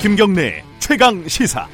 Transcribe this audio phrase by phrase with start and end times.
[0.00, 1.66] 김경래 최강 시사.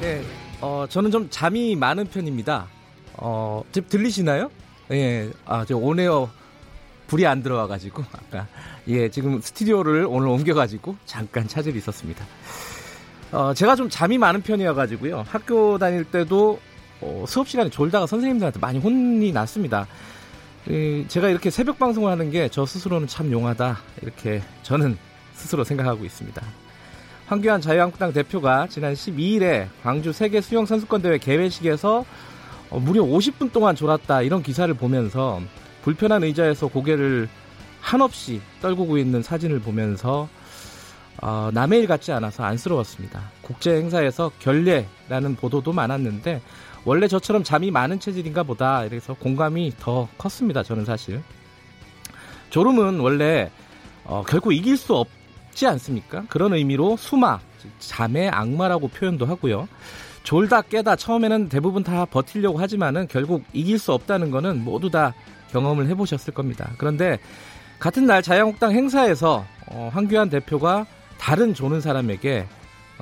[0.00, 0.22] 네,
[0.60, 2.68] 어, 저는 좀 잠이 많은 편입니다.
[3.14, 4.48] 어, 지금 들리시나요?
[4.92, 6.30] 예, 아, 저 온에어
[7.08, 8.46] 불이 안 들어와가지고, 아까,
[8.86, 12.24] 예, 지금 스튜디오를 오늘 옮겨가지고 잠깐 찾을 있었습니다.
[13.32, 15.24] 어, 제가 좀 잠이 많은 편이어가지고요.
[15.26, 16.60] 학교 다닐 때도
[17.00, 19.86] 어, 수업 시간에 졸다가 선생님들한테 많이 혼이 났습니다.
[20.70, 23.78] 예, 제가 이렇게 새벽 방송을 하는 게 저 스스로는 참 용하다.
[24.02, 24.96] 이렇게 저는
[25.34, 26.42] 스스로 생각하고 있습니다.
[27.26, 32.04] 황교안 자유한국당 대표가 지난 12일에 광주 세계 수영 선수권 대회 개회식에서
[32.70, 35.40] 어, 무려 50분 동안 졸았다 이런 기사를 보면서
[35.82, 37.28] 불편한 의자에서 고개를
[37.80, 40.28] 한없이 떨구고 있는 사진을 보면서
[41.22, 43.30] 어, 남의 일 같지 않아서 안쓰러웠습니다.
[43.42, 46.42] 국제 행사에서 결례라는 보도도 많았는데
[46.86, 50.62] 원래 저처럼 잠이 많은 체질인가 보다 이래서 공감이 더 컸습니다.
[50.62, 51.20] 저는 사실
[52.50, 53.50] 졸음은 원래
[54.04, 56.24] 어, 결코 이길 수 없지 않습니까?
[56.28, 57.40] 그런 의미로 수마,
[57.80, 59.68] 잠의 악마라고 표현도 하고요.
[60.22, 65.12] 졸다 깨다 처음에는 대부분 다 버티려고 하지만은 결국 이길 수 없다는 거는 모두 다
[65.50, 66.70] 경험을 해보셨을 겁니다.
[66.78, 67.18] 그런데
[67.80, 70.86] 같은 날 자유한국당 행사에서 어, 황교안 대표가
[71.18, 72.46] 다른 조는 사람에게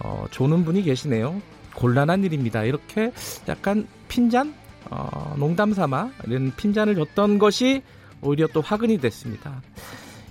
[0.03, 1.41] 어, 조는 분이 계시네요.
[1.75, 2.65] 곤란한 일입니다.
[2.65, 3.13] 이렇게
[3.49, 4.55] 약간 핀잔,
[4.91, 7.83] 어, 농담 삼아 이런 핀잔을 줬던 것이
[8.21, 9.63] 오히려 또 화근이 됐습니다.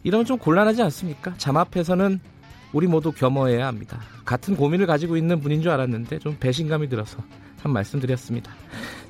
[0.04, 1.34] 이러면 좀 곤란하지 않습니까?
[1.38, 2.20] 잠 앞에서는
[2.74, 4.00] 우리 모두 겸허해야 합니다.
[4.26, 7.20] 같은 고민을 가지고 있는 분인 줄 알았는데 좀 배신감이 들어서
[7.62, 8.52] 참 말씀드렸습니다.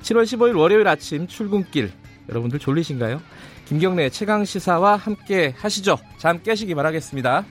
[0.02, 1.90] 7월 15일 월요일 아침 출근길
[2.28, 3.20] 여러분들 졸리신가요?
[3.66, 5.98] 김경래 최강 시사와 함께 하시죠.
[6.18, 7.44] 잠 깨시기 바라겠습니다.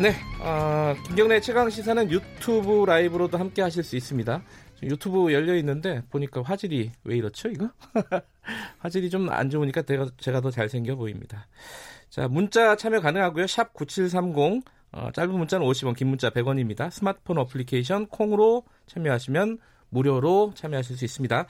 [0.00, 4.42] 네, 어, 김경래 최강 시사는 유튜브 라이브로도 함께 하실 수 있습니다.
[4.82, 7.68] 유튜브 열려 있는데 보니까 화질이 왜 이렇죠, 이거?
[8.78, 11.46] 화질이 좀 안 좋으니까 제가, 제가 더 잘생겨 보입니다.
[12.08, 13.46] 자, 문자 참여 가능하고요.
[13.46, 14.62] 샵 9730,
[14.92, 16.90] 어, 짧은 문자는 50원, 긴 문자 100원입니다.
[16.90, 19.58] 스마트폰 어플리케이션 콩으로 참여하시면
[19.90, 21.46] 무료로 참여하실 수 있습니다.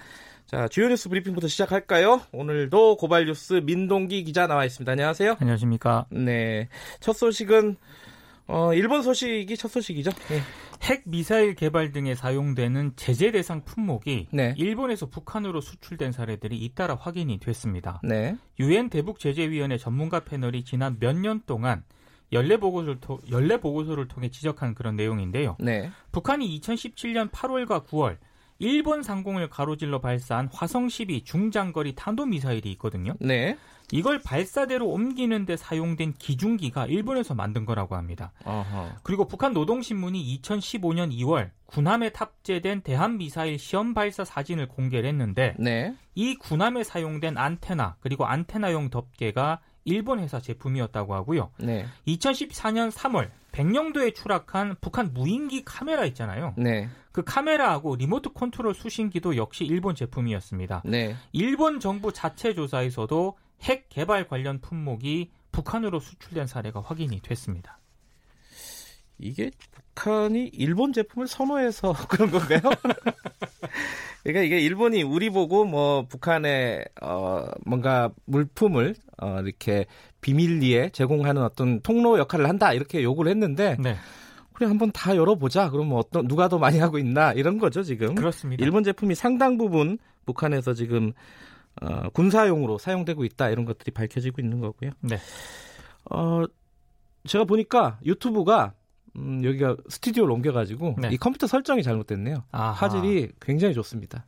[0.47, 2.22] 자, 주요 뉴스 브리핑부터 시작할까요?
[2.32, 4.91] 오늘도 고발 뉴스 민동기 기자 나와 있습니다.
[4.91, 5.37] 안녕하세요.
[5.38, 6.06] 안녕하십니까.
[6.11, 6.69] 네.
[6.99, 7.77] 첫 소식은
[8.50, 10.11] 어, 일본 소식이 첫 소식이죠.
[10.28, 10.41] 네.
[10.83, 14.55] 핵 미사일 개발 등에 사용되는 제재 대상 품목이 네.
[14.56, 18.00] 일본에서 북한으로 수출된 사례들이 잇따라 확인이 됐습니다.
[18.03, 18.37] 네.
[18.59, 21.84] 유엔 대북 제재위원회 전문가 패널이 지난 몇 년 동안
[22.33, 25.56] 연례 보고서를, 통, 연례 보고서를 통해 지적한 그런 내용인데요.
[25.61, 25.91] 네.
[26.12, 28.17] 북한이 2017년 8월과 9월
[28.59, 33.15] 일본 상공을 가로질러 발사한 화성 12 중장거리 탄도 미사일이 있거든요.
[33.93, 33.99] 네.
[33.99, 38.33] 이걸 발사대로 옮기는 데 사용된 기중기가 일본에서 만든 거라고 합니다.
[38.45, 38.97] 어허.
[39.03, 45.95] 그리고 북한 노동신문이 2015년 2월 군함에 탑재된 대함미사일 시험 발사 사진을 공개를 했는데 네.
[46.15, 51.50] 이 군함에 사용된 안테나 그리고 안테나용 덮개가 일본 회사 제품이었다고 하고요.
[51.59, 51.87] 네.
[52.06, 56.55] 2014년 3월 백령도에 추락한 북한 무인기 카메라 있잖아요.
[56.56, 56.89] 네.
[57.12, 60.83] 그 카메라하고 리모트 컨트롤 수신기도 역시 일본 제품이었습니다.
[60.84, 61.17] 네.
[61.33, 67.78] 일본 정부 자체 조사에서도 핵 개발 관련 품목이 북한으로 수출된 사례가 확인이 됐습니다.
[69.19, 69.50] 이게
[69.94, 72.60] 북한이 일본 제품을 선호해서 그런 건가요?
[74.22, 79.87] 그러니까 이게 일본이 우리 보고 뭐 북한의 어 뭔가 물품을 어 이렇게
[80.20, 83.97] 비밀리에 제공하는 어떤 통로 역할을 한다 이렇게 요구를 했는데 네.
[84.53, 85.70] 그래 한번 다 열어보자.
[85.70, 88.15] 그러면 어떤 누가 더 많이 하고 있나 이런 거죠 지금.
[88.15, 88.62] 그렇습니다.
[88.62, 91.12] 일본 제품이 상당 부분 북한에서 지금
[91.81, 94.91] 어, 군사용으로 사용되고 있다 이런 것들이 밝혀지고 있는 거고요.
[95.01, 95.19] 네.
[96.11, 96.45] 어
[97.27, 98.75] 제가 보니까 유튜브가
[99.17, 101.09] 음, 여기가 스튜디오를 옮겨가지고 네.
[101.13, 102.45] 이 컴퓨터 설정이 잘못됐네요.
[102.53, 102.73] 아하.
[102.73, 104.25] 화질이 굉장히 좋습니다.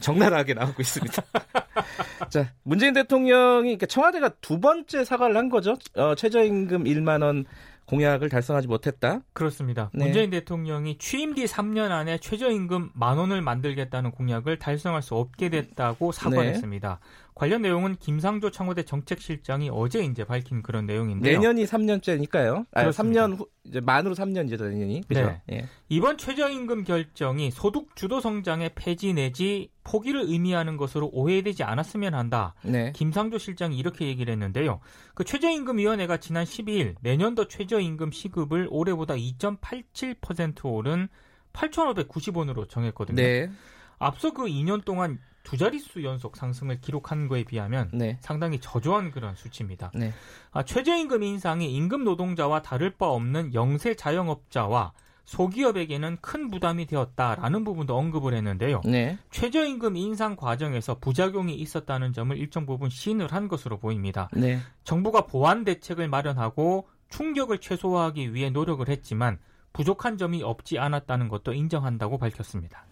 [0.00, 1.22] 적나라하게 나오고 있습니다.
[2.30, 5.76] 자, 문재인 대통령이 청와대가 두 번째 사과를 한 거죠.
[5.94, 7.44] 어, 최저임금 1만 원
[7.90, 9.20] 공약을 달성하지 못했다.
[9.32, 9.90] 그렇습니다.
[9.92, 10.04] 네.
[10.04, 16.12] 문재인 대통령이 취임 뒤 3년 안에 최저임금 만 원을 만들겠다는 공약을 달성할 수 없게 됐다고
[16.12, 17.00] 사과했습니다.
[17.40, 21.38] 관련 내용은 김상조 청와대 정책실장이 어제 이제 밝힌 그런 내용인데요.
[21.38, 22.66] 내년이 3년째니까요.
[22.70, 23.28] 아, 그렇습니다.
[23.28, 25.04] 3년 후 이제 만으로 3년 이제 내년이.
[25.08, 25.22] 그죠?
[25.22, 25.42] 네.
[25.50, 25.68] 예.
[25.88, 32.54] 이번 최저임금 결정이 소득 주도 성장의 폐지 내지 포기를 의미하는 것으로 오해되지 않았으면 한다.
[32.62, 32.92] 네.
[32.94, 34.80] 김상조 실장이 이렇게 얘기를 했는데요.
[35.14, 41.08] 그 최저임금위원회가 지난 12일 내년도 최저임금 시급을 올해보다 2.87% 오른
[41.54, 43.16] 8,590원으로 정했거든요.
[43.16, 43.50] 네.
[43.98, 45.18] 앞서 그 2년 동안
[45.50, 48.18] 두 자릿수 연속 상승을 기록한 거에 비하면 네.
[48.20, 49.90] 상당히 저조한 그런 수치입니다.
[49.96, 50.12] 네.
[50.52, 54.92] 아, 최저임금 인상이 임금 노동자와 다를 바 없는 영세 자영업자와
[55.24, 58.82] 소기업에게는 큰 부담이 되었다라는 부분도 언급을 했는데요.
[58.84, 59.18] 네.
[59.32, 64.28] 최저임금 인상 과정에서 부작용이 있었다는 점을 일정 부분 시인을 한 것으로 보입니다.
[64.32, 64.60] 네.
[64.84, 69.40] 정부가 보완 대책을 마련하고 충격을 최소화하기 위해 노력을 했지만
[69.72, 72.86] 부족한 점이 없지 않았다는 것도 인정한다고 밝혔습니다.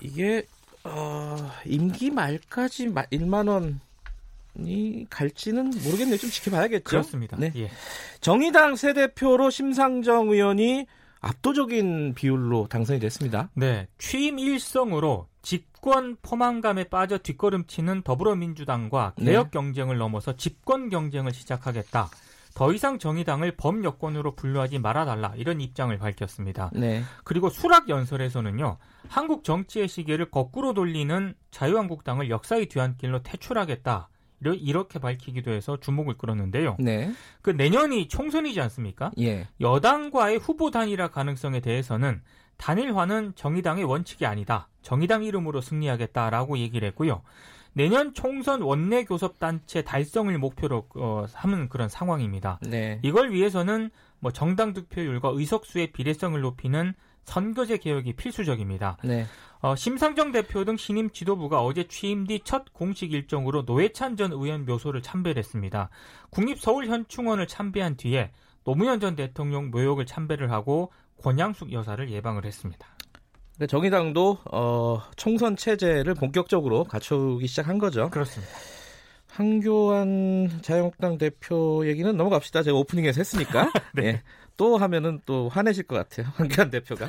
[0.00, 0.44] 이게
[0.90, 3.80] 어, 임기 말까지 1만 원
[4.66, 6.16] 이 갈지는 모르겠네요.
[6.16, 6.84] 좀 지켜봐야겠죠.
[6.84, 7.36] 그렇습니다.
[7.36, 7.52] 네.
[7.56, 7.70] 예.
[8.20, 10.86] 정의당 새 대표로 심상정 의원이
[11.20, 13.50] 압도적인 비율로 당선이 됐습니다.
[13.54, 19.32] 네, 취임 일성으로 집권 포만감에 빠져 뒷걸음치는 더불어민주당과 네.
[19.32, 22.08] 개혁 경쟁을 넘어서 집권 경쟁을 시작하겠다.
[22.58, 26.72] 더 이상 정의당을 범여권으로 분류하지 말아달라 이런 입장을 밝혔습니다.
[26.74, 27.04] 네.
[27.22, 34.08] 그리고 수락 연설에서는요, 한국 정치의 시계를 거꾸로 돌리는 자유한국당을 역사의 뒤안길로 퇴출하겠다.
[34.40, 36.76] 이렇게 밝히기도 해서 주목을 끌었는데요.
[36.80, 37.12] 네.
[37.42, 39.12] 그 내년이 총선이지 않습니까?
[39.20, 39.46] 예.
[39.60, 42.22] 여당과의 후보 단일화 가능성에 대해서는
[42.56, 44.68] 단일화는 정의당의 원칙이 아니다.
[44.82, 47.22] 정의당 이름으로 승리하겠다라고 얘기를 했고요.
[47.78, 52.58] 내년 총선 원내 교섭 단체 달성을 목표로 어, 하는 그런 상황입니다.
[52.60, 52.98] 네.
[53.04, 56.92] 이걸 위해서는 뭐 정당 득표율과 의석수의 비례성을 높이는
[57.22, 58.96] 선거제 개혁이 필수적입니다.
[59.04, 59.26] 네.
[59.60, 64.66] 어, 심상정 대표 등 신임 지도부가 어제 취임 뒤 첫 공식 일정으로 노회찬 전 의원
[64.66, 65.88] 묘소를 참배했습니다.
[66.30, 68.32] 국립서울현충원을 참배한 뒤에
[68.64, 70.90] 노무현 전 대통령 묘역을 참배를 하고
[71.22, 72.88] 권양숙 여사를 예방을 했습니다.
[73.58, 78.08] 그러니까 정의당도 어, 총선 체제를 본격적으로 갖추기 시작한 거죠.
[78.08, 78.52] 그렇습니다.
[79.26, 82.62] 한교안 자유한국당 대표 얘기는 넘어갑시다.
[82.62, 83.70] 제가 오프닝에서 했으니까.
[83.94, 84.06] 네.
[84.06, 84.22] 예.
[84.58, 86.30] 또 하면은 또 화내실 것 같아요.
[86.36, 87.08] 한교안 대표가.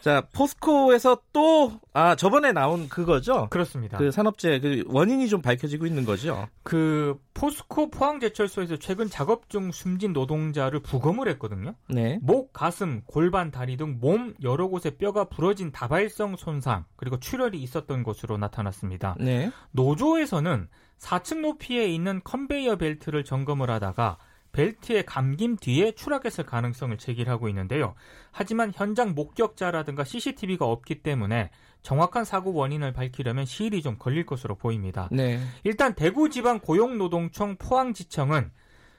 [0.00, 3.48] 자, 포스코에서 또, 아, 저번에 나온 그거죠?
[3.50, 3.98] 그렇습니다.
[3.98, 6.46] 그 산업재 그 원인이 좀 밝혀지고 있는 거죠.
[6.62, 11.74] 그 포스코 포항제철소에서 최근 작업 중 숨진 노동자를 부검을 했거든요.
[11.88, 12.18] 네.
[12.22, 18.02] 목, 가슴, 골반, 다리 등 몸 여러 곳에 뼈가 부러진 다발성 손상 그리고 출혈이 있었던
[18.02, 19.16] 것으로 나타났습니다.
[19.18, 19.50] 네.
[19.72, 20.68] 노조에서는
[20.98, 24.18] 4층 높이에 있는 컨베이어 벨트를 점검을 하다가
[24.52, 27.94] 벨트의 감김 뒤에 추락했을 가능성을 제기하고 있는데요.
[28.32, 31.50] 하지만 현장 목격자라든가 CCTV가 없기 때문에
[31.82, 35.08] 정확한 사고 원인을 밝히려면 시일이 좀 걸릴 것으로 보입니다.
[35.12, 35.40] 네.
[35.64, 38.50] 일단 대구지방 고용노동청 포항지청은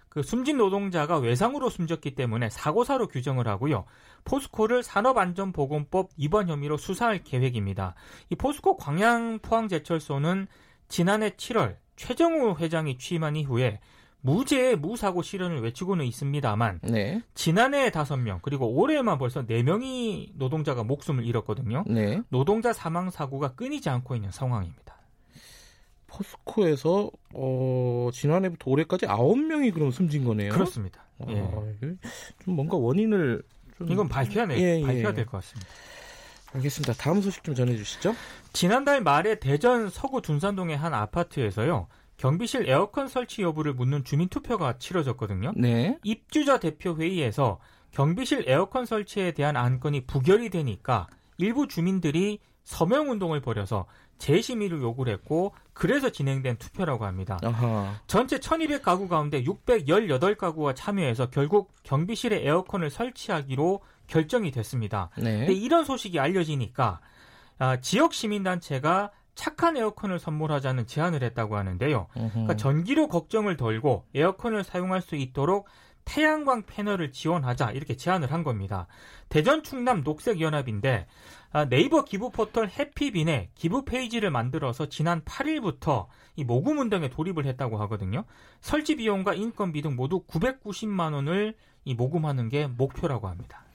[0.09, 3.85] 그 숨진 노동자가 외상으로 숨졌기 때문에 사고사로 규정을 하고요.
[4.25, 7.95] 포스코를 산업안전보건법 위반 혐의로 수사할 계획입니다.
[8.29, 10.47] 이 포스코 광양 포항제철소는
[10.89, 13.79] 지난해 7월 최정우 회장이 취임한 이후에
[14.21, 17.21] 무죄 무사고 실현을 외치고는 있습니다만 네.
[17.33, 21.83] 지난해 5명 그리고 올해만 벌써 4명이 노동자가 목숨을 잃었거든요.
[21.87, 22.21] 네.
[22.29, 24.95] 노동자 사망 사고가 끊이지 않고 있는 상황입니다.
[26.07, 30.51] 포스코에서 어, 지난해부터 올해까지 9명이 그럼 숨진 거네요.
[30.51, 31.03] 그렇습니다.
[31.19, 31.35] 아, 예.
[32.43, 33.41] 좀 뭔가 원인을
[33.77, 34.85] 좀 이건 밝혀야, 돼, 예, 예.
[34.85, 35.69] 밝혀야 될것 같습니다.
[36.53, 36.93] 알겠습니다.
[36.93, 38.13] 다음 소식 좀 전해 주시죠.
[38.51, 41.87] 지난달 말에 대전 서구 둔산동의 한 아파트에서요.
[42.21, 45.53] 경비실 에어컨 설치 여부를 묻는 주민 투표가 치러졌거든요.
[45.55, 45.97] 네.
[46.03, 47.59] 입주자 대표 회의에서
[47.89, 51.07] 경비실 에어컨 설치에 대한 안건이 부결이 되니까
[51.39, 53.87] 일부 주민들이 서명 운동을 벌여서
[54.19, 57.39] 재심의를 요구를 했고 그래서 진행된 투표라고 합니다.
[57.43, 57.95] 아하.
[58.05, 65.09] 전체 1200가구 가운데 618가구가 참여해서 결국 경비실에 에어컨을 설치하기로 결정이 됐습니다.
[65.17, 65.39] 네.
[65.39, 66.99] 근데 이런 소식이 알려지니까
[67.57, 72.07] 아, 지역 시민단체가 착한 에어컨을 선물하자는 제안을 했다고 하는데요.
[72.13, 75.67] 그러니까 전기료 걱정을 덜고 에어컨을 사용할 수 있도록
[76.03, 78.87] 태양광 패널을 지원하자 이렇게 제안을 한 겁니다.
[79.29, 81.07] 대전 충남 녹색연합인데
[81.53, 87.77] 아, 네이버 기부 포털 해피빈에 기부 페이지를 만들어서 지난 8일부터 이 모금 운동에 돌입을 했다고
[87.81, 88.25] 하거든요.
[88.61, 93.65] 설치 비용과 인건비 등 모두 990만 원을 이 모금하는 게 목표라고 합니다.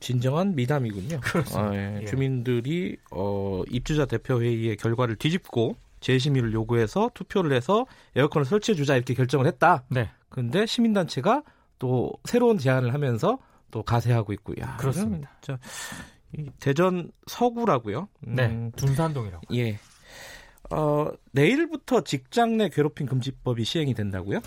[0.00, 1.20] 진정한 미담이군요.
[1.20, 1.70] 그렇습니다.
[1.70, 2.00] 아, 예.
[2.02, 2.04] 예.
[2.04, 9.14] 주민들이 어, 입주자 대표 회의의 결과를 뒤집고 재심의를 요구해서 투표를 해서 에어컨을 설치해 주자 이렇게
[9.14, 9.84] 결정을 했다.
[9.88, 10.10] 네.
[10.28, 11.42] 근데 시민단체가
[11.78, 13.38] 또 새로운 제안을 하면서
[13.70, 14.54] 또 가세하고 있고.
[14.60, 15.30] 야, 그렇습니다.
[16.36, 18.08] 이 대전 서구라고요.
[18.26, 18.70] 음, 네.
[18.76, 19.42] 둔산동이라고.
[19.56, 19.78] 예.
[20.70, 24.40] 어, 내일부터 직장 내 괴롭힘 금지법이 시행이 된다고요?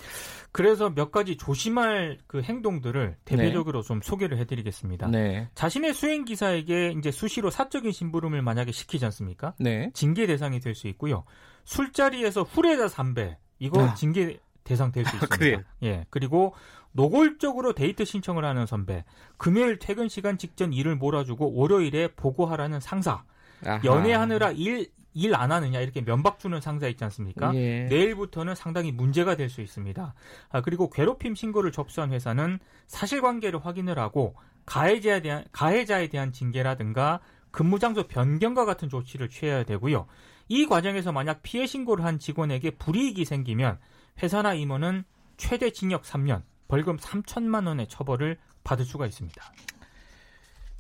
[0.52, 5.08] 그래서 몇 가지 조심할 그 행동들을 대표적으로 좀 소개를 해드리겠습니다.
[5.08, 5.48] 네.
[5.56, 9.54] 자신의 수행 기사에게 이제 수시로 사적인 심부름을 만약에 시키지 않습니까?
[9.60, 9.92] 네.
[9.94, 11.24] 징계 대상이 될 수 있고요.
[11.66, 13.94] 술자리에서 후레자 삼배 이거 아.
[13.94, 15.36] 징계 대상 될 수 있습니다.
[15.38, 15.62] 그래요?
[15.84, 16.06] 예.
[16.10, 16.54] 그리고
[16.94, 19.04] 노골적으로 데이트 신청을 하는 선배,
[19.38, 23.24] 금요일 퇴근 시간 직전 일을 몰아주고 월요일에 보고하라는 상사,
[23.66, 23.82] 아하.
[23.84, 27.54] 연애하느라 일 일 안 하느냐 이렇게 면박 주는 상사 있지 않습니까?
[27.56, 27.86] 예.
[27.86, 30.14] 내일부터는 상당히 문제가 될 수 있습니다.
[30.50, 34.36] 아, 그리고 괴롭힘 신고를 접수한 회사는 사실관계를 확인을 하고
[34.66, 37.20] 가해자에 대한 가해자에 대한 징계라든가
[37.52, 40.06] 근무 장소 변경과 같은 조치를 취해야 되고요.
[40.48, 43.80] 이 과정에서 만약 피해 신고를 한 직원에게 불이익이 생기면
[44.22, 45.04] 회사나 임원은
[45.38, 49.54] 최대 징역 3년, 벌금 3천만 원의 처벌을 받을 수가 있습니다.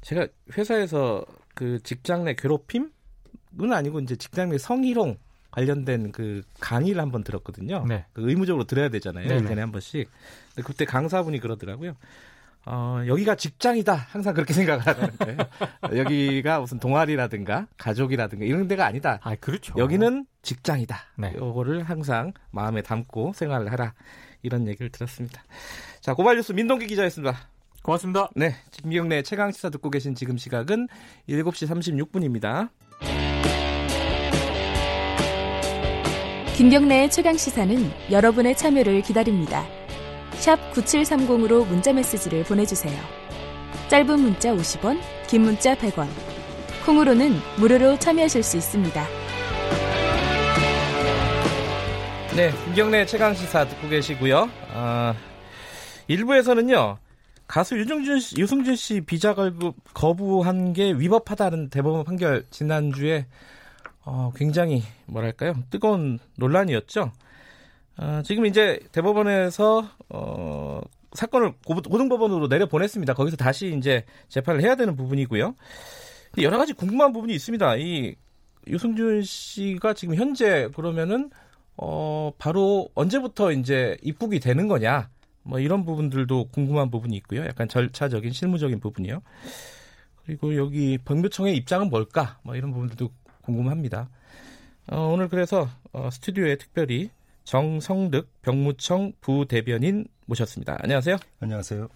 [0.01, 2.91] 제가 회사에서 그 직장 내 괴롭힘
[3.62, 5.18] 은 아니고 이제 직장 내 성희롱
[5.51, 7.86] 관련된 그 강의를 한번 들었거든요.
[7.88, 8.06] 네.
[8.13, 9.27] 그 의무적으로 들어야 되잖아요.
[9.27, 9.50] 네네.
[9.50, 10.10] 1년에 한 번씩.
[10.53, 11.96] 근데 그때 강사분이 그러더라고요.
[12.65, 13.96] 어, 여기가 직장이다.
[13.96, 15.38] 항상 그렇게 생각을 하는 거예요.
[15.98, 19.20] 여기가 무슨 동아리라든가 가족이라든가 이런 데가 아니다.
[19.24, 19.74] 아, 그렇죠.
[19.77, 20.98] 여기는 직장이다.
[21.18, 21.34] 네.
[21.36, 23.94] 요거를 항상 마음에 담고 생활을 하라.
[24.41, 25.44] 이런 얘기를 들었습니다.
[26.00, 27.50] 자, 고발뉴스 민동기 기자였습니다.
[27.82, 28.29] 고맙습니다.
[28.36, 30.88] 네, 김경래 최강 시사 듣고 계신 지금 시각은
[31.27, 31.68] 7시
[32.12, 32.70] 36분입니다.
[36.59, 39.65] 김경래의 최강 시사는 여러분의 참여를 기다립니다.
[40.33, 42.99] 샵 9730으로 문자 메시지를 보내주세요.
[43.87, 46.09] 짧은 문자 50원, 긴 문자 100원.
[46.85, 49.07] 콩으로는 무료로 참여하실 수 있습니다.
[52.35, 54.49] 네, 김경래 최강 시사 듣고 계시고요.
[54.73, 55.15] 아,
[56.09, 56.97] 1부에서는요.
[57.47, 59.33] 가수 유승준 씨, 유승준 씨 비자
[59.93, 63.27] 거부한 게 위법하다는 대법원 판결 지난주에
[64.11, 67.11] 어, 굉장히 뭐랄까요 뜨거운 논란이었죠.
[67.97, 70.81] 아, 지금 이제 대법원에서 어,
[71.13, 73.13] 사건을 고- 고등법원으로 내려 보냈습니다.
[73.13, 75.53] 거기서 다시 이제 재판을 해야 되는 부분이고요.
[76.41, 77.75] 여러 가지 궁금한 부분이 있습니다.
[77.77, 78.15] 이
[78.67, 81.29] 유승준 씨가 지금 현재 그러면은
[81.77, 85.09] 어 바로 언제부터 이제 입국이 되는 거냐?
[85.43, 87.45] 뭐 이런 부분들도 궁금한 부분이 있고요.
[87.45, 89.21] 약간 절차적인 실무적인 부분이요.
[90.25, 92.37] 그리고 여기 법무청의 입장은 뭘까?
[92.43, 93.09] 뭐 이런 부분들도
[93.50, 94.10] 궁금합니다.
[94.91, 97.10] 어, 오늘 그래서 어, 스튜디오에 특별히
[97.44, 100.77] 정성득 병무청 부대변인 모셨습니다.
[100.82, 101.18] 안녕하세요.
[101.39, 101.88] 안녕하세요.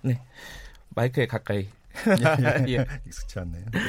[0.89, 1.67] 마이크에 가까이.
[2.69, 2.85] 예.
[3.05, 3.65] 익숙치 않네요.
[3.71, 3.79] 네.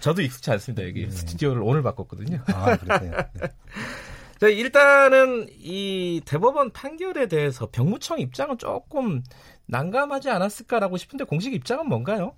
[0.00, 0.86] 저도 익숙치 않습니다.
[0.86, 2.38] 여기 스튜디오를 오늘 바꿨거든요.
[2.46, 3.12] 아, 그러세요.
[3.34, 3.48] 네.
[4.38, 9.22] 자, 일단은 이 대법원 판결에 대해서 병무청 입장은 조금
[9.66, 12.36] 난감하지 않았을까라고 싶은데 공식 입장은 뭔가요?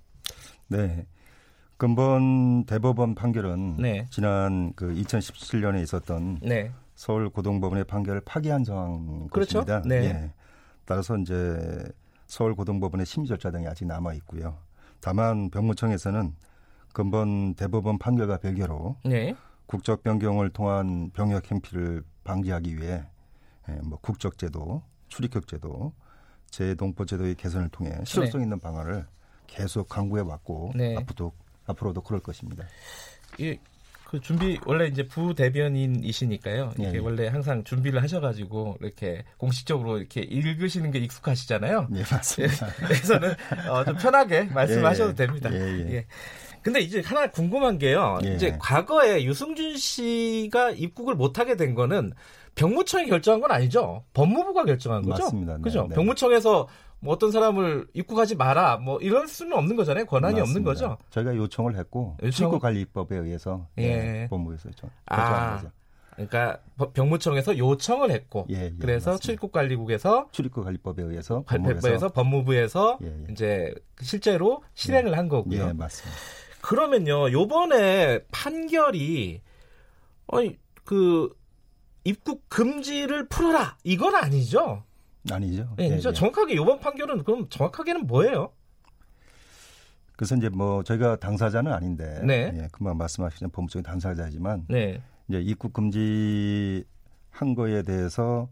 [0.67, 1.05] 네.
[1.77, 4.05] 근본 대법원 판결은 네.
[4.09, 6.71] 지난 그 2017년에 있었던 네.
[6.95, 9.65] 서울 고등법원의 판결을 파기한 정황 그렇죠.
[9.65, 9.81] 것입니다.
[9.87, 10.05] 네.
[10.05, 10.31] 예.
[10.85, 11.83] 따라서 이제
[12.27, 14.57] 서울 고등법원의 심의 절차 등이 아직 남아 있고요.
[15.01, 16.33] 다만 병무청에서는
[16.93, 19.35] 근본 대법원 판결과 별개로 네.
[19.65, 23.03] 국적 변경을 통한 병역 행피를 방지하기 위해
[23.67, 25.91] 예, 뭐 국적 제도, 출입국 제도,
[26.49, 29.05] 재동포 제도의 개선을 통해 실효성 있는 방안을
[29.47, 30.95] 계속 강구해 왔고 네.
[30.95, 31.33] 앞으로도
[31.67, 32.65] 앞으로도 그럴 것입니다.
[33.37, 33.57] 이,
[34.05, 36.73] 그 준비 원래 이제 부대변인이시니까요.
[36.77, 36.97] 이렇게 예, 예.
[36.99, 41.89] 원래 항상 준비를 하셔가지고 이렇게 공식적으로 이렇게 읽으시는 게 익숙하시잖아요.
[41.95, 42.67] 예, 맞습니다.
[42.75, 43.33] 그래서는
[43.69, 45.49] 어, 좀 편하게 말씀하셔도 예, 됩니다.
[45.53, 46.05] 예, 예.
[46.61, 48.19] 근데 이제 하나 궁금한 게요.
[48.23, 48.35] 예.
[48.35, 52.13] 이제 과거에 유승준 씨가 입국을 못하게 된 거는
[52.55, 54.03] 병무청이 결정한 건 아니죠.
[54.13, 55.23] 법무부가 결정한 거죠.
[55.23, 55.57] 맞습니다.
[55.57, 55.87] 네, 그죠?
[55.89, 55.95] 네.
[55.95, 56.67] 병무청에서
[56.99, 60.05] 뭐 어떤 사람을 입국하지 마라 뭐 이럴 수는 없는 거잖아요.
[60.05, 60.71] 권한이 없는 맞습니다.
[60.95, 60.97] 거죠.
[61.11, 62.31] 저희가 요청을 했고 요청?
[62.31, 63.83] 출입국관리법에 의해서 예.
[64.23, 65.71] 예, 법무부에서 좀 아, 거죠.
[66.15, 69.21] 그러니까 법- 병무청에서 요청을 했고 예, 예, 그래서 맞습니다.
[69.23, 73.31] 출입국관리국에서 출입국관리법에 의해서 법무부에서 법무부에서 예, 예.
[73.31, 75.67] 이제 실제로 실행을 한 거고요.
[75.67, 76.17] 예, 맞습니다.
[76.61, 79.41] 그러면요, 요번에 판결이,
[80.27, 81.29] 어이, 그,
[82.05, 83.77] 입국 금지를 풀어라!
[83.83, 84.83] 이건 아니죠?
[85.31, 85.73] 아니죠.
[85.79, 88.51] 예, 진짜 정확하게 요번 판결은 그럼 정확하게는 뭐예요?
[90.15, 92.51] 그래서 이제 뭐 저희가 당사자는 아닌데 네.
[92.55, 95.01] 예, 금방 말씀하신 법무청이 당사자지만 네.
[95.27, 96.85] 이제 입국 금지
[97.31, 98.47] 한 거에 대해서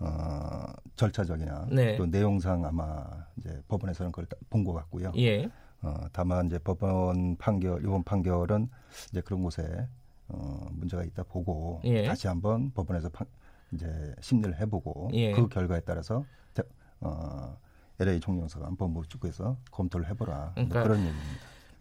[0.00, 0.64] 어,
[0.96, 1.96] 절차적이나 네.
[1.96, 3.04] 또 내용상 아마
[3.36, 5.12] 이제 법원에서는 그걸 본 것 같고요.
[5.16, 5.48] 예.
[5.82, 8.68] 어, 다만 이제 법원 판결 이번 판결은
[9.10, 9.86] 이제 그런 곳에
[10.28, 12.04] 어, 문제가 있다 보고 예.
[12.06, 13.26] 다시 한번 법원에서 판,
[13.72, 15.32] 이제 심리를 해보고 예.
[15.32, 16.62] 그 결과에 따라서 대,
[17.00, 17.56] 어,
[18.00, 21.26] LA 총영사관 법무부 쪽에서 검토를 해보라 뭐 그러니까 그런 얘기입니다.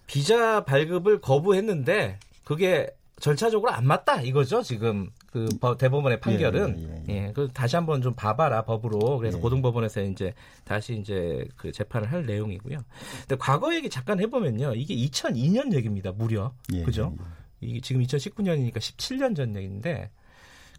[0.07, 2.89] 비자 발급을 거부했는데, 그게
[3.19, 5.09] 절차적으로 안 맞다, 이거죠, 지금.
[5.31, 6.79] 그 법- 대법원의 판결은.
[6.79, 7.31] 예, 예, 예, 예.
[7.33, 9.17] 그 다시 한번 좀 봐봐라, 법으로.
[9.17, 9.41] 그래서 예.
[9.41, 12.77] 고등법원에서 이제 다시 이제 그 재판을 할 내용이고요.
[13.21, 14.75] 근데 과거 얘기 잠깐 해보면요.
[14.75, 16.53] 이게 2002년 얘기입니다, 무려.
[16.71, 17.13] 예, 그죠?
[17.19, 17.69] 예, 예.
[17.69, 20.09] 이게 지금 2019년이니까 17년 전 얘기인데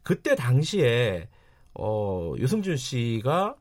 [0.02, 1.28] 그때 당시에
[1.74, 3.56] 어 유승준 씨가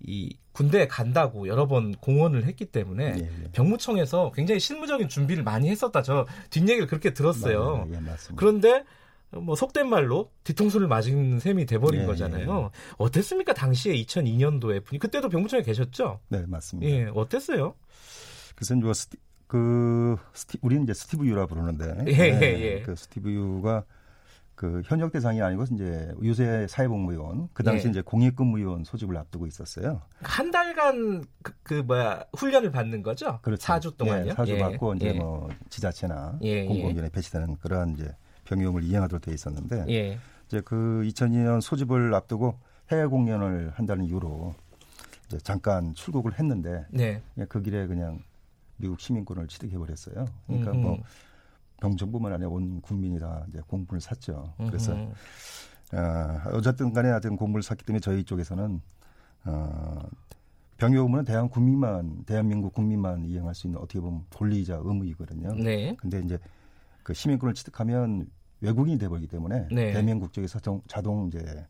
[0.00, 3.50] 이 군대에 간다고 여러 번 공언을 했기 때문에 예, 예.
[3.52, 6.02] 병무청에서 굉장히 실무적인 준비를 많이 했었다.
[6.02, 7.60] 저 뒷얘기를 그렇게 들었어요.
[7.60, 7.88] 맞아요.
[7.92, 8.34] 예, 맞습니다.
[8.36, 8.84] 그런데
[9.30, 12.70] 뭐 속된 말로 뒤통수를 맞은 셈이 돼버린 예, 거잖아요.
[12.98, 13.54] 어땠습니까?
[13.54, 16.20] 당시에 2002년도에 분위 그때도 병무청에 계셨죠?
[16.28, 16.90] 네, 맞습니다.
[16.90, 17.74] 예, 어땠어요?
[18.54, 22.82] 그래서 뭐 스티, 그 스티, 우리는 이제 스티브 유라 부르는데 예, 예, 예.
[22.82, 23.84] 그 스티브 유가
[24.62, 27.90] 그 현역 대상이 아니고 이제 요새 사회복무요원 그 당시 예.
[27.90, 30.02] 이제 공익근무요원 소집을 앞두고 있었어요.
[30.20, 33.40] 한 달간 그, 그 뭐야 훈련을 받는 거죠?
[33.42, 33.60] 그렇죠.
[33.60, 34.28] 4주 동안요.
[34.28, 35.12] 예, 4주 예, 받고 이제 예.
[35.14, 38.14] 뭐 지자체나 예, 공공기관에 배치되는 그러한 이제
[38.44, 40.18] 병역을 이행하도록 돼 있었는데 예.
[40.46, 42.56] 이제 그 2002년 소집을 앞두고
[42.92, 44.54] 해외 공연을 한다는 이유로
[45.26, 47.20] 이제 잠깐 출국을 했는데 네.
[47.48, 48.22] 그 길에 그냥
[48.76, 50.24] 미국 시민권을 취득해 버렸어요.
[50.46, 50.80] 그러니까 음흠.
[50.80, 51.02] 뭐
[51.82, 54.54] 병정부만 아니라 온 국민이 다 이제 공분을 샀죠.
[54.56, 55.12] 그래서 음흠.
[55.96, 58.80] 어, 어쨌든 간에 하여튼 공분을 샀기 때문에 저희 쪽에서는
[59.46, 59.98] 어,
[60.76, 65.54] 병역 의무는 대한 국민만 대한민국 국민만 이행할 수 있는 어떻게 보면 권리이자 의무이거든요.
[65.56, 65.96] 네.
[65.98, 66.38] 근데 이제
[67.02, 68.26] 그 시민권을 취득하면
[68.60, 69.90] 외국인이 돼버리기 때문에 네.
[69.90, 71.66] 대한민국 쪽에서 자동, 이제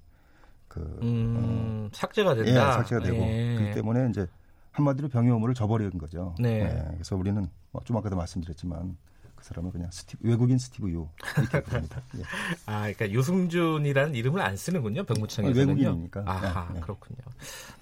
[0.69, 2.73] 그 음, 삭제가 예, 된다.
[2.73, 3.54] 삭제가 되고 예.
[3.57, 4.26] 그렇기 때문에 이제
[4.73, 6.35] 한마디로 병역 의무를 저버리는 거죠.
[6.38, 6.64] 네.
[6.64, 8.97] 예, 그래서 우리는 뭐좀 아까도 말씀드렸지만
[9.42, 12.00] 그 사람은 그냥 스티브, 외국인 스티브 유 이렇게 부릅니다.
[12.16, 12.22] 예.
[12.66, 15.02] 아, 그러니까 유승준이라는 이름을 안 쓰는군요.
[15.02, 15.68] 병무청에서는요.
[15.82, 16.22] 외국인이니까.
[16.25, 16.80] 아하, 네, 네.
[16.80, 17.18] 그렇군요.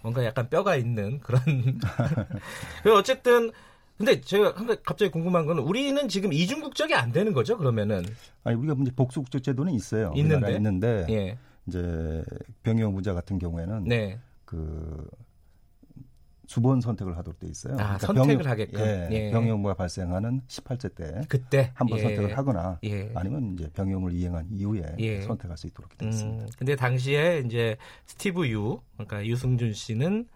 [0.01, 1.43] 뭔가 약간 뼈가 있는 그런.
[2.97, 3.53] 어쨌든
[3.99, 7.59] 근데 제가 갑자기 궁금한 거는 우리는 지금 이중 국적이 안 되는 거죠?
[7.59, 8.07] 그러면은
[8.43, 10.15] 아니 우리가 이제 복수 국적 제도는 있어요.
[10.17, 10.55] 있는데?
[10.57, 12.25] 있는데 예, 이제
[12.63, 15.07] 병역 무자 같은 경우에는 네, 그
[16.51, 17.77] 수번 선택을 하도록 돼 있어요.
[17.79, 18.81] 아, 선택을 하게끔.
[18.81, 19.31] 예, 예.
[19.31, 22.03] 병역무가 발생하는 18세 때 그때 한번 예.
[22.03, 23.13] 선택을 하거나 예.
[23.15, 25.21] 아니면 이제 병역을 이행한 이후에 예.
[25.21, 26.45] 선택할 수 있도록 돼 있습니다.
[26.47, 27.77] 음, 근데 당시에 이제
[28.07, 30.27] 스티브 유, 그러니까 유승준 씨는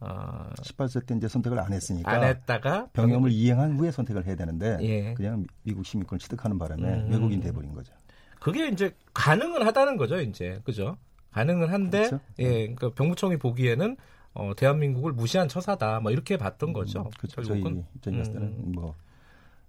[0.00, 4.76] 어, 18세 때 이제 선택을 안 했으니까 안 했다가 병역을 이행한 후에 선택을 해야 되는데
[4.82, 5.14] 예.
[5.14, 7.08] 그냥 미국 시민권을 취득하는 바람에 음.
[7.10, 7.94] 외국인 돼버린 거죠.
[8.40, 10.98] 그게 이제 가능은 하다는 거죠, 이제 그죠?
[11.30, 12.20] 가능은 한데, 그렇죠.
[12.40, 13.96] 예, 그러니까 병무청이 보기에는
[14.34, 17.10] 어, 대한민국을 무시한 처사다, 뭐 이렇게 봤던 거죠.
[17.18, 17.42] 그렇죠.
[17.42, 17.84] 저희 결국은.
[17.96, 18.72] 입장에 봤을 때는 음.
[18.72, 18.94] 뭐.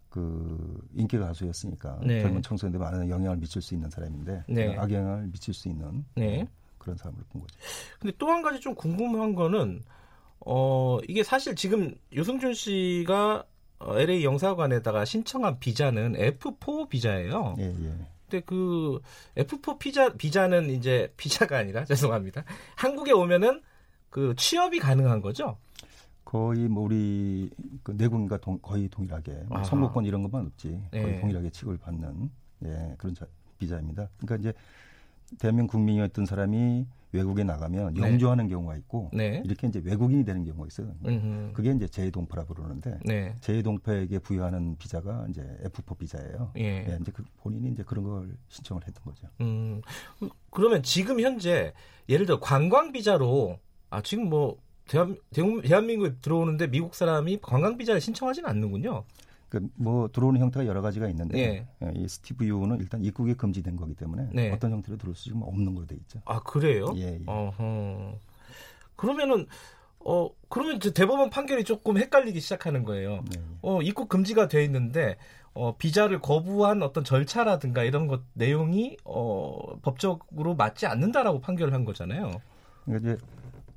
[0.10, 2.22] 그 인기 가수였으니까 네.
[2.22, 4.78] 젊은 청소년들 많은 영향을 미칠 수 있는 사람인데 네.
[4.78, 6.48] 악영향을 미칠 수 있는 네.
[6.78, 7.56] 그런 사람을 본 거죠.
[8.00, 9.82] 근데 또 한 가지 좀 궁금한 거는
[10.42, 13.44] 어 이게 사실 지금 유승준 씨가
[13.80, 17.56] 어, LA 영사관에다가 신청한 비자는 F4 비자예요.
[17.58, 17.94] 예, 예.
[18.30, 19.00] 근데 그
[19.36, 22.44] F4 비자 비자는 이제 비자가 아니라 죄송합니다.
[22.76, 23.64] 한국에 오면은
[24.14, 25.58] 그 취업이 가능한 거죠?
[26.24, 27.50] 거의 뭐 우리
[27.82, 29.64] 그 내국인과 동- 거의 동일하게 뭐.
[29.64, 31.20] 선거권 이런 것만 없지 거의 네.
[31.20, 32.30] 동일하게 취급을 받는
[32.66, 33.26] 예, 그런 자-
[33.58, 34.08] 비자입니다.
[34.20, 34.54] 그러니까 이제
[35.40, 38.02] 대한민국 국민이었던 사람이 외국에 나가면 네.
[38.02, 39.42] 영주하는 경우가 있고 네.
[39.46, 40.94] 이렇게 이제 외국인이 되는 경우가 있어요.
[41.08, 41.54] 음흠.
[41.54, 43.36] 그게 이제 재동포라 부르는데 네.
[43.42, 46.52] 재동포에게 부여하는 비자가 이제 F4 비자예요.
[46.58, 46.86] 예.
[46.88, 49.28] 예, 이제 그 본인이 이제 그런 걸 신청을 했던 거죠.
[49.42, 49.82] 음.
[50.52, 51.74] 그러면 지금 현재
[52.10, 53.58] 예를 들어 관광 비자로
[53.94, 59.04] 아 지금 뭐 대한, 대한- 대한민국에 들어오는데 미국 사람이 관광 비자를 신청하지는 않는군요.
[59.50, 61.68] 그뭐 들어오는 형태가 여러 가지가 있는데 예.
[61.86, 64.52] 예, 이 스티브 유는 일단 입국에 금지된 거기 때문에 네.
[64.52, 66.20] 어떤 형태로 들어올 수 지금 없는 걸로 돼 있죠.
[66.26, 66.88] 아 그래요?
[66.96, 67.24] 예, 예.
[67.28, 68.18] 어허.
[68.96, 69.46] 그러면은
[70.00, 73.24] 어 그러면 이제 대법원 판결이 조금 헷갈리기 시작하는 거예요.
[73.36, 73.44] 예, 예.
[73.62, 75.18] 어 입국 금지가 돼 있는데
[75.54, 82.42] 어 비자를 거부한 어떤 절차라든가 이런 것 내용이 어 법적으로 맞지 않는다라고 판결을 한 거잖아요.
[82.86, 83.24] 그러니까 이제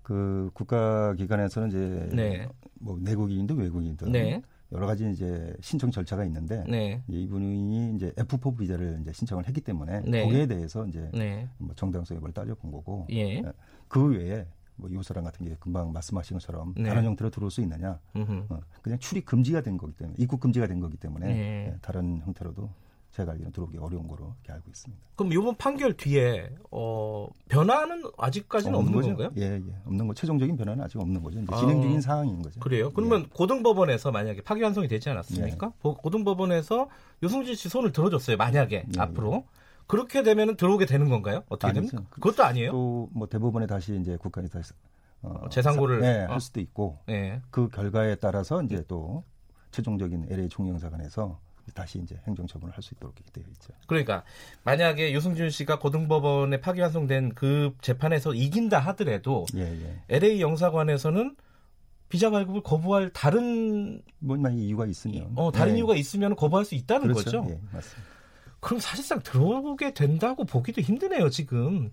[0.07, 2.49] 그 국가 기관에서는 이제 네.
[2.75, 4.41] 뭐 내국인이든 외국인이든 네.
[4.71, 7.03] 여러 가지 이제 신청 절차가 있는데 네.
[7.09, 10.23] 이분이 이제 F4 비자를 이제 신청을 했기 때문에 네.
[10.23, 11.49] 거기에 대해서 이제 네.
[11.59, 13.43] 뭐 정당성을 뭘 따져본 거고 예.
[13.89, 16.85] 그 외에 뭐 요사람 같은 게 금방 말씀하신 것처럼 네.
[16.89, 18.47] 다른 형태로 들어올 수 있느냐 음흠.
[18.51, 21.73] 어, 그냥 출입 금지가 된 거기 때문에 입국 금지가 된 거기 때문에 네.
[21.73, 22.71] 예, 다른 형태로도
[23.17, 25.03] 제가 알기로는 들어오기 어려운 거로 이렇게 알고 있습니다.
[25.17, 29.09] 그럼 이번 판결 뒤에 어 변화는 아직까지는 없는, 거죠?
[29.17, 29.31] 건가요?
[29.39, 29.63] 예, 예.
[29.87, 30.13] 없는 거.
[30.13, 31.41] 최종적인 변화는 아직 없는 거죠.
[31.41, 31.57] 이제 아.
[31.57, 32.61] 진행 중인 상황인 거죠.
[32.61, 32.93] 그래요?
[32.93, 35.73] 그러면 고등법원에서 만약에 파기환송이 되지 않았습니까?
[35.81, 36.89] 보- 고등법원에서
[37.23, 38.37] 유승진 씨 손을 들어줬어요.
[38.37, 39.45] 만약에 네, 앞으로
[39.87, 41.43] 그렇게 되면은 들어오게 되는 건가요?
[41.49, 41.93] 어떻게 아니죠.
[41.93, 42.11] 됩니까?
[42.11, 42.71] 그것도 아니에요?
[42.73, 44.73] 또 뭐 대법원에 다시 이제 국가에 다시
[45.23, 46.33] 어, 재상고를- 사- 네, 어.
[46.33, 47.41] 할 수도 있고 네.
[47.51, 49.25] 그 결과에 따라서 이제 또
[49.71, 51.41] 최종적인 LA 총영사관에서
[51.75, 53.73] 다시 이제 행정 처분을 할 수 있도록 되어 있죠.
[53.87, 54.23] 그러니까
[54.65, 60.01] 만약에 유승준 씨가 고등법원에 파기환송된 그 재판에서 이긴다 하더라도 예, 예.
[60.09, 61.37] LA 영사관에서는
[62.09, 65.79] 비자 발급을 거부할 다른 뭐 만약 이유가 있으면 어 다른 예.
[65.79, 67.25] 이유가 있으면 거부할 수 있다는 그렇죠.
[67.25, 67.47] 거죠.
[67.51, 68.11] 예, 맞습니다.
[68.61, 71.91] 그럼 사실상 들어오게 된다고 보기도 힘드네요, 지금.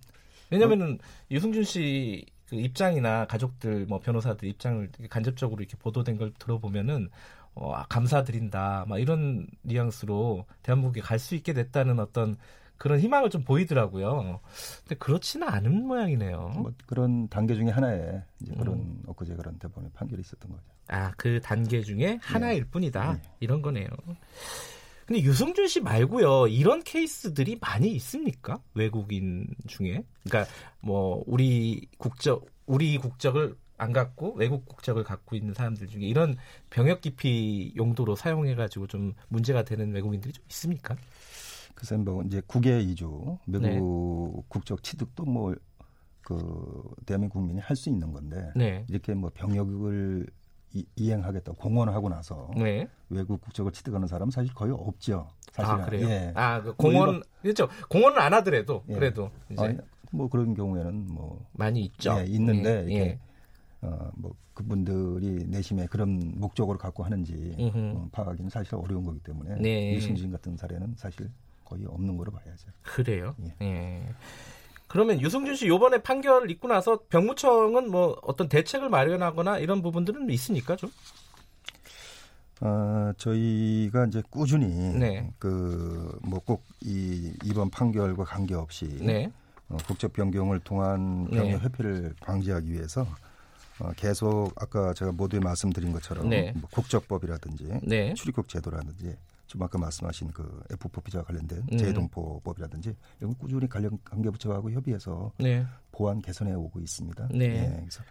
[0.49, 0.99] 왜냐면은
[1.31, 7.09] 유승준 씨 그 입장이나 가족들 뭐 변호사들 입장을 간접적으로 이렇게 보도된 걸 들어보면은
[7.55, 8.85] 어, 아, 감사드린다.
[8.87, 12.35] 막 이런 뉘앙스로 대한민국에 갈 수 있게 됐다는 어떤
[12.77, 14.39] 그런 희망을 좀 보이더라고요.
[14.79, 16.51] 근데 그렇지는 않은 모양이네요.
[16.55, 19.03] 뭐 그런 단계 중에 하나에 이제 그런 음.
[19.07, 20.63] 엊그제 그런 대법원의 판결이 있었던 거죠.
[20.89, 22.69] 아, 그 단계 중에 하나일 네.
[22.69, 23.13] 뿐이다.
[23.13, 23.21] 네.
[23.39, 23.87] 이런 거네요.
[25.05, 26.47] 근데 유승준 씨 말고요.
[26.47, 28.59] 이런 케이스들이 많이 있습니까?
[28.73, 30.03] 외국인 중에.
[30.23, 36.35] 그러니까 뭐 우리 국적 우리 국적을 안 갖고 외국 국적을 갖고 있는 사람들 중에 이런
[36.69, 40.95] 병역 기피 용도로 사용해 가지고 좀 문제가 되는 외국인들이 좀 있습니까?
[41.75, 44.43] 글쎄 뭐 이제 국외 이주 외국 네.
[44.49, 45.55] 국적 취득도 뭐
[46.23, 48.85] 그 대한민국 국민이 할 수 있는 건데 네.
[48.87, 50.27] 이렇게 뭐 병역을
[50.75, 52.87] 이, 행하겠다 공언하고 나서 네.
[53.09, 55.27] 외국 국적을 취득하는 사람 은 사실 거의 없죠.
[55.51, 56.07] 사실 아 그래요?
[56.07, 56.31] 예.
[56.33, 57.67] 아그 뭐 공언 뭐 그렇죠.
[57.89, 58.93] 공언을 안 하더라도 예.
[58.93, 59.77] 그래도 이제 아니,
[60.11, 62.15] 뭐 그런 경우에는 뭐 많이 있죠.
[62.19, 62.93] 예, 있는데 예.
[62.93, 63.19] 이렇게
[63.83, 69.93] 어, 뭐 그분들이 내심에 그런 목적으로 갖고 하는지 어, 파악하기는 사실 어려운 거기 때문에 네.
[69.95, 71.29] 유승진 같은 사례는 사실
[71.65, 72.69] 거의 없는 거로 봐야죠.
[72.81, 73.35] 그래요.
[73.43, 73.55] 예.
[73.65, 74.09] 예.
[74.87, 80.75] 그러면 유승준 씨 요번에 판결을 있고 나서 병무청은 뭐 어떤 대책을 마련하거나 이런 부분들은 있습니까
[80.75, 80.91] 좀?
[82.61, 84.67] 어, 저희가 이제 꾸준히
[84.97, 85.29] 네.
[85.39, 89.31] 그뭐 꼭 이 이번 판결과 관계없이 네.
[89.69, 91.59] 어, 국적 변경을 통한 병역 네.
[91.59, 93.07] 회피를 방지하기 위해서 어,
[93.95, 96.53] 계속 아까 제가 모두에 말씀드린 것처럼 네.
[96.55, 98.13] 뭐 국적법이라든지 네.
[98.13, 99.15] 출입국 제도라든지
[99.47, 101.77] 지금 아까 말씀하신 그 F4 비자와 관련된 음.
[101.77, 105.65] 재동포법이라든지 이건 꾸준히 관련 관계부처하고 협의해서 네.
[105.91, 107.29] 보완 개선해 오고 있습니다.
[107.31, 107.45] 네.
[107.45, 108.03] 예, 그래서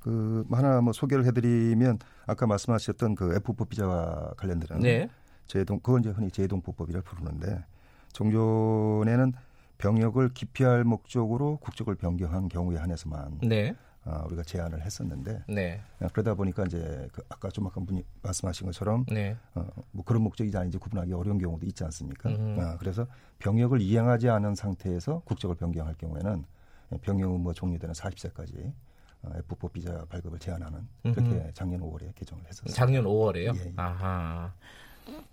[0.00, 5.08] 그 하나 뭐 소개를 해드리면 아까 말씀하셨던 그 F4 비자와 관련된 네.
[5.46, 7.64] 재동 그건 이제 흔히 재동포법이라 부르는데
[8.12, 9.32] 종전에는
[9.78, 13.74] 병역을 기피할 목적으로 국적을 변경한 경우에 한해서만 네.
[14.06, 15.80] 어, 우리가 제안을 했었는데 네.
[16.00, 19.36] 어, 그러다 보니까 이제 그 아까 좀 아까 분이 말씀하신 것처럼 네.
[19.54, 22.30] 어, 뭐 그런 목적이지 아닌지 구분하기 어려운 경우도 있지 않습니까?
[22.30, 23.06] 어, 그래서
[23.40, 26.44] 병역을 이행하지 않은 상태에서 국적을 변경할 경우에는
[27.02, 28.72] 병역 의무 종료되는 40세까지
[29.22, 31.50] 어, F4 비자 발급을 제한하는 그렇게 음흠.
[31.54, 32.74] 작년 5월에 개정을 했었습니다.
[32.74, 33.56] 작년 5월에요?
[33.56, 33.72] 예, 예.
[33.76, 34.52] 아하.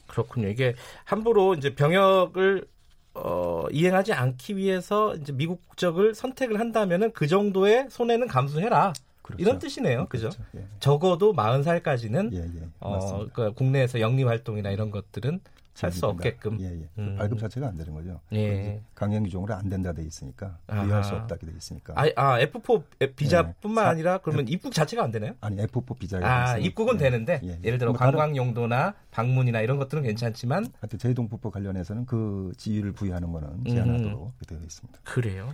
[0.07, 0.47] 그렇군요.
[0.47, 0.73] 이게
[1.05, 2.67] 함부로 이제 병역을
[3.15, 8.93] 어, 이행하지 않기 위해서 이제 미국 국적을 선택을 한다면은 그 정도의 손해는 감수해라.
[9.21, 9.41] 그렇죠.
[9.41, 10.07] 이런 뜻이네요.
[10.07, 10.29] 그죠?
[10.29, 10.43] 그렇죠.
[10.57, 10.65] 예.
[10.79, 12.67] 적어도 40살까지는 예, 예.
[12.81, 15.39] 어, 그 국내에서 영리 활동이나 이런 것들은
[15.73, 16.59] 살 수 없게끔.
[16.61, 16.89] 예, 예.
[16.95, 17.15] 그 음.
[17.17, 18.19] 발급 자체가 안 되는 거죠.
[18.33, 18.81] 예.
[18.93, 21.93] 강행 규정으로 안 된다 돼 있으니까 부여할 수 없다게 돼 있으니까.
[21.95, 23.89] 아, 아 F4 비자뿐만 예.
[23.89, 25.33] 아니라 그러면 F, 입국 자체가 안 되나요?
[25.41, 26.99] 아니 F4 비자가 아, 입국은 예.
[26.99, 27.59] 되는데 예.
[27.63, 33.31] 예를 들어 뭐 관광 용도나 방문이나 이런 것들은 괜찮지만 하여튼 제동법법 관련해서는 그 지위를 부여하는
[33.31, 34.45] 거는 제한하도록 음.
[34.47, 34.99] 되어 있습니다.
[35.03, 35.53] 그래요.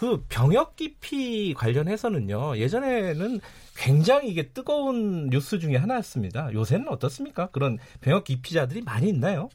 [0.00, 2.56] 그 병역 기피 관련해서는요.
[2.56, 3.38] 예전에는
[3.76, 6.54] 굉장히 이게 뜨거운 뉴스 중에 하나였습니다.
[6.54, 7.50] 요새는 어떻습니까?
[7.50, 9.50] 그런 병역 기피자들이 많이 있나요?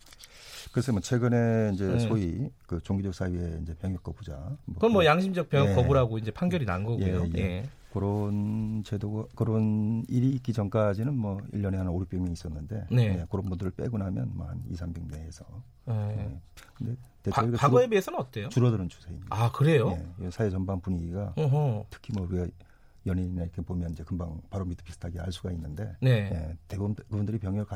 [0.71, 1.97] 글쎄 뭐 최근에 이제 네.
[1.97, 5.73] 소위 그 종교적 사유의 이제 병역 거부자 뭐 그건 뭐 양심적 병역 예.
[5.73, 7.23] 거부라고 이제 판결이 난 거고요.
[7.33, 7.41] 예, 예.
[7.41, 7.69] 예.
[7.91, 13.03] 그런 제도 그런 일이 있기 전까지는 뭐 1년에 한 5, 600명 있었는데 네.
[13.03, 15.43] 예, 그런 분들을 빼고 나면 뭐한 2, 300 내에서.
[15.87, 16.15] 네.
[16.19, 16.39] 예.
[16.75, 16.95] 근데
[17.31, 18.49] 과, 과거에 줄어, 비해서는 어때요?
[18.49, 19.27] 줄어드는 추세입니다.
[19.29, 19.97] 아 그래요?
[20.21, 21.87] 예, 사회 전반 분위기가 어허.
[21.89, 22.47] 특히 뭐 우리가
[23.05, 26.29] 연예인이나 이렇게 보면 이제 금방 바로 밑에 비슷하게 알 수가 있는데 네.
[26.31, 27.69] 예, 대부분 그분들이 병역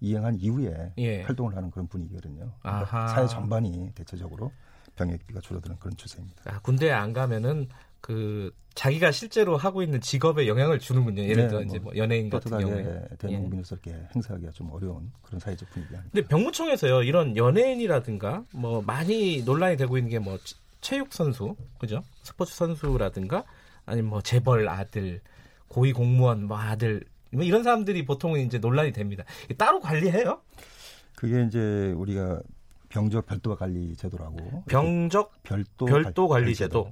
[0.00, 1.22] 이행한 이후에 예.
[1.22, 2.52] 활동을 하는 그런 분위기거든요.
[2.60, 4.52] 그러니까 사회 전반이 대체적으로
[4.96, 6.42] 병역비가 줄어드는 그런 추세입니다.
[6.46, 7.68] 아, 군대에 안 가면은
[8.06, 11.22] 그 자기가 실제로 하고 있는 직업에 영향을 주는군요.
[11.24, 12.84] 예를 네, 들어 뭐, 이제 뭐 연예인 같은 경우에
[13.18, 14.08] 대한민국민으로서 예.
[14.14, 16.00] 행사하기가 좀 어려운 그런 사회적 분위기가.
[16.12, 20.38] 근데 병무청에서요 이런 연예인이라든가 뭐 많이 논란이 되고 있는 게 뭐
[20.80, 22.04] 체육 선수, 그죠?
[22.22, 23.42] 스포츠 선수라든가
[23.86, 25.20] 아니면 뭐 재벌 아들,
[25.66, 29.24] 고위 공무원 뭐 아들 뭐 이런 사람들이 보통은 이제 논란이 됩니다.
[29.58, 30.40] 따로 관리해요?
[31.16, 32.40] 그게 이제 우리가
[32.96, 34.62] 병적 별도 관리 제도라고.
[34.66, 36.88] 병적 별도, 별도 관리 제도.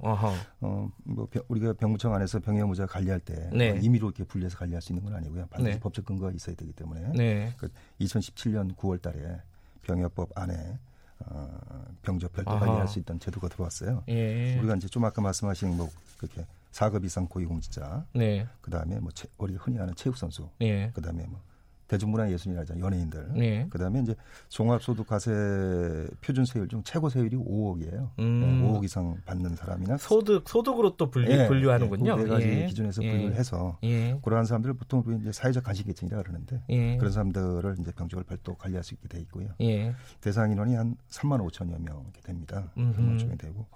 [0.61, 3.71] 어, 뭐 우리가 병무청 안에서 병역무자 관리할 때 네.
[3.71, 5.47] 뭐 임의로 이렇게 분리해서 관리할 수 있는 건 아니고요.
[5.49, 5.79] 반드시 네.
[5.79, 7.53] 법적 근거가 있어야 되기 때문에 네.
[7.57, 7.69] 그
[8.01, 9.41] 2017년 9월 달에
[9.81, 10.77] 병역법 안에
[11.25, 12.59] 어, 병적 별도 아하.
[12.59, 14.03] 관리할 수 있던 제도가 들어왔어요.
[14.09, 14.57] 예.
[14.59, 18.45] 우리가 이제 좀 아까 말씀하신 뭐 그렇게 4급 이상 고위공직자, 네.
[18.61, 20.91] 그 다음에 뭐 우리가 흔히 아는 체육 선수, 네.
[20.93, 21.41] 그 다음에 뭐
[21.87, 22.83] 대중문화 예술인이라잖아요.
[22.83, 23.33] 연예인들.
[23.33, 23.67] 네.
[23.69, 24.15] 그다음에 이제
[24.49, 28.09] 종합소득과세 표준세율 중 최고 세율이 5억이에요.
[28.19, 28.39] 음.
[28.39, 32.17] 네, 5억 이상 받는 사람이나 소득 소득으로 또 분류 예, 분류하는군요.
[32.19, 32.65] 예, 네 가지 예.
[32.65, 33.35] 기준에서 분류를 예.
[33.35, 34.17] 해서 예.
[34.23, 36.97] 그러한 사람들을 보통 이제 사회적 간식계층이라 그러는데 예.
[36.97, 39.49] 그런 사람들을 이제 병적을 별도 관리할 수 있게 돼 있고요.
[39.61, 39.93] 예.
[40.21, 42.71] 대상 인원이 한 3만 5천여 명 이렇게 됩니다.
[42.75, 43.67] 병무청이 되고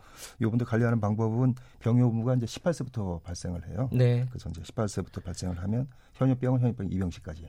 [0.41, 3.89] 이분들 관리하는 방법은 병역 의무가 이제 18세부터 발생을 해요.
[3.93, 4.25] 네.
[4.29, 7.47] 그래서 이제 18세부터 발생을 하면 현역병은 현역병 2병씩까지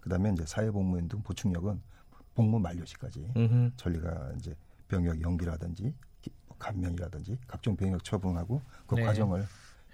[0.00, 1.80] 그다음에 이제 사회복무원 등 보충력은
[2.34, 3.72] 복무 만료 시까지 음흠.
[3.76, 4.54] 전리가 이제
[4.88, 5.94] 병역 연기라든지
[6.58, 9.02] 감면이라든지 각종 병역 처분하고 그 네.
[9.02, 9.46] 과정을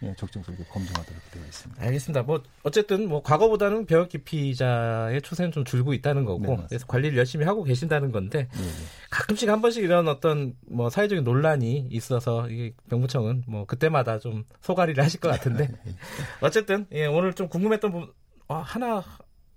[0.03, 1.83] 예, 적정적으로 검증하도록 되어 있습니다.
[1.83, 2.23] 알겠습니다.
[2.25, 6.65] 뭐 어쨌든 뭐 과거보다는 병역 기피자의 추세는 좀 줄고 있다는 거고 네.
[6.69, 8.71] 그래서 관리를 열심히 하고 계신다는 건데 예, 예.
[9.11, 15.03] 가끔씩 한 번씩 이런 어떤 뭐 사회적인 논란이 있어서 이 병무청은 뭐 그때마다 좀 소가리를
[15.03, 15.71] 하실 것 같은데
[16.43, 18.13] 어쨌든 예, 오늘 좀 궁금했던 부분
[18.49, 19.03] 아, 하나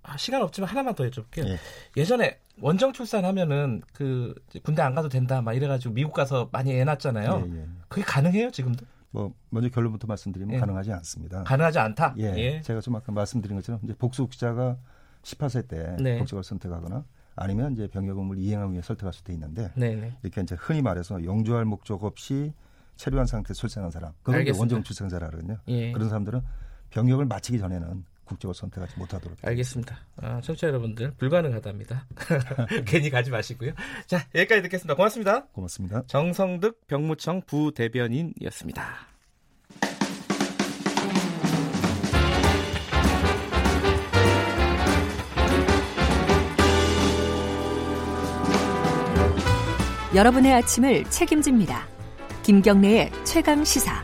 [0.02, 1.46] 아, 시간 없지만 하나만 더 여쭤볼게요.
[1.46, 1.58] 예.
[1.96, 7.44] 예전에 원정 출산하면은 그 군대 안 가도 된다 막 이래가지고 미국 가서 많이 애 낳았잖아요.
[7.46, 7.66] 예, 예.
[7.88, 8.84] 그게 가능해요 지금도?
[9.10, 10.60] 뭐 먼저 결론부터 말씀드리면 예.
[10.60, 11.42] 가능하지 않습니다.
[11.44, 12.14] 가능하지 않다.
[12.18, 14.76] 예, 제가 좀 아까 말씀드린 것처럼 이제 복수기자가
[15.22, 16.18] 18세 때 네.
[16.18, 17.04] 복직을 선택하거나
[17.36, 20.18] 아니면 이제 병역 의무를 이행하기 위해 설득할 수도 있는데 네네.
[20.22, 22.52] 이렇게 이제 흔히 말해서 영주할 목적 없이
[22.96, 24.58] 체류한 상태 출산한 사람 알겠습니다.
[24.58, 25.58] 원정 출산자라 그러거든요.
[25.68, 25.92] 예.
[25.92, 26.42] 그런 사람들은
[26.90, 29.98] 병역을 마치기 전에는 국적을 선택하지 못하도록 알겠습니다.
[30.16, 32.06] 아, 청취자 여러분들 불가능하답니다.
[32.86, 33.72] 괜히 가지 마시고요.
[34.06, 34.94] 자 여기까지 듣겠습니다.
[34.94, 35.46] 고맙습니다.
[35.46, 36.02] 고맙습니다.
[36.06, 39.08] 정성득 병무청 부대변인이었습니다.
[50.14, 51.86] 여러분의 아침을 책임집니다.
[52.42, 54.02] 김경래의 최강 시사.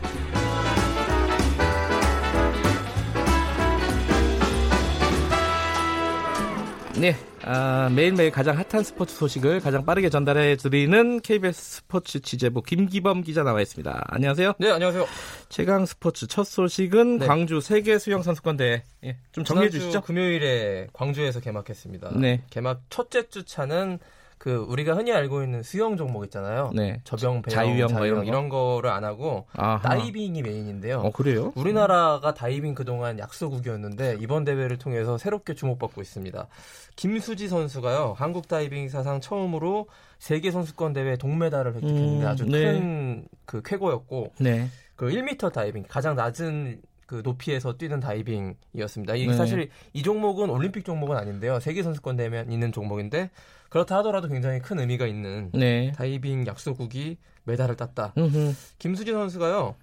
[6.99, 13.21] 네, 아, 매일매일 가장 핫한 스포츠 소식을 가장 빠르게 전달해 드리는 KBS 스포츠 취재부 김기범
[13.21, 14.05] 기자 나와 있습니다.
[14.07, 14.53] 안녕하세요.
[14.57, 15.05] 네, 안녕하세요.
[15.47, 17.27] 최강 스포츠 첫 소식은 네.
[17.27, 18.83] 광주 세계 수영 선수권대회.
[19.03, 20.01] 예, 좀 정리해 주시죠.
[20.01, 22.13] 금요일에 광주에서 개막했습니다.
[22.15, 22.41] 네.
[22.49, 23.99] 개막 첫째 주차는
[24.37, 26.71] 그 우리가 흔히 알고 있는 수영 종목 있잖아요.
[26.75, 27.01] 네.
[27.03, 28.23] 접영, 배영, 자유형 자유형, 뭐 이런 거?
[28.25, 29.79] 이런 거를 안 하고 아하.
[29.81, 30.99] 다이빙이 메인인데요.
[30.99, 31.51] 어, 그래요?
[31.55, 36.47] 우리나라가 다이빙 그동안 약소국이었는데 이번 대회를 통해서 새롭게 주목받고 있습니다.
[36.95, 38.13] 김수지 선수가요.
[38.17, 39.87] 한국 다이빙 사상 처음으로
[40.19, 42.79] 세계 선수권 대회 동메달을 획득했는데 음, 아주 네.
[42.79, 44.67] 큰 그 쾌거였고 네.
[44.95, 49.15] 그 1m 다이빙 가장 낮은 그 높이에서 뛰는 다이빙이었습니다.
[49.15, 49.33] 이게 네.
[49.33, 51.59] 사실 이 종목은 올림픽 종목은 아닌데요.
[51.59, 53.29] 세계 선수권 대회에 있는 종목인데
[53.69, 55.91] 그렇다 하더라도 굉장히 큰 의미가 있는 네.
[55.95, 58.13] 다이빙 약소국이 메달을 땄다.
[58.17, 58.53] 음흠.
[58.79, 59.75] 김수지 선수가요.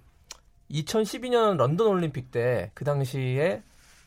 [0.71, 3.61] 2012년 런던 올림픽 때 그 당시에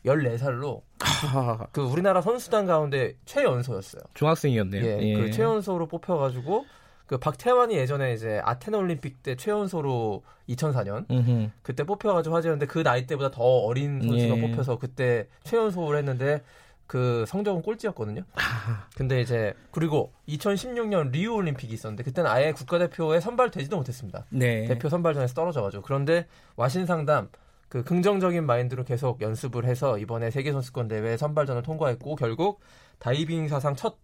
[0.04, 4.02] 14살로 아, 그 우리나라 선수단 가운데 최연소였어요.
[4.14, 4.84] 중학생이었네요.
[4.84, 5.14] 예, 예.
[5.14, 6.64] 그 최연소로 뽑혀가지고
[7.06, 11.50] 그 박태환이 예전에 이제 아테네 올림픽 때 최연소로 2004년 음흠.
[11.62, 14.40] 그때 뽑혀가지고 화제였는데 그 나이 때보다 더 어린 선수가 예.
[14.40, 16.42] 뽑혀서 그때 최연소를 했는데
[16.88, 18.22] 그 성적은 꼴찌였거든요.
[18.34, 18.88] 아.
[18.96, 24.24] 근데 이제 그리고 2016년 리우 올림픽이 있었는데 그때는 아예 국가대표에 선발되지도 못했습니다.
[24.30, 24.66] 네.
[24.66, 27.28] 대표 선발전에서 떨어져가지고 그런데 와신상담
[27.68, 32.60] 그 긍정적인 마인드로 계속 연습을 해서 이번에 세계 선수권 대회 선발전을 통과했고 결국
[32.98, 33.98] 다이빙 사상 첫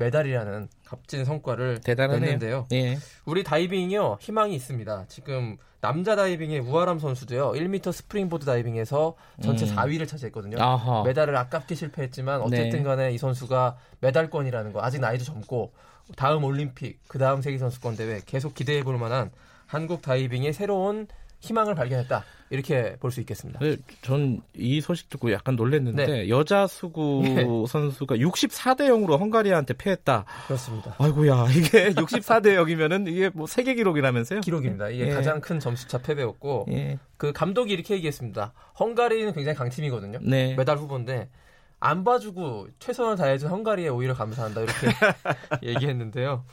[0.00, 2.20] 메달이라는 값진 성과를 대단하네요.
[2.20, 2.66] 냈는데요.
[2.72, 2.98] 예.
[3.26, 5.04] 우리 다이빙이요 희망이 있습니다.
[5.08, 9.76] 지금 남자 다이빙의 우하람 선수도요 1m 스프링보드 다이빙에서 전체 음.
[9.76, 10.56] 4위를 차지했거든요.
[10.58, 11.02] 아하.
[11.04, 12.82] 메달을 아깝게 실패했지만 어쨌든 네.
[12.82, 15.72] 간에 이 선수가 메달권이라는 거 아직 나이도 젊고
[16.16, 19.30] 다음 올림픽 그 다음 세계 선수권 대회 계속 기대해 볼 만한
[19.66, 21.06] 한국 다이빙의 새로운
[21.40, 23.60] 희망을 발견했다 이렇게 볼 수 있겠습니다.
[23.60, 26.28] 네, 전 이 소식 듣고 약간 놀랐는데 네.
[26.28, 27.44] 여자 수구 예.
[27.68, 30.24] 선수가 64대 0으로 헝가리한테 패했다.
[30.46, 30.94] 그렇습니다.
[30.98, 34.40] 아이고야 이게 64대 0이면은 이게 뭐 세계 기록이라면서요?
[34.40, 34.90] 기록입니다.
[34.90, 35.14] 이게 예.
[35.14, 36.98] 가장 큰 점수차 패배였고 예.
[37.16, 38.52] 그 감독이 이렇게 얘기했습니다.
[38.78, 40.18] 헝가리는 굉장히 강팀이거든요.
[40.22, 40.54] 네.
[40.56, 41.28] 메달 후보인데
[41.80, 44.86] 안 봐주고 최선을 다해준 헝가리에 오히려 감사한다 이렇게
[45.62, 46.44] 얘기했는데요.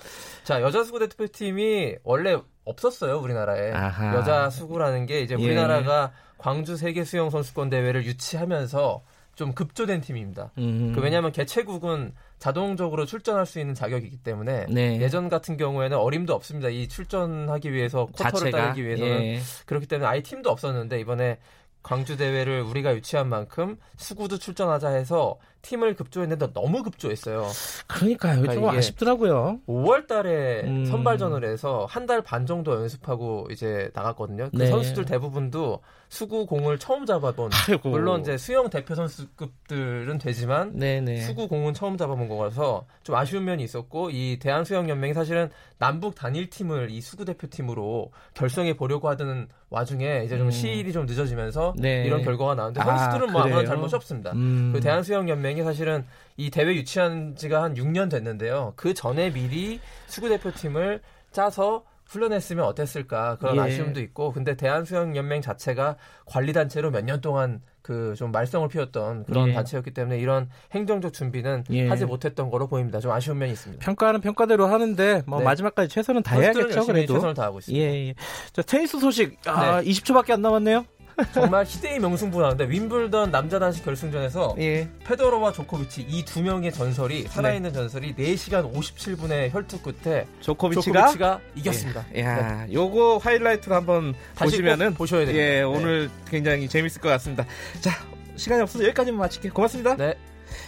[0.45, 4.15] 자 여자 수구 대표팀이 원래 없었어요 우리나라에 아하.
[4.15, 5.43] 여자 수구라는 게 이제 예.
[5.43, 9.03] 우리나라가 광주 세계 수영 선수권 대회를 유치하면서
[9.35, 10.51] 좀 급조된 팀입니다.
[10.57, 10.93] 음.
[10.95, 14.99] 그 왜냐하면 개최국은 자동적으로 출전할 수 있는 자격이기 때문에 네.
[14.99, 16.69] 예전 같은 경우에는 어림도 없습니다.
[16.69, 19.39] 이 출전하기 위해서 쿼터를 자체가 따내기 위해서는 예.
[19.67, 21.37] 그렇기 때문에 아예 팀도 없었는데 이번에
[21.87, 27.47] 광주 대회를 우리가 유치한 만큼 수구도 출전하자 해서 팀을 급조했는데 너무 급조했어요.
[27.87, 28.35] 그러니까요.
[28.35, 29.59] 좀 그러니까 이게 아쉽더라고요.
[29.67, 30.85] 5월 달에 음.
[30.85, 34.49] 선발전을 해서 한 달 반 정도 연습하고 이제 나갔거든요.
[34.51, 34.67] 그 네.
[34.67, 37.89] 선수들 대부분도 수구 공을 처음 잡아본 아이고.
[37.89, 41.21] 물론 이제 수영 대표 선수급들은 되지만 네네.
[41.21, 46.15] 수구 공은 처음 잡아본 거라서 좀 아쉬운 면이 있었고 이 대한 수영 연맹이 사실은 남북
[46.15, 50.51] 단일 팀을 이 수구 대표팀으로 결성해 보려고 하던 와중에 이제 좀 음.
[50.51, 52.03] 시일이 좀 늦어지면서 네.
[52.05, 53.65] 이런 결과가 나왔는데 아, 선수들은 뭐 아무런?
[53.65, 54.31] 잘못이 없습니다.
[54.31, 54.71] 음.
[54.73, 56.05] 그 대한 수영 연맹 이 사실은
[56.35, 58.73] 이 대회 유치한 지가 한 6년 됐는데요.
[58.75, 63.61] 그 전에 미리 수구 대표팀을 짜서 훈련했으면 어땠을까 그런 예.
[63.61, 69.49] 아쉬움도 있고 근데 대한수영연맹 자체가 관리 단체로 몇 년 동안 그 좀 말썽을 피웠던 그런
[69.49, 69.53] 예.
[69.53, 71.87] 단체였기 때문에 이런 행정적 준비는 예.
[71.87, 72.99] 하지 못했던 거로 보입니다.
[72.99, 73.83] 좀 아쉬운 면이 있습니다.
[73.85, 75.45] 평가는 평가대로 하는데 뭐 네.
[75.45, 77.13] 마지막까지 최선은 다해야겠죠 그래도.
[77.13, 77.85] 최선을 다하고 있습니다.
[77.85, 78.13] 예, 예.
[78.53, 79.37] 자, 테니스 소식.
[79.45, 79.89] 아, 네.
[79.89, 80.85] 20초밖에 안 남았네요.
[81.33, 84.89] 정말 희대의 명승부 나는데 윈블던 남자 단식 결승전에서 예.
[85.05, 92.05] 페더러와 조코비치 이 두 명의 전설이 살아있는 전설이 4시간 57분의 혈투 끝에 조코비치가, 조코비치가 이겼습니다.
[92.15, 92.21] 예.
[92.21, 95.39] 야, 요거 하이라이트로 한번 보시면은 꼭 보셔야 됩니다.
[95.43, 95.61] 예, 네.
[95.63, 97.45] 오늘 굉장히 재밌을 것 같습니다.
[97.81, 97.91] 자,
[98.35, 99.53] 시간이 없어서 여기까지만 마칠게요.
[99.53, 99.95] 고맙습니다.
[99.95, 100.13] 네.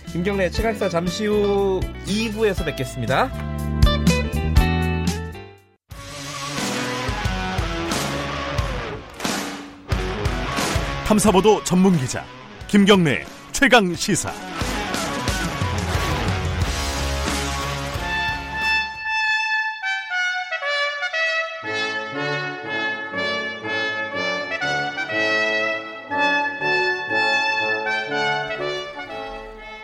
[0.08, 3.30] 김경래 최강사 잠시 후 2부에서 뵙겠습니다.
[11.10, 12.24] 탐사보도 전문 기자
[12.68, 14.32] 김경래 최강 시사.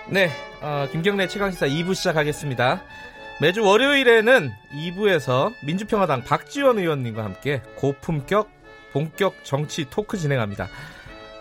[0.07, 0.29] 네,
[0.61, 2.83] 어, 김경래 최강시사 2부 시작하겠습니다.
[3.41, 8.47] 매주 월요일에는 2부에서 민주평화당 박지원 의원님과 함께 고품격
[8.93, 10.69] 본격 정치 토크 진행합니다.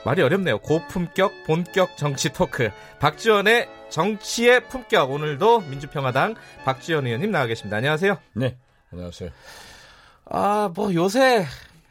[0.05, 0.59] 말이 어렵네요.
[0.59, 2.71] 고품격 본격 정치 토크.
[3.01, 5.11] 박지원의 정치의 품격.
[5.11, 7.79] 오늘도 민주평화당 박지원 의원님 나와 계십니다.
[7.79, 8.19] 안녕하세요.
[8.35, 8.59] 네,
[8.93, 9.31] 안녕하세요.
[10.27, 11.47] 아, 뭐 요새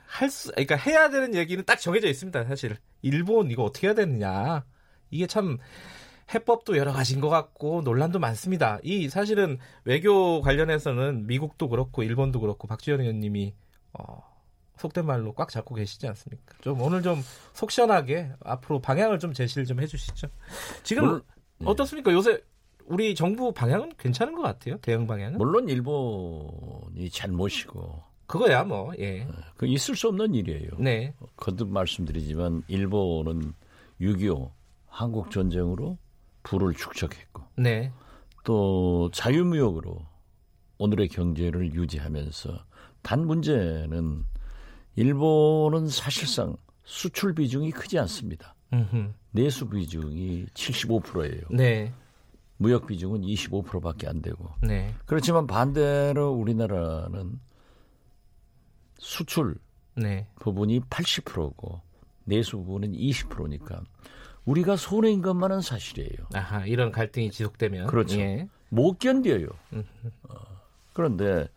[0.06, 2.44] 할 수, 그러니까 해야 되는 얘기는 딱 정해져 있습니다.
[2.46, 4.64] 사실 일본 이거 어떻게 해야 되느냐.
[5.10, 5.58] 이게 참
[6.34, 8.78] 해법도 여러 가지인 것 같고 논란도 많습니다.
[8.84, 13.56] 이 사실은 외교 관련해서는 미국도 그렇고 일본도 그렇고 박지원 의원님이
[13.94, 14.33] 어,
[14.84, 16.56] 속된 말로 꽉 잡고 계시지 않습니까?
[16.62, 17.22] 좀 오늘 좀
[17.54, 20.28] 속 시원하게 앞으로 방향을 좀 제시를 좀 해주시죠.
[20.84, 21.22] 지금 물론-
[21.64, 22.12] 어떻습니까?
[22.12, 22.42] 요새
[22.86, 24.78] 우리 정부 방향은 괜찮은 것 같아요.
[24.80, 29.26] 대응 방향은 물론 일본이 잘못이고 그거야 뭐 예.
[29.56, 30.72] 그 있을 수 없는 일이에요.
[30.80, 31.14] 네.
[31.38, 33.54] 거듭 말씀드리지만 일본은
[34.02, 34.52] 6.25
[34.88, 35.98] 한국 전쟁으로
[36.44, 37.92] 부를 축적했고 네.
[38.44, 40.06] 또 자유무역으로
[40.80, 42.66] 오늘의 경제를 유지하면서
[43.02, 44.26] 단 문제는
[44.96, 48.56] 일본은 사실상 수출 비중이 크지 않습니다.
[48.74, 49.14] 음흠.
[49.32, 51.42] 내수 비중이 75%예요.
[51.52, 51.94] 네.
[52.58, 54.94] 무역 비중은 25%밖에 안 되고 네.
[55.06, 57.40] 그렇지만 반대로 우리나라는
[59.00, 59.56] 수출
[59.96, 60.28] 네.
[60.40, 61.82] 부분이 80%고
[62.26, 63.82] 내수 부분은 20%니까
[64.46, 66.28] 우리가 손해인 것만은 사실이에요.
[66.34, 68.20] 아하, 이런 갈등이 지속되면 그렇죠.
[68.20, 68.48] 예.
[68.70, 69.48] 못 견뎌요.
[69.74, 69.86] 음.
[70.24, 70.36] 어,
[70.94, 71.48] 그런데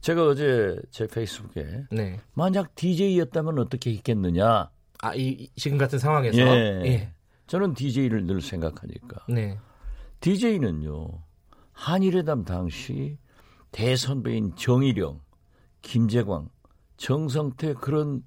[0.00, 2.18] 제가 어제 제 페이스북에 네.
[2.34, 4.70] 만약 DJ였다면 어떻게 했겠느냐?
[5.02, 6.82] 아, 이, 이- 지금 같은 상황에서 예.
[6.86, 7.12] 예.
[7.46, 9.58] 저는 DJ를 늘 생각하니까 네.
[10.20, 11.08] DJ는요
[11.72, 13.18] 한일회담 당시
[13.70, 15.20] 대선배인 정일영,
[15.82, 16.48] 김재광,
[16.96, 18.24] 정성태 그런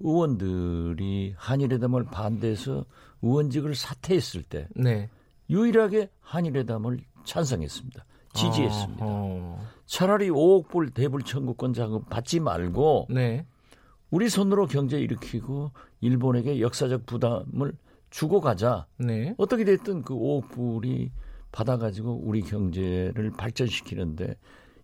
[0.00, 2.84] 의원들이 한일회담을 반대해서
[3.20, 5.10] 의원직을 사퇴했을 때 네.
[5.50, 8.04] 유일하게 한일회담을 찬성했습니다.
[8.34, 9.04] 지지했습니다.
[9.04, 13.46] 어, 차라리 5억 불 대불 청구권 자금 받지 말고 네.
[14.10, 17.72] 우리 손으로 경제 일으키고 일본에게 역사적 부담을
[18.10, 18.86] 주고 가자.
[18.98, 19.34] 네.
[19.38, 21.10] 어떻게 됐든 그 5억 불이
[21.52, 24.36] 받아가지고 우리 경제를 발전시키는데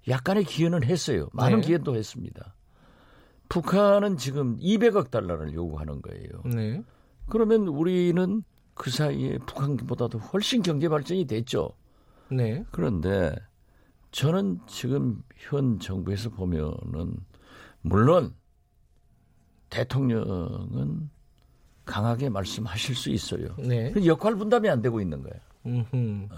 [0.08, 1.28] 약간의 기여는 했어요.
[1.32, 1.68] 많은 네.
[1.68, 2.54] 기여도 했습니다.
[3.48, 6.28] 북한은 지금 200억 달러를 요구하는 거예요.
[6.44, 6.82] 네.
[7.28, 8.42] 그러면 우리는
[8.74, 11.70] 그 사이에 북한보다도 훨씬 경제 발전이 됐죠.
[12.30, 12.64] 네.
[12.70, 13.34] 그런데
[14.10, 17.16] 저는 지금 현 정부에서 보면은
[17.82, 18.34] 물론
[19.70, 21.10] 대통령은
[21.84, 23.54] 강하게 말씀하실 수 있어요.
[23.58, 23.90] 네.
[23.90, 25.40] 그 역할 분담이 안 되고 있는 거예요.
[25.66, 26.28] 음흠.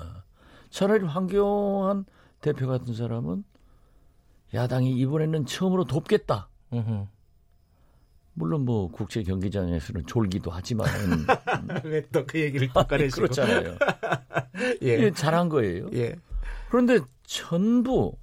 [0.70, 2.04] 차라리 황교안
[2.40, 3.44] 대표 같은 사람은
[4.54, 6.48] 야당이 이번에는 처음으로 돕겠다.
[6.72, 7.06] 음흠.
[8.38, 10.86] 물론 뭐 국제 경기장에서는 졸기도 하지만
[11.84, 13.76] 왜또 그 얘기를 또 꺼내시고 그렇잖아요.
[14.82, 15.10] 예.
[15.10, 15.88] 잘한 거예요.
[15.94, 16.14] 예.
[16.68, 18.14] 그런데 전부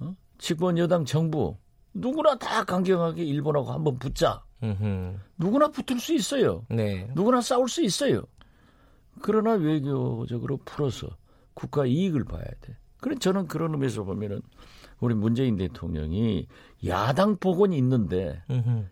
[0.00, 0.12] 어?
[0.38, 1.56] 집권 여당 정부
[1.92, 4.42] 누구나 다 강경하게 일본하고 한번 붙자.
[4.64, 5.18] 음흠.
[5.38, 6.66] 누구나 붙을 수 있어요.
[6.68, 7.08] 네.
[7.14, 8.24] 누구나 싸울 수 있어요.
[9.22, 11.16] 그러나 외교적으로 풀어서
[11.54, 12.76] 국가 이익을 봐야 돼.
[13.00, 14.40] 그래 저는 그런 의미에서 보면은
[15.00, 16.46] 우리 문재인 대통령이
[16.86, 18.42] 야당 복원이 있는데.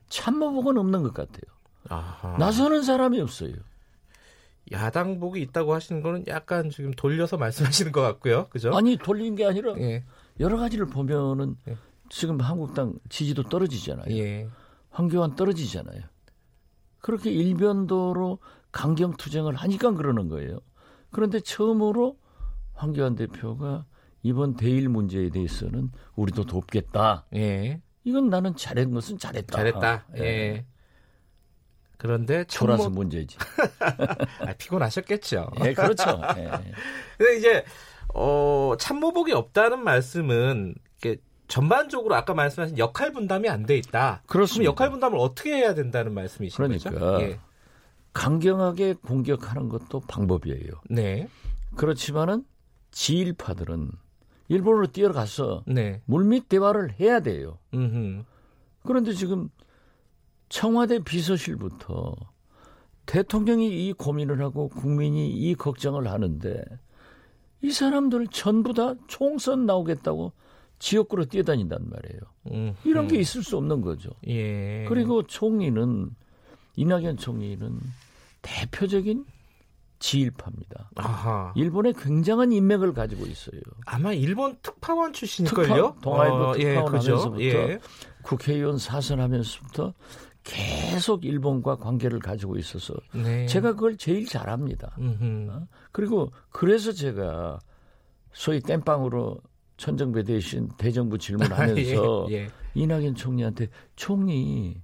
[0.08, 1.42] 참모 복원 없는 것 같아요.
[1.88, 2.36] 아하.
[2.38, 3.54] 나서는 사람이 없어요.
[4.70, 8.46] 야당복이 있다고 하시는 거는 약간 지금 돌려서 말씀하시는 것 같고요.
[8.48, 8.72] 그죠?
[8.74, 10.04] 아니 돌린 게 아니라 예.
[10.40, 11.76] 여러 가지를 보면은 예.
[12.08, 14.16] 지금 한국당 지지도 떨어지잖아요.
[14.16, 14.48] 예.
[14.90, 16.02] 황교안 떨어지잖아요.
[17.00, 18.38] 그렇게 일변도로
[18.70, 20.60] 강경 투쟁을 하니까 그러는 거예요.
[21.10, 22.16] 그런데 처음으로
[22.74, 23.84] 황교안 대표가
[24.22, 27.26] 이번 대일 문제에 대해서는 우리도 돕겠다.
[27.34, 27.80] 예.
[28.04, 29.56] 이건 나는 잘한 것은 잘했다.
[29.56, 30.06] 잘했다.
[30.18, 30.64] 예.
[31.98, 33.36] 그런데 초라서 참모 문제지.
[34.40, 35.50] 아, 피곤하셨겠죠.
[35.64, 36.20] 예, 그렇죠.
[36.36, 36.50] 예.
[37.16, 37.64] 근데 이제
[38.14, 40.74] 어, 참모복이 없다는 말씀은
[41.48, 44.22] 전반적으로 아까 말씀하신 역할 분담이 안 돼 있다.
[44.26, 44.70] 그렇습니다.
[44.70, 47.20] 역할 분담을 어떻게 해야 된다는 말씀이신 그러니까 거죠?
[47.22, 47.38] 예.
[48.14, 50.70] 강경하게 공격하는 것도 방법이에요.
[50.90, 51.28] 네.
[51.76, 52.44] 그렇지만은
[52.90, 53.90] 지일파들은
[54.52, 56.02] 일본으로 뛰어가서 네.
[56.04, 57.58] 물밑 대화를 해야 돼요.
[57.74, 58.24] 음.
[58.84, 59.48] 그런데 지금
[60.48, 62.14] 청와대 비서실부터
[63.06, 66.64] 대통령이 이 고민을 하고 국민이 이 걱정을 하는데
[67.62, 70.32] 이 사람들 전부 다 총선 나오겠다고
[70.78, 72.20] 지역구로 뛰어다닌단 말이에요.
[72.50, 72.74] 음.
[72.84, 74.10] 이런 게 있을 수 없는 거죠.
[74.26, 74.84] 예.
[74.88, 76.10] 그리고 총리는
[76.76, 77.78] 이낙연 총리는
[78.42, 79.24] 대표적인
[80.02, 80.90] 지일파입니다.
[80.96, 81.52] 아하.
[81.54, 83.60] 일본에 굉장한 인맥을 가지고 있어요.
[83.86, 85.66] 아마 일본 특파원 출신일걸요?
[85.94, 87.10] 특파- 동아일보 어, 예, 특파원 그죠?
[87.16, 87.78] 하면서부터 예.
[88.22, 89.94] 국회의원 사선하면서부터
[90.42, 93.46] 계속 일본과 관계를 가지고 있어서 네.
[93.46, 94.90] 제가 그걸 제일 잘합니다.
[94.98, 95.66] 음흠.
[95.92, 97.60] 그리고 그래서 제가
[98.32, 99.38] 소위 땜빵으로
[99.76, 102.48] 천정배 대신 대정부 질문하면서 예, 예.
[102.74, 104.80] 이낙연 총리한테 총리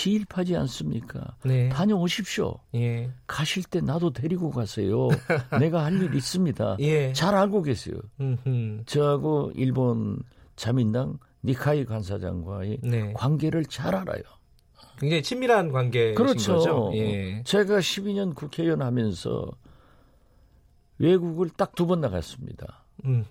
[0.00, 1.36] 지일파지 않습니까?
[1.42, 1.70] 네.
[1.70, 2.58] 다녀오십시오.
[2.74, 3.10] 예.
[3.26, 5.08] 가실 때 나도 데리고 가세요.
[5.58, 6.76] 내가 할 일 있습니다.
[6.80, 7.14] 예.
[7.14, 7.96] 잘 알고 계세요.
[8.20, 8.82] 음흠.
[8.84, 10.18] 저하고 일본
[10.54, 13.12] 자민당 니카이 간사장과의 네.
[13.14, 14.20] 관계를 잘 알아요.
[14.98, 16.52] 굉장히 친밀한 관계신 그렇죠.
[16.56, 16.90] 거죠.
[16.94, 17.42] 예.
[17.44, 19.50] 제가 12년 국회의원 하면서
[20.98, 22.84] 외국을 딱 두 번 나갔습니다.
[23.06, 23.24] 음.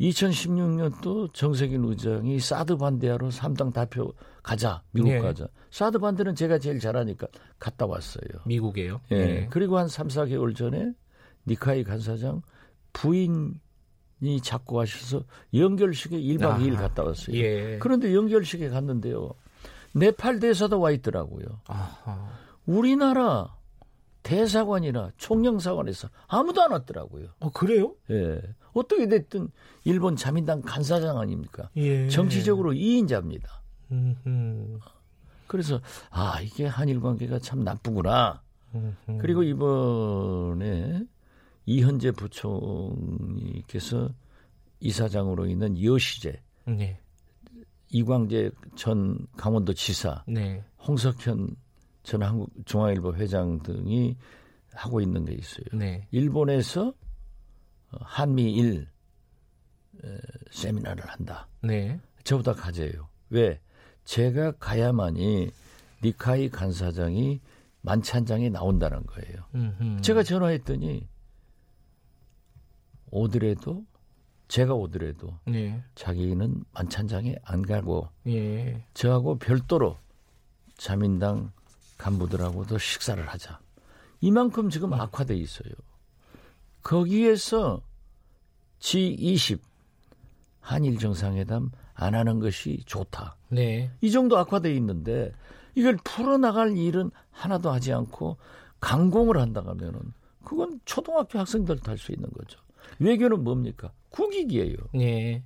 [0.00, 4.12] 2016년도 정세균 의장이 사드 반대하러 3당 대표
[4.46, 5.18] 가자 미국 예.
[5.18, 5.48] 가자.
[5.72, 7.26] 사드 반대는 제가 제일 잘하니까
[7.58, 8.28] 갔다 왔어요.
[8.46, 9.00] 미국에요.
[9.10, 9.48] 예.
[9.50, 10.92] 그리고 한 3, 4개월 전에
[11.48, 12.42] 니카이 간사장
[12.92, 13.58] 부인이
[14.44, 16.58] 자꾸 하셔서 연결식에 1박 아하.
[16.60, 17.36] 2일 갔다 왔어요.
[17.36, 17.78] 예.
[17.80, 19.34] 그런데 연결식에 갔는데요.
[19.94, 21.46] 네팔 대사도 와 있더라고요.
[21.66, 22.28] 아하.
[22.66, 23.56] 우리나라
[24.22, 27.30] 대사관이나 총영사관에서 아무도 안 왔더라고요.
[27.40, 27.96] 어, 그래요?
[28.10, 28.40] 예.
[28.74, 29.48] 어떻게 됐든
[29.82, 31.68] 일본 자민당 간사장 아닙니까?
[31.76, 32.08] 예.
[32.08, 33.65] 정치적으로 2인자입니다.
[33.90, 34.78] 음흠.
[35.46, 35.80] 그래서
[36.10, 38.42] 아 이게 한일 관계가 참 나쁘구나.
[38.74, 39.18] 음흠.
[39.20, 41.04] 그리고 이번에
[41.66, 44.08] 이현재 부총리께서
[44.80, 47.00] 이사장으로 있는 여시재, 네.
[47.90, 50.62] 이광재 전 강원도 지사, 네.
[50.86, 51.56] 홍석현
[52.02, 54.16] 전 한국 중앙일보 회장 등이
[54.72, 55.64] 하고 있는 게 있어요.
[55.72, 56.06] 네.
[56.10, 56.92] 일본에서
[57.88, 58.88] 한미일
[60.04, 60.18] 에,
[60.50, 61.48] 세미나를 한다.
[61.62, 61.98] 네.
[62.24, 63.08] 저보다 가재요.
[63.30, 63.58] 왜?
[64.06, 65.50] 제가 가야만이
[66.02, 67.40] 니카이 간사장이
[67.82, 69.44] 만찬장에 나온다는 거예요.
[69.54, 70.00] 음흠.
[70.00, 71.06] 제가 전화했더니
[73.10, 73.84] 오더라도
[74.48, 75.82] 제가 오더라도 네.
[75.94, 78.84] 자기는 만찬장에 안 가고 예.
[78.94, 79.98] 저하고 별도로
[80.76, 81.52] 자민당
[81.98, 83.60] 간부들하고도 식사를 하자.
[84.20, 85.72] 이만큼 지금 악화돼 있어요.
[86.82, 87.80] 거기에서
[88.78, 89.60] G20
[90.60, 93.35] 한일 정상회담 안 하는 것이 좋다.
[93.48, 93.90] 네.
[94.00, 95.32] 이 정도 악화돼 있는데
[95.74, 98.36] 이걸 풀어나갈 일은 하나도 하지 않고
[98.80, 100.00] 강공을 한다 하면은
[100.44, 102.58] 그건 초등학교 학생들도 할 수 있는 거죠.
[102.98, 103.90] 외교는 뭡니까?
[104.10, 104.76] 국익이에요.
[104.96, 105.42] 예.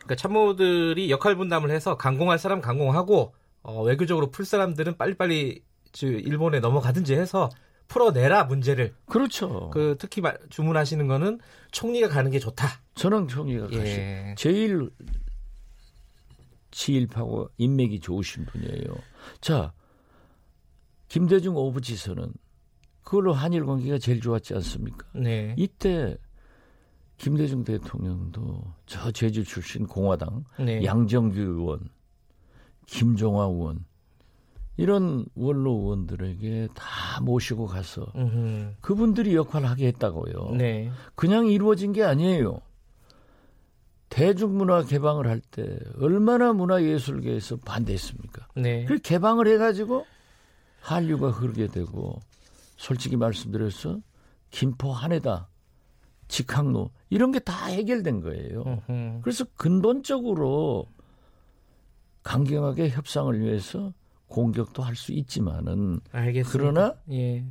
[0.00, 6.60] 그러니까 참모들이 역할 분담을 해서 강공할 사람 강공하고 어, 외교적으로 풀 사람들은 빨리빨리 저 일본에
[6.60, 7.48] 넘어가든지 해서
[7.88, 8.94] 풀어내라 문제를.
[9.06, 9.70] 그렇죠.
[9.72, 11.40] 그 특히 말- 주문하시는 거는
[11.72, 12.68] 총리가 가는 게 좋다.
[12.94, 14.34] 전황 총리가 가시 예.
[14.38, 14.90] 제일
[16.70, 18.94] 지일파고 인맥이 좋으신 분이에요.
[19.40, 19.72] 자,
[21.08, 22.32] 김대중 오부지선은
[23.02, 25.06] 그걸로 한일 관계가 제일 좋았지 않습니까?
[25.14, 25.54] 네.
[25.58, 26.16] 이때
[27.16, 30.84] 김대중 대통령도 저 제주 출신 공화당 네.
[30.84, 31.88] 양정규 의원,
[32.86, 33.84] 김종화 의원
[34.76, 38.76] 이런 원로 의원들에게 다 모시고 가서 음흠.
[38.80, 40.54] 그분들이 역할을 하게 했다고요.
[40.56, 40.90] 네.
[41.14, 42.60] 그냥 이루어진 게 아니에요.
[44.10, 48.48] 대중문화 개방을 할 때 얼마나 문화예술계에서 반대했습니까?
[48.56, 48.84] 네.
[48.84, 50.04] 그 개방을 해가지고
[50.80, 52.20] 한류가 흐르게 되고
[52.76, 54.00] 솔직히 말씀드려서
[54.50, 55.48] 김포 한해다
[56.28, 58.82] 직항로 이런 게 다 해결된 거예요.
[58.88, 59.20] 음흠.
[59.22, 60.86] 그래서 근본적으로
[62.22, 63.92] 강경하게 협상을 위해서
[64.28, 66.50] 공격도 할 수 있지만은 알겠습니다.
[66.52, 67.44] 그러나 예.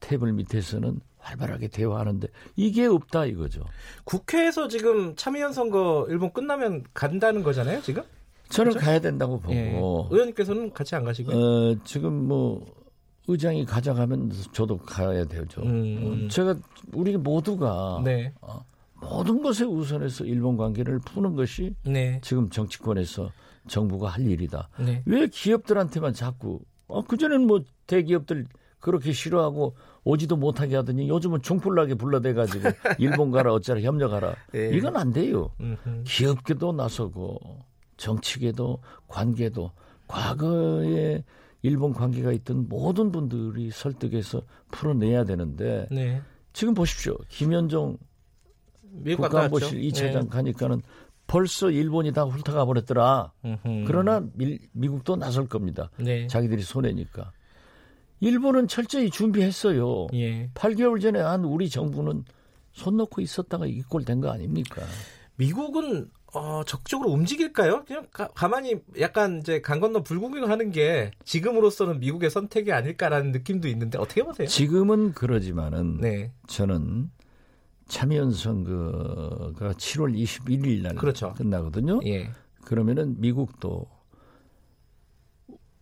[0.00, 3.62] 테이블 밑에서는 활발하게 대화하는데 이게 없다 이거죠.
[4.04, 8.02] 국회에서 지금 참의원 선거 일본 끝나면 간다는 거잖아요, 지금?
[8.48, 9.72] 저는 가야 된다고 보고 예.
[10.10, 11.36] 의원님께서는 같이 안 가시고요.
[11.36, 12.64] 어, 지금 뭐
[13.26, 15.60] 의장이 가져가면 저도 가야 되죠.
[15.62, 16.24] 음.
[16.26, 16.56] 어, 제가
[16.94, 18.32] 우리 모두가 네.
[18.40, 18.64] 어,
[18.94, 22.20] 모든 것에 우선해서 일본 관계를 푸는 것이 네.
[22.22, 23.30] 지금 정치권에서
[23.68, 24.70] 정부가 할 일이다.
[24.78, 25.02] 네.
[25.04, 28.46] 왜 기업들한테만 자꾸 어, 그전에는 뭐 대기업들
[28.80, 29.74] 그렇게 싫어하고
[30.04, 32.68] 오지도 못하게 하더니 요즘은 중풀나게 불러대가지고
[32.98, 34.70] 일본 가라 어쩌라 협력하라 예.
[34.72, 35.50] 이건 안 돼요.
[35.60, 36.04] 음흠.
[36.04, 37.38] 기업계도 나서고
[37.96, 39.72] 정치계도 관계도
[40.06, 41.24] 과거에
[41.62, 46.22] 일본 관계가 있던 모든 분들이 설득해서 풀어내야 되는데 네.
[46.52, 47.16] 지금 보십시오.
[47.28, 47.98] 김현종
[48.90, 49.50] 미국 갔다 왔죠.
[49.50, 50.28] 국가안보실 2차장 네.
[50.28, 50.82] 가니까는
[51.26, 53.32] 벌써 일본이 다 훑어가 버렸더라.
[53.44, 53.84] 음흠.
[53.86, 55.90] 그러나 미, 미국도 나설 겁니다.
[55.98, 56.26] 네.
[56.26, 57.32] 자기들이 손해니까.
[58.20, 60.08] 일본은 철저히 준비했어요.
[60.14, 60.50] 예.
[60.54, 62.24] 8개월 전에 한 우리 정부는
[62.72, 64.82] 손 놓고 있었다가 이 꼴 된 거 아닙니까?
[65.36, 67.84] 미국은 어, 적극적으로 움직일까요?
[67.86, 73.66] 그냥 가, 가만히 약간 이제 강 건너 불구경을 하는 게 지금으로서는 미국의 선택이 아닐까라는 느낌도
[73.68, 74.46] 있는데 어떻게 보세요?
[74.46, 76.32] 지금은 그러지만은 네.
[76.46, 77.10] 저는
[77.86, 81.32] 참여연 선거가 7월 21일 날 그렇죠.
[81.34, 82.00] 끝나거든요.
[82.06, 82.30] 예.
[82.64, 83.86] 그러면은 미국도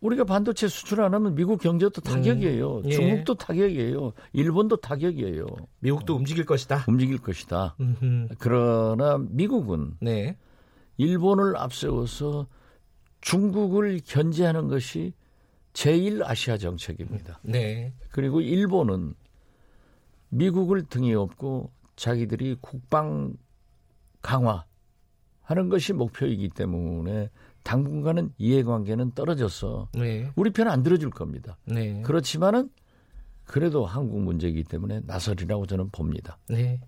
[0.00, 2.82] 우리가 반도체 수출 안 하면 미국 경제도 타격이에요.
[2.84, 2.90] 예.
[2.90, 4.12] 중국도 타격이에요.
[4.32, 5.46] 일본도 타격이에요.
[5.80, 6.84] 미국도 움직일 것이다.
[6.86, 7.76] 움직일 것이다.
[7.80, 8.28] 음흠.
[8.38, 10.36] 그러나 미국은 네.
[10.98, 12.46] 일본을 앞세워서
[13.20, 15.12] 중국을 견제하는 것이
[15.72, 17.40] 제1 아시아 정책입니다.
[17.42, 17.92] 네.
[18.10, 19.14] 그리고 일본은
[20.28, 23.34] 미국을 등에 업고 자기들이 국방
[24.22, 27.30] 강화하는 것이 목표이기 때문에
[27.66, 30.30] 당분간은 이해관계는 떨어져서 네.
[30.36, 31.56] 우리 편 안 들어줄 겁니다.
[31.64, 32.00] 네.
[32.02, 32.70] 그렇지만은
[33.44, 36.38] 그래도 한국 문제이기 때문에 나설이라고 저는 봅니다.
[36.48, 36.80] 네.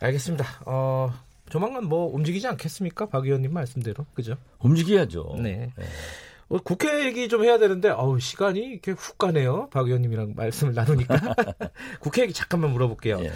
[0.00, 0.44] 알겠습니다.
[0.66, 1.12] 어,
[1.50, 3.06] 조만간 뭐 움직이지 않겠습니까?
[3.10, 4.06] 박 의원님 말씀대로.
[4.14, 4.36] 그죠?
[4.60, 5.36] 움직여야죠.
[5.42, 5.70] 네.
[6.48, 9.68] 어, 국회 얘기 좀 해야 되는데, 어우, 시간이 이렇게 훅 가네요.
[9.70, 11.14] 박 의원님이랑 말씀을 나누니까.
[12.00, 13.18] 국회 얘기 잠깐만 물어볼게요.
[13.20, 13.30] 예.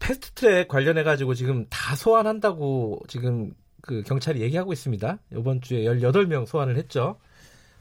[0.00, 3.52] 패스트트랙 관련해 가지고 지금 다 소환한다고 지금
[3.84, 5.18] 그 경찰이 얘기하고 있습니다.
[5.32, 7.18] 이번 주에 18명 소환을 했죠.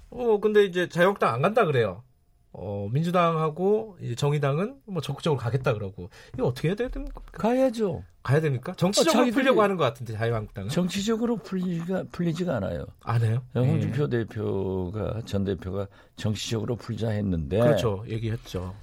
[0.10, 2.04] 어, 근데 이제 자유한국당 안 간다 그래요.
[2.52, 6.10] 어, 민주당하고 이제 정의당은 뭐 적극적으로 가겠다 그러고.
[6.34, 7.22] 이거 어떻게 해야 됩니까?
[7.32, 8.04] 가야죠.
[8.22, 8.74] 가야 됩니까?
[8.76, 10.70] 정치적으로 어, 풀려고 하는 것 같은데, 자유한국당은.
[10.70, 12.86] 정치적으로 풀리지가 풀리지가 않아요.
[13.02, 13.42] 안 해요?
[13.56, 15.88] 홍준표 대표가 전 대표가
[16.18, 18.04] 정치적으로 풀자 했는데 그렇죠.
[18.10, 18.76] 얘기했죠.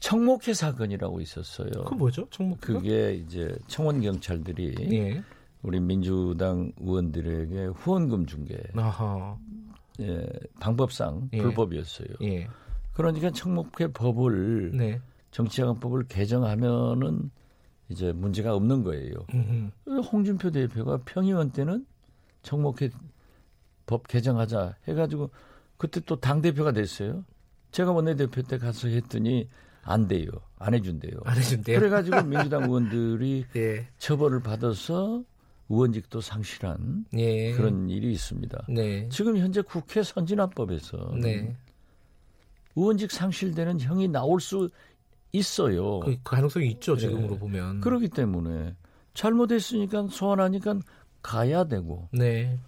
[0.00, 1.70] 청목회 사건이라고 있었어요.
[1.86, 2.28] 그 뭐죠?
[2.30, 5.22] 총무 그게 이제 청원 경찰들이 예.
[5.62, 8.26] 우리 민주당 의원들에게 후원금
[8.74, 9.36] 아하.
[10.00, 10.26] 예,
[10.60, 11.42] 방법상 예.
[11.42, 12.08] 불법이었어요.
[12.22, 12.48] 예.
[12.92, 15.00] 그러니까 청목회 법을 네.
[15.30, 17.30] 정치자금법을 개정하면은
[17.88, 19.14] 이제 문제가 없는 거예요.
[19.34, 20.00] 음흠.
[20.00, 21.86] 홍준표 대표가 평의원 때는
[22.42, 22.90] 청목회
[23.86, 25.30] 법 개정하자 해가지고
[25.76, 27.24] 그때 또 당 대표가 됐어요.
[27.70, 29.48] 제가 원내대표 때 가서 했더니
[29.82, 30.28] 안 돼요.
[30.58, 31.12] 안 해준대요.
[31.24, 31.78] 안 해준대요.
[31.78, 33.86] 그래가지고 민주당 의원들이 예.
[33.98, 35.22] 처벌을 받아서
[35.68, 37.52] 의원직도 상실한 예.
[37.52, 38.66] 그런 일이 있습니다.
[38.68, 39.08] 네.
[39.08, 41.56] 지금 현재 국회 선진화법에서 네.
[42.76, 44.68] 의원직 상실되는 형이 나올 수
[45.32, 46.00] 있어요.
[46.00, 47.38] 그 가능성이 있죠, 지금으로 예.
[47.38, 47.80] 보면.
[47.80, 48.74] 그렇기 때문에
[49.14, 50.78] 잘못했으니까 소환하니까
[51.22, 52.58] 가야 되고 네.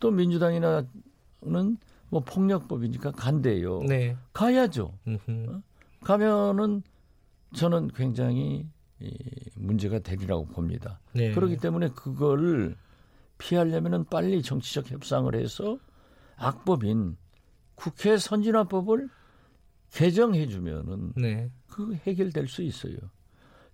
[0.00, 0.88] 또 민주당이나는
[2.08, 3.82] 뭐 폭력법이니까 간대요.
[3.84, 4.16] 네.
[4.32, 4.92] 가야죠.
[5.06, 5.60] 음흠.
[6.02, 6.82] 가면은
[7.54, 8.66] 저는 굉장히 이
[9.56, 11.00] 문제가 되리라고 봅니다.
[11.12, 11.32] 네.
[11.32, 12.76] 그렇기 때문에 그걸
[13.38, 15.78] 피하려면은 빨리 정치적 협상을 해서
[16.36, 17.16] 악법인
[17.74, 19.08] 국회 선진화법을
[19.92, 21.50] 개정해 주면은 네.
[21.68, 22.96] 그 해결될 수 있어요.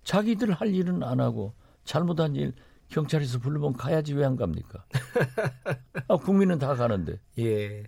[0.05, 1.55] 자기들 할 일은 안 하고
[1.85, 2.55] 잘못한 일
[2.89, 4.85] 경찰에서 부르면 가야지 왜 안 갑니까?
[6.09, 7.21] 아, 국민은 다 가는데.
[7.39, 7.85] 예.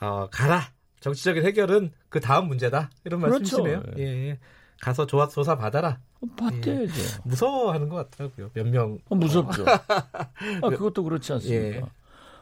[0.00, 0.72] 어, 가라.
[1.00, 2.90] 정치적인 해결은 그 다음 문제다.
[3.04, 3.62] 이런 그렇죠.
[3.62, 3.82] 말씀이시네요.
[3.98, 4.38] 예.
[4.78, 4.84] 예.
[4.84, 6.00] 가서 조사, 조사 받아라.
[6.36, 7.22] 받대야죠.
[7.24, 8.50] 무서워하는 것 같더라고요.
[8.54, 8.98] 몇 명.
[9.08, 9.64] 어, 무섭죠.
[9.68, 11.76] 아, 그것도 그렇지 않습니까?
[11.76, 11.82] 예.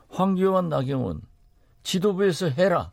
[0.09, 1.22] 황교안, 나경원
[1.82, 2.93] 지도부에서 해라.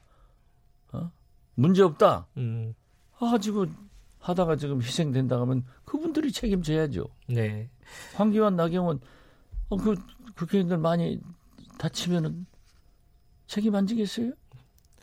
[0.91, 1.11] 어?
[1.55, 2.27] 문제 없다.
[2.37, 2.73] 음.
[3.19, 3.73] 아, 지금
[4.19, 7.05] 하다가 지금 희생된다 하면 그분들이 책임져야죠.
[7.27, 7.69] 네.
[8.15, 8.99] 황교안, 나경원
[9.69, 9.95] 어, 그
[10.35, 11.19] 국회의원들 많이
[11.77, 12.45] 다치면은
[13.47, 14.31] 책임 안 지겠어요?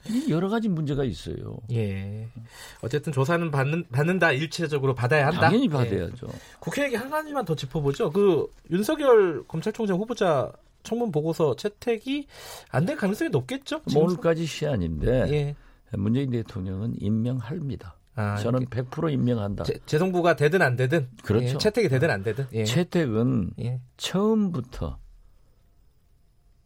[0.08, 1.58] 이 여러 가지 문제가 있어요.
[1.72, 2.28] 예.
[2.82, 4.32] 어쨌든 조사는 받는, 받는다.
[4.32, 5.40] 일체적으로 받아야 한다.
[5.42, 5.68] 당연히 예.
[5.68, 6.28] 받아야죠.
[6.58, 8.10] 국회 얘기 한 가지만 더 짚어보죠.
[8.10, 10.50] 그 윤석열 검찰총장 후보자
[10.82, 12.26] 청문 보고서 채택이
[12.70, 13.82] 안 될 가능성이 높겠죠?
[13.86, 15.56] 지금 오늘까지 시한인데 예.
[15.96, 17.96] 문재인 대통령은 임명합니다.
[18.16, 19.64] 아, 저는 이게 100% 임명한다.
[19.64, 21.46] 재, 재정부가 되든 안 되든 그렇죠.
[21.54, 22.64] 예, 채택이 되든 안 되든 예.
[22.64, 23.80] 채택은 예.
[23.98, 24.98] 처음부터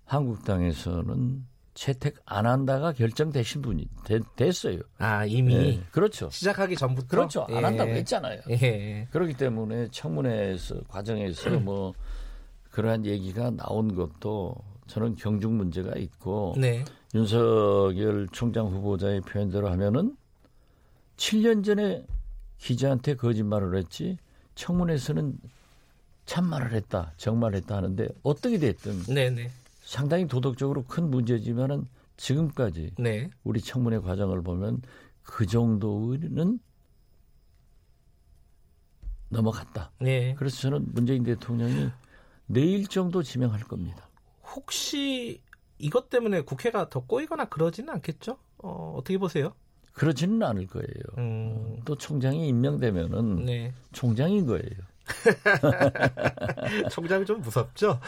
[0.04, 4.80] 한국당에서는 채택 안 한다가 결정되신 분이 되, 됐어요.
[4.98, 6.30] 아 이미 예, 그렇죠.
[6.30, 7.46] 시작하기 전부터 그렇죠.
[7.48, 7.64] 안 예.
[7.64, 8.40] 한다고 했잖아요.
[8.50, 9.08] 예.
[9.10, 11.92] 그렇기 때문에 청문회에서 과정에서 뭐
[12.70, 14.54] 그러한 얘기가 나온 것도
[14.86, 16.84] 저는 경중 문제가 있고 네.
[17.14, 20.16] 윤석열 총장 후보자의 표현대로 하면은
[21.16, 22.04] 7년 전에
[22.58, 24.18] 기자한테 거짓말을 했지
[24.54, 25.38] 청문회에서는
[26.26, 29.50] 참말을 했다, 정말을 했다 하는데 어떻게 됐든 네, 네.
[29.94, 31.86] 상당히 도덕적으로 큰 문제지만은
[32.16, 33.30] 지금까지 네.
[33.44, 34.82] 우리 청문회 과정을 보면
[35.22, 36.58] 그 정도는
[39.28, 39.92] 넘어갔다.
[40.00, 40.34] 네.
[40.36, 41.90] 그래서 저는 문재인 대통령이
[42.46, 44.08] 내일 정도 지명할 겁니다.
[44.56, 45.40] 혹시
[45.78, 48.36] 이것 때문에 국회가 더 꼬이거나 그러지는 않겠죠?
[48.64, 49.54] 어, 어떻게 보세요?
[49.92, 50.88] 그러지는 않을 거예요.
[51.18, 51.78] 음.
[51.84, 53.72] 또 총장이 임명되면은 네.
[53.92, 54.64] 총장인 거예요.
[56.90, 58.00] 총장이 좀 무섭죠?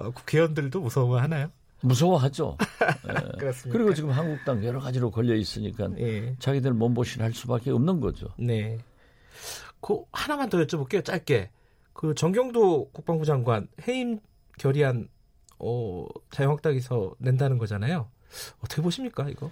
[0.00, 1.50] 어, 국회의원들도 무서워하나요?
[1.82, 2.56] 무서워하죠.
[3.38, 3.70] 그렇습니다.
[3.72, 6.34] 그리고 지금 한국당 여러 가지로 걸려 있으니까 예.
[6.38, 8.28] 자기들 몸보신 할 수밖에 없는 거죠.
[8.38, 8.78] 네.
[9.80, 11.04] 그 하나만 더 여쭤볼게요.
[11.04, 11.50] 짧게.
[11.92, 14.20] 그 정경도 국방부 장관 해임
[14.58, 15.08] 결의안
[15.58, 18.08] 어, 자유한국당에서 낸다는 거잖아요.
[18.62, 19.50] 어떻게 보십니까 이거?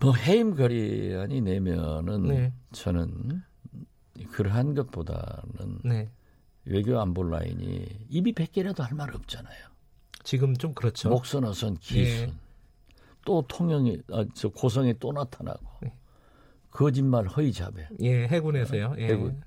[0.00, 2.52] 뭐 해임 거리안이 내면은 네.
[2.72, 3.42] 저는
[4.32, 6.10] 그러한 것보다는 네.
[6.64, 9.66] 외교 안보 라인이 입이 100개라도 할 말 없잖아요.
[10.24, 11.08] 지금 좀 그렇죠.
[11.08, 12.32] 목선어선 기순 예.
[13.24, 15.92] 또 통영이 아, 저 고성에 또 나타나고 네.
[16.70, 18.94] 거짓말 허위 자배 예, 해군에서요.
[18.98, 19.06] 예.
[19.08, 19.42] 해군.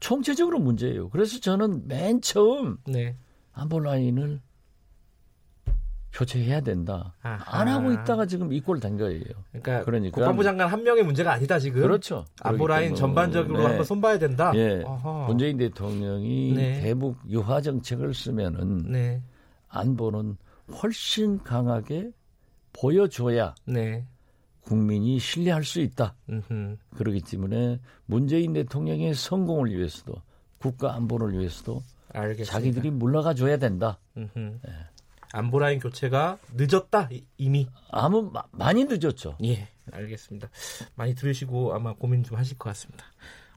[0.00, 1.08] 총체적으로 문제예요.
[1.10, 3.16] 그래서 저는 맨 처음 네.
[3.52, 4.40] 안보 라인을
[6.14, 7.12] 교체해야 된다.
[7.22, 7.60] 아하.
[7.60, 9.24] 안 하고 있다가 지금 이꼴 된 거예요.
[9.50, 11.82] 그러니까, 그러니까 국방부 장관 한 명의 문제가 아니다 지금.
[11.82, 12.24] 그렇죠.
[12.40, 13.64] 안보 라인 전반적으로 네.
[13.66, 14.52] 한번 손봐야 된다.
[14.54, 14.82] 예.
[14.84, 15.26] 어허.
[15.26, 16.80] 문재인 대통령이 네.
[16.80, 19.20] 대북 유화 정책을 쓰면은 네.
[19.68, 20.36] 안보는
[20.80, 22.12] 훨씬 강하게
[22.72, 24.06] 보여줘야 네.
[24.60, 26.14] 국민이 신뢰할 수 있다.
[26.30, 26.76] 음흠.
[26.96, 30.14] 그렇기 때문에 문재인 대통령의 성공을 위해서도
[30.58, 32.52] 국가 안보를 위해서도 알겠습니다.
[32.52, 33.98] 자기들이 물러가 줘야 된다.
[34.16, 34.60] 음흠.
[35.34, 37.68] 안보 라인 교체가 늦었다 이- 이미.
[37.90, 39.36] 아무 마- 많이 늦었죠.
[39.42, 40.48] 예, 알겠습니다.
[40.94, 43.04] 많이 들으시고 아마 고민 좀 하실 것 같습니다.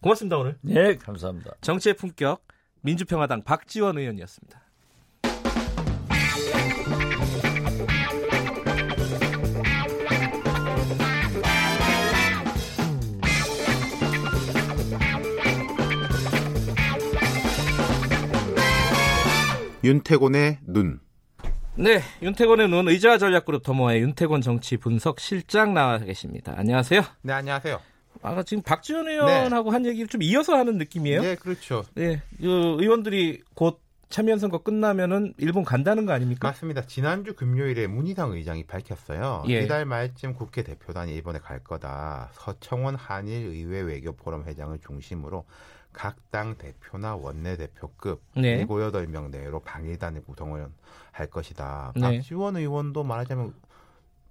[0.02, 0.58] 고맙습니다 오늘.
[0.62, 1.52] 네, 감사합니다.
[1.62, 2.44] 정치의 품격
[2.82, 4.60] 민주평화당 박지원 의원이었습니다.
[19.84, 21.00] 윤태곤의 눈.
[21.80, 26.56] 네, 윤태곤의 눈 의자 전략그룹 더모아의 윤태곤 정치 분석 실장 나와 계십니다.
[26.58, 27.04] 안녕하세요.
[27.22, 27.80] 네, 안녕하세요.
[28.24, 31.22] 아까 지금 박지원 의원하고 한 얘기 좀 이어서 하는 느낌이에요.
[31.22, 31.84] 네, 그렇죠.
[31.94, 36.48] 네, 그 의원들이 곧 참여연 선거 끝나면은 일본 간다는 거 아닙니까?
[36.48, 36.82] 맞습니다.
[36.88, 39.44] 지난주 금요일에 문희상 의장이 밝혔어요.
[39.50, 39.62] 예.
[39.62, 42.32] 이달 말쯤 국회 대표단이 일본에 갈 거다.
[42.34, 45.46] 서청원 한일 의회 외교 포럼 회장을 중심으로
[45.98, 48.60] 각 당 대표나 원내대표급 네.
[48.60, 50.68] 일곱 여덟 명 내로 방일단을 구성을
[51.12, 51.93] 할 것이다.
[51.95, 52.02] 네.
[52.02, 53.56] 박지원 의원도 말하자면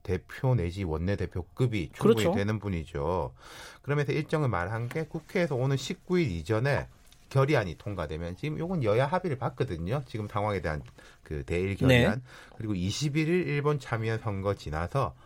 [0.04, 2.32] 대표 내지 원내대표급이 충분히 그렇죠.
[2.36, 3.34] 되는 분이죠.
[3.82, 6.86] 그러면서 일정을 말한 게 국회에서 오는 19일 이전에
[7.30, 10.04] 결의안이 통과되면 지금 요건 여야 합의를 봤거든요.
[10.06, 10.84] 지금 상황에 대한
[11.24, 12.22] 그 대일 결의안
[12.56, 15.16] 그리고 21일 일본 참여연 선거 지나서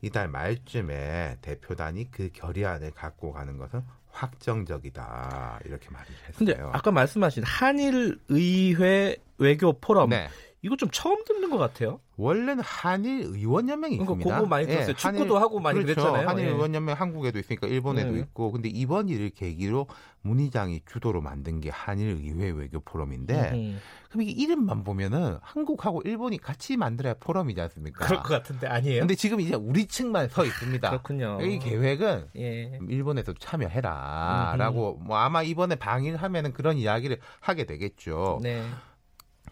[0.00, 3.82] 이달 말쯤에 대표단이 그 결의안을 갖고 가는 것은
[4.12, 6.06] 확정적이다 이렇게 말을
[6.36, 6.70] 근데 했어요.
[6.72, 10.28] 아까 말씀하신 한일 의회 외교 포럼 네.
[10.62, 12.00] 이거 좀 처음 듣는 것 같아요.
[12.16, 14.36] 원래는 한일 의원연맹이 그러니까 있습니다.
[14.36, 14.94] 그거 많이 들었어요.
[14.94, 16.02] 축구도 하고 많이 그렇죠.
[16.02, 16.28] 그랬잖아요.
[16.28, 16.50] 한일 예.
[16.50, 18.18] 의원연맹 한국에도 있으니까 일본에도 네.
[18.20, 19.86] 있고, 근데 이번 일을 계기로
[20.20, 23.80] 문희장이 주도로 만든 게 한일 의회 외교 포럼인데, 음,
[24.10, 28.04] 그럼 이게 이름만 보면은 한국하고 일본이 같이 만들어야 포럼이지 않습니까?
[28.04, 29.00] 그럴 것 같은데 아니에요?
[29.00, 30.90] 근데 지금 이제 우리 측만 서 있습니다.
[30.90, 31.38] 그렇군요.
[31.40, 32.78] 이 계획은 예.
[32.86, 38.40] 일본에서 참여해라라고 뭐 아마 이번에 방일하면은 그런 이야기를 하게 되겠죠.
[38.42, 38.62] 네.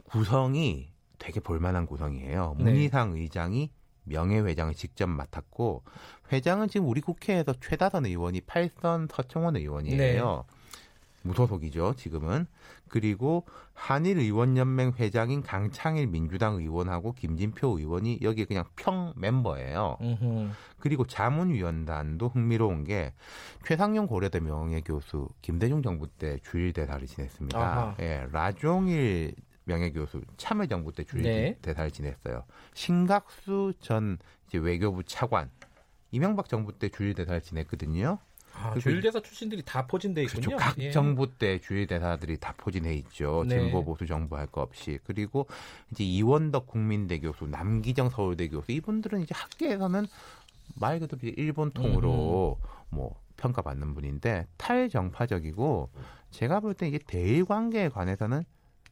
[0.04, 2.56] 구성이 되게 볼만한 구성이에요.
[2.58, 2.64] 네.
[2.64, 3.70] 문희상 의장이
[4.04, 5.82] 명예회장을 직접 맡았고
[6.32, 10.44] 회장은 지금 우리 국회에서 최다선 의원이 팔선 서청원 의원이에요.
[10.48, 10.58] 네.
[11.22, 12.46] 무소속이죠, 지금은.
[12.88, 13.44] 그리고
[13.74, 19.98] 한일 의원연맹 회장인 강창일 민주당 의원하고 김진표 의원이 여기 그냥 평 멤버예요.
[20.00, 20.50] 음흠.
[20.78, 23.12] 그리고 자문위원단도 흥미로운 게
[23.66, 27.58] 최상용 고려대 명예교수 김대중 정부 때 주일 대사를 지냈습니다.
[27.58, 27.94] 아하.
[28.00, 29.34] 예, 라종일
[29.68, 31.08] 명예교수 참여정부 때 네.
[31.10, 32.44] 주일대사를 지냈어요.
[32.74, 35.50] 신각수 전 이제 외교부 차관
[36.10, 38.18] 이명박 정부 때 주일 대사를 지냈거든요.
[38.54, 40.48] 아, 주일 대사 출신들이 다 포진돼 있군요.
[40.48, 40.56] 그렇죠.
[40.56, 40.90] 각 예.
[40.90, 43.44] 정부 때 주일 대사들이 다 포진해 있죠.
[43.46, 43.60] 네.
[43.60, 44.98] 진보 보수 정부 할 거 없이.
[45.04, 45.46] 그리고
[45.92, 50.06] 이제 이원덕 국민대 교수, 남기정 서울대 교수 이분들은 이제 학계에서는
[50.74, 52.58] 말 그대로 일본 통으로
[52.88, 55.90] 뭐 평가받는 분인데 탈정파적이고
[56.30, 58.42] 제가 볼 때 이게 대일 관계에 관해서는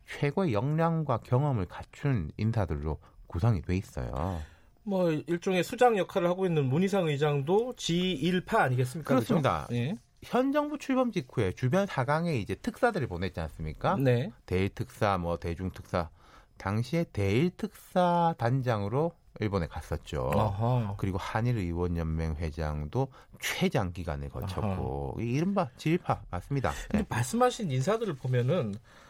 [0.07, 4.41] 최고의 역량과 경험을 갖춘 인사들로 구성이 돼 있어요.
[4.83, 9.09] 뭐 일종의 수장 역할을 하고 있는 문희상 의장도 G1파 아니겠습니까?
[9.09, 9.67] 그렇습니다.
[9.73, 9.97] 예.
[10.23, 13.97] 현 정부 출범 직후에 주변 사강에 이제 특사들을 보냈지 않습니까?
[13.97, 14.31] 네.
[14.47, 16.09] 대일 특사, 뭐 대중 특사.
[16.57, 20.31] 당시에 대일 특사 단장으로 일본에 갔었죠.
[20.35, 20.95] 아하.
[20.97, 23.09] 그리고 한일 의원 연맹 회장도
[23.41, 26.73] 최장 기간을 거쳤고 이 이른바 지일파 맞습니다.
[26.89, 27.07] 근데 네.
[27.09, 29.06] 말씀하신 인사들을 보면은 아,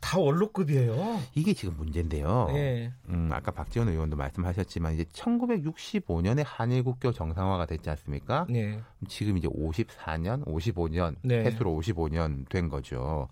[0.00, 1.20] 다 원로급이에요.
[1.34, 2.48] 이게 지금 문제인데요.
[2.52, 2.92] 예.
[3.08, 8.46] 음, 아까 박지원 의원도 말씀하셨지만 이제 1965년에 한일 국교 정상화가 됐지 않습니까?
[8.48, 8.80] 네.
[9.08, 11.44] 지금 이제 54년, 55년, 네.
[11.44, 13.28] 해수로 55년 된 거죠.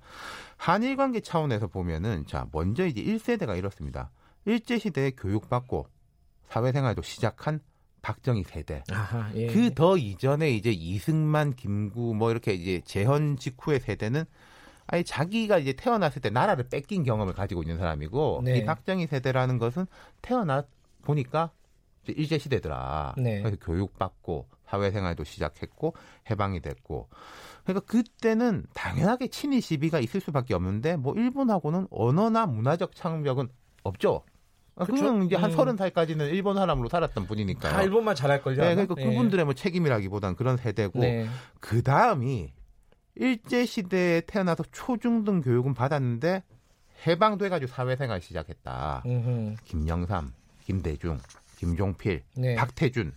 [0.57, 4.11] 한일 관계 차원에서 보면은 자, 먼저 이제 1세대가 이렇습니다.
[4.45, 5.87] 일제 시대에 교육받고
[6.49, 7.61] 사회생활도 시작한
[8.03, 8.85] 박정희 세대.
[8.93, 9.33] 아하.
[9.35, 9.49] 예.
[9.49, 14.25] 그더 이전에 이제 이승만, 김구 뭐 이렇게 이제 재헌 직후의 세대는
[14.87, 18.59] 아니 자기가 이제 태어났을 때 나라를 뺏긴 경험을 가지고 있는 사람이고 네.
[18.59, 19.87] 이 박정희 세대라는 것은
[20.23, 20.65] 태어나
[21.03, 21.51] 보니까
[22.09, 23.15] 일제 시대더라.
[23.19, 23.41] 네.
[23.43, 25.95] 그래서 교육받고 사회생활도 시작했고
[26.31, 27.09] 해방이 됐고
[27.65, 33.49] 그러니까 그때는 당연하게 친일 시비가 있을 수밖에 없는데 뭐 일본하고는 언어나 문화적 창벽은
[33.83, 34.23] 없죠.
[34.77, 34.85] 아?
[34.85, 35.57] 그건 이제 한 음.
[35.57, 37.73] 서른 살까지는 일본 사람으로 살았던 분이니까요.
[37.73, 38.63] 다 일본만 잘할 걸요.
[38.63, 38.75] 네?
[38.75, 39.05] 그러니까 예.
[39.05, 41.27] 그분들의 뭐 책임이라기보다는 그런 세대고 네.
[41.61, 42.53] 그 다음이
[43.17, 46.43] 일제 시대에 태어나서 초중등 교육은 받았는데
[47.07, 49.03] 해방돼가지고 사회생활 시작했다.
[49.07, 49.57] 음흠.
[49.65, 50.33] 김영삼,
[50.65, 51.19] 김대중,
[51.57, 52.55] 김종필, 네.
[52.55, 53.13] 박태준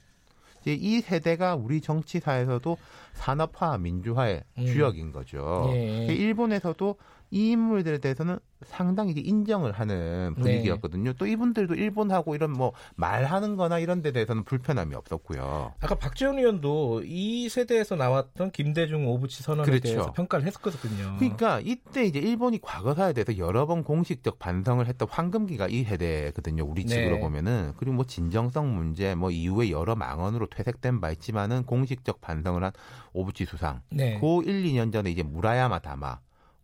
[0.62, 2.78] 이제 이 세대가 우리 정치사에서도
[3.14, 4.66] 산업화 민주화의 음.
[4.66, 5.70] 주역인 거죠.
[5.74, 6.06] 예.
[6.06, 6.96] 일본에서도
[7.32, 10.42] 이 인물들에 대해서는 상당히 인정을 하는 네.
[10.42, 11.14] 분위기였거든요.
[11.14, 15.74] 또 이분들도 일본하고 이런 뭐 말하는 거나 이런 데 대해서는 불편함이 없었고요.
[15.80, 19.84] 아까 박지원 의원도 이 세대에서 나왔던 김대중 오부치 선언에 그렇죠.
[19.84, 21.16] 대해서 평가를 했었거든요.
[21.20, 26.66] 그러니까 이때 이제 일본이 과거사에 대해서 여러 번 공식적 반성을 했던 황금기가 이 세대거든요.
[26.66, 26.96] 우리 네.
[26.96, 32.62] 측으로 보면은 그리고 뭐 진정성 문제 뭐 이후에 여러 망언으로 퇴색된 바 있지만은 공식적 반성을
[32.64, 32.72] 한
[33.14, 33.82] 오부치 수상.
[33.90, 34.20] 네.
[34.20, 36.20] 고 1, 2년 전에 이제 무라야마 담화,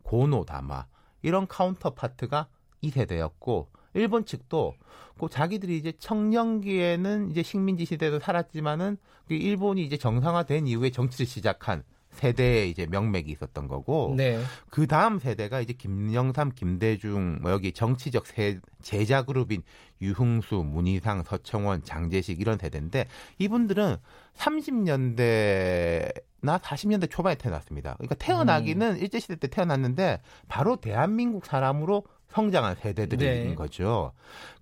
[0.05, 0.85] 고노 담화
[1.21, 2.47] 이런 counterpart가
[2.81, 4.75] 이 세대였고 일본 측도
[5.19, 8.97] 그 자기들이 이제 청년기에는 이제 식민지 시대도 살았지만은
[9.27, 11.83] 그 일본이 이제 정상화된 이후에 정치를 시작한
[12.15, 14.41] 세대의 이제 명맥이 있었던 거고 네.
[14.69, 19.61] 그 다음 세대가 이제 김영삼, 김대중, 뭐 여기 정치적 세, 제자 그룹인
[20.01, 23.07] 유흥수, 문희상, 서청원, 장재식 이런 세대인데
[23.37, 23.97] 이분들은
[24.35, 27.95] 30년대 나 40년대 초반에 태어났습니다.
[27.95, 33.55] 그러니까 태어나기는 일제시대 때 태어났는데 바로 대한민국 사람으로 성장한 세대들인 네.
[33.55, 34.11] 거죠.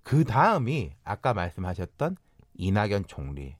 [0.02, 2.16] 그 다음이 아까 말씀하셨던
[2.56, 3.56] 이낙연 총리,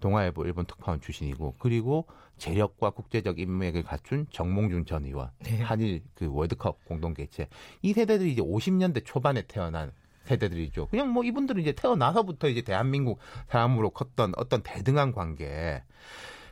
[0.00, 2.06] 동아일보 일본 특파원 출신이고 그리고
[2.42, 5.60] 재력과 국제적 인맥을 갖춘 정몽준 전 의원, 네.
[5.62, 7.46] 한일 그 월드컵 공동 개최
[7.82, 9.92] 이 세대들이 이제 50년대 초반에 태어난
[10.24, 10.88] 세대들이죠.
[10.88, 15.84] 그냥 뭐 이분들은 이제 태어나서부터 이제 대한민국 사람으로 컸던 어떤 대등한 관계.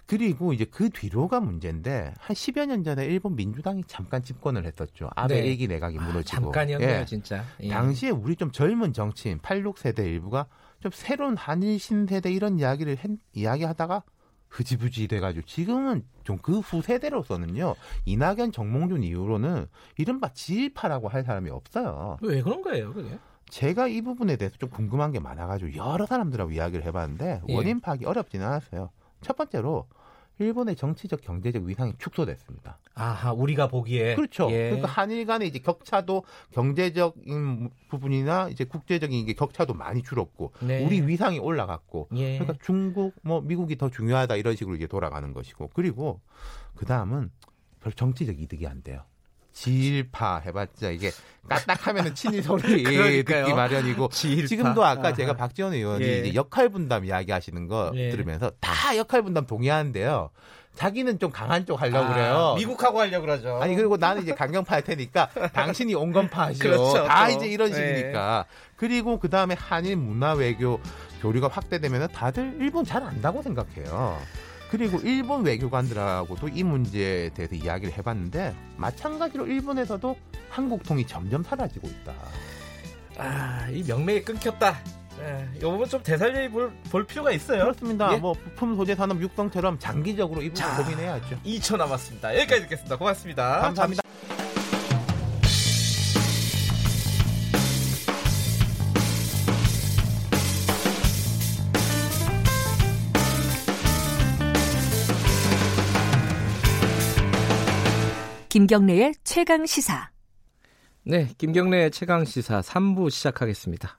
[0.06, 5.10] 그리고 이제 그 뒤로가 문제인데 한 10여 년 전에 일본 민주당이 잠깐 집권을 했었죠.
[5.16, 5.56] 아베 네.
[5.56, 6.42] 1기 내각이 아, 무너지고.
[6.42, 7.04] 잠깐이었네요, 예.
[7.04, 7.44] 진짜.
[7.60, 7.68] 예.
[7.68, 10.46] 당시에 우리 좀 젊은 정치인 86세대 일부가
[10.80, 14.02] 좀 새로운 한일 신세대 이런 이야기를 했, 이야기하다가
[14.50, 17.74] 흐지부지 돼가지고 지금은 좀 그 후 세대로서는요
[18.04, 22.18] 이낙연 정몽준 이후로는 이른바 지일파라고 할 사람이 없어요.
[22.22, 23.18] 왜 그런 거예요, 그게?
[23.48, 27.54] 제가 이 부분에 대해서 좀 궁금한 게 많아가지고 여러 사람들하고 이야기를 해봤는데 예.
[27.54, 28.90] 원인 파악이 어렵지는 않았어요.
[29.22, 29.86] 첫 번째로
[30.40, 32.78] 일본의 정치적 경제적 위상이 축소됐습니다.
[32.94, 34.14] 아하, 우리가 보기에.
[34.14, 34.50] 그렇죠.
[34.50, 34.70] 예.
[34.70, 40.84] 그러니까 한일 간의 이제 격차도 경제적인 부분이나 이제 국제적인 이게 격차도 많이 줄었고 네.
[40.84, 42.38] 우리 위상이 올라갔고 예.
[42.38, 46.20] 그러니까 중국 뭐 미국이 더 중요하다 이런 식으로 이제 돌아가는 것이고 그리고
[46.74, 47.30] 그 다음은
[47.80, 49.04] 별 정치적 이득이 안 돼요.
[49.52, 51.10] 지일파 해봤자 이게
[51.48, 52.82] 까딱하면은 친일 소리.
[53.24, 54.46] 듣기 마련이고 지일파.
[54.46, 55.12] 지금도 아까 아하.
[55.14, 56.34] 제가 박지원 의원이 예.
[56.34, 58.10] 역할 분담 이야기하시는 거 예.
[58.10, 60.30] 들으면서 다 역할 분담 동의하는데요.
[60.76, 62.54] 자기는 좀 강한 쪽 하려고 아, 그래요.
[62.56, 63.58] 미국하고 하려고 그러죠.
[63.60, 66.58] 아니 그리고 나는 이제 강경파 할 테니까 당신이 온건파 하시오.
[66.70, 67.32] 그렇죠, 다 또.
[67.34, 67.96] 이제 이런 네.
[67.96, 68.44] 식이니까.
[68.76, 70.80] 그리고 그 다음에 한일 문화 외교
[71.22, 74.18] 교류가 확대되면 다들 일본 잘 안다고 생각해요.
[74.70, 80.16] 그리고 일본 외교관들하고도 이 문제에 대해서 이야기를 해봤는데 마찬가지로 일본에서도
[80.48, 82.14] 한국통이 점점 사라지고 있다.
[83.18, 84.78] 아, 이 명맥이 끊겼다.
[85.18, 87.62] 네, 이 부분 좀 대살리 볼, 볼 필요가 있어요.
[87.64, 88.14] 그렇습니다.
[88.14, 88.16] 예?
[88.18, 90.76] 뭐 부품 소재 산업 육성처럼 장기적으로 이 부분 자.
[90.76, 91.40] 고민해야죠.
[91.44, 92.34] 2초 남았습니다.
[92.38, 92.96] 여기까지 듣겠습니다.
[92.96, 93.60] 고맙습니다.
[93.60, 94.02] 감사합니다.
[108.50, 110.10] 김경래의 최강 시사.
[111.04, 113.96] 네, 김경래 최강 시사 3부 시작하겠습니다.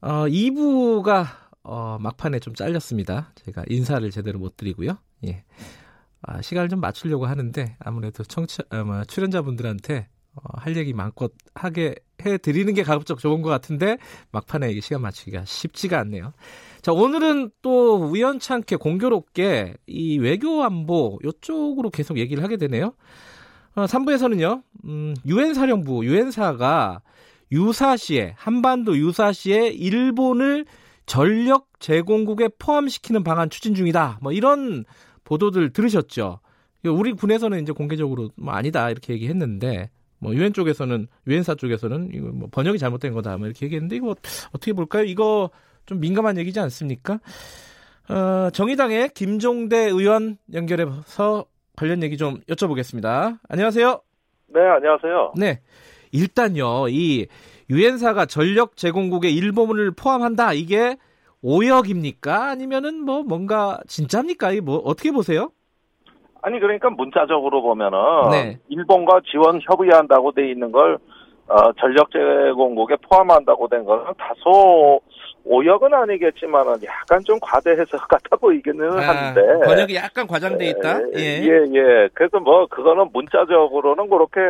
[0.00, 1.26] 어, 2부가
[1.64, 3.32] 어, 막판에 좀 잘렸습니다.
[3.34, 4.96] 제가 인사를 제대로 못 드리고요.
[5.26, 5.42] 예.
[6.22, 11.96] 아, 시간을 좀 맞추려고 하는데 아무래도 청취 아, 뭐, 출연자분들한테 어, 할 얘기 마음껏 하게
[12.24, 13.98] 해 드리는 게 가급적 좋은 것 같은데
[14.30, 16.32] 막판에 이게 시간 맞추기가 쉽지가 않네요.
[16.80, 22.94] 자, 오늘은 또 우연찮게 공교롭게 이 외교 안보 요쪽으로 계속 얘기를 하게 되네요.
[23.78, 27.00] 어, 3부에서는요, 음, 유엔 사령부, 유엔사가
[27.52, 30.66] 유사시에, 한반도 유사시에 일본을
[31.06, 34.18] 전력 제공국에 포함시키는 방안 추진 중이다.
[34.20, 34.84] 뭐 이런
[35.22, 36.40] 보도들 들으셨죠?
[36.86, 42.48] 우리 군에서는 이제 공개적으로 뭐 아니다 이렇게 얘기했는데 뭐 유엔 쪽에서는 유엔사 쪽에서는 이거 뭐
[42.50, 44.16] 번역이 잘못된 거다 뭐 이렇게 얘기했는데 이거
[44.52, 45.04] 어떻게 볼까요?
[45.04, 45.50] 이거
[45.86, 47.20] 좀 민감한 얘기지 않습니까?
[48.08, 51.46] 어, 정의당의 김종대 의원 연결해서
[51.78, 53.38] 관련 얘기 좀 여쭤보겠습니다.
[53.48, 54.00] 안녕하세요.
[54.48, 55.34] 네, 안녕하세요.
[55.36, 55.60] 네.
[56.10, 57.28] 일단요, 이
[57.70, 60.54] 유엔사가 전력 제공국에 일본을 포함한다.
[60.54, 60.96] 이게
[61.40, 62.50] 오역입니까?
[62.50, 64.50] 아니면은 뭐 뭔가 진짜입니까?
[64.54, 65.50] 이뭐 어떻게 보세요?
[66.42, 67.98] 아니 그러니까 문자적으로 보면은
[68.32, 68.58] 네.
[68.68, 70.98] 일본과 지원 협의한다고 돼 있는 걸
[71.46, 75.00] 어, 전력 제공국에 포함한다고 된 거는 다소
[75.44, 81.00] 오역은 아니겠지만은 약간 좀 과대 해석 같아 보이기는 한데 아, 번역이 약간 과장돼 있다.
[81.16, 81.42] 예, 예.
[81.42, 82.08] 예, 예.
[82.14, 84.40] 그래서 뭐 그거는 문자적으로는 그렇게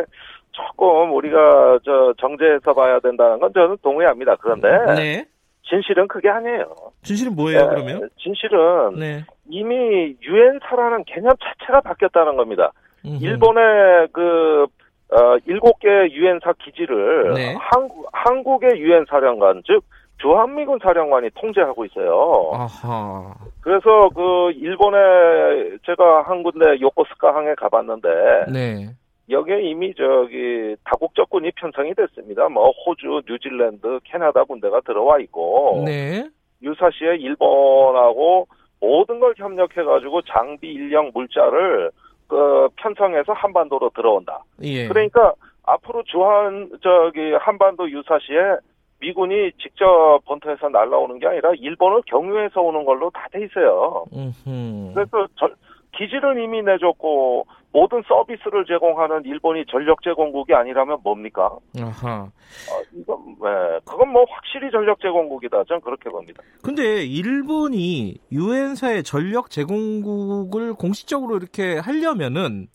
[0.51, 4.35] 조금 우리가 저 정제해서 봐야 된다는 건 저는 동의합니다.
[4.37, 5.25] 그런데 네.
[5.69, 6.65] 진실은 그게 아니에요.
[7.03, 8.09] 진실은 뭐예요, 예, 그러면?
[8.17, 9.25] 진실은 네.
[9.47, 12.71] 이미 유엔사라는 개념 자체가 바뀌었다는 겁니다.
[13.05, 13.23] 음흠.
[13.23, 14.65] 일본의 그
[15.11, 17.55] 어, 일곱 개 유엔사 기지를 네.
[17.59, 19.83] 한국 한국의 유엔 사령관 즉
[20.19, 22.51] 주한미군 사령관이 통제하고 있어요.
[22.53, 23.33] 아하.
[23.61, 28.09] 그래서 그 일본에 제가 한 군데 요코스카 항에 가봤는데
[28.51, 28.89] 네.
[29.29, 32.49] 여기에 이미 저기 다국적군이 편성이 됐습니다.
[32.49, 36.27] 뭐 호주, 뉴질랜드, 캐나다 군대가 들어와 있고 네.
[36.61, 38.47] 유사시에 일본하고
[38.81, 41.91] 모든 걸 협력해 가지고 장비, 인력, 물자를
[42.27, 44.43] 그 편성해서 한반도로 들어온다.
[44.61, 44.87] 예.
[44.87, 48.57] 그러니까 앞으로 주한 저기 한반도 유사시에
[49.01, 54.05] 미군이 직접 본토에서 날라오는 게 아니라 일본을 경유해서 오는 걸로 다 돼 있어요.
[54.13, 54.93] 음흠.
[54.93, 55.49] 그래서 저-
[55.97, 61.49] 기지를 이미 내줬고 모든 서비스를 제공하는 일본이 전력 제공국이 아니라면 뭡니까?
[61.79, 62.23] 아하.
[62.23, 65.63] 어, 이건 네, 그건 뭐 확실히 전력 제공국이다.
[65.65, 66.41] 저는 그렇게 봅니다.
[66.63, 72.67] 근데 일본이 유엔사의 전력 제공국을 공식적으로 이렇게 하려면은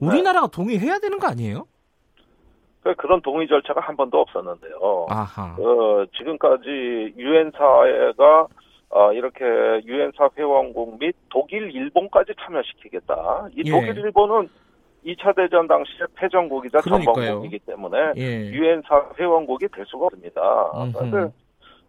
[0.00, 1.66] 우리나라가 동의해야 되는 거 아니에요?
[2.82, 5.06] 그- 그런 동의 절차가 한 번도 없었는데요.
[5.08, 5.56] 아하.
[5.58, 8.46] 어, 지금까지 유엔사가
[8.94, 9.44] 어, 이렇게
[9.86, 13.48] 유엔사 회원국 및 독일, 일본까지 참여시키겠다.
[13.56, 13.70] 이 예.
[13.70, 14.48] 독일, 일본은
[15.06, 16.80] 2차 대전 당시에 패전국이자.
[16.82, 18.50] 전범국이기 때문에 예.
[18.50, 20.70] 유엔사 회원국이 될 수가 없습니다.
[20.76, 20.92] 음흠.
[21.10, 21.32] 그런데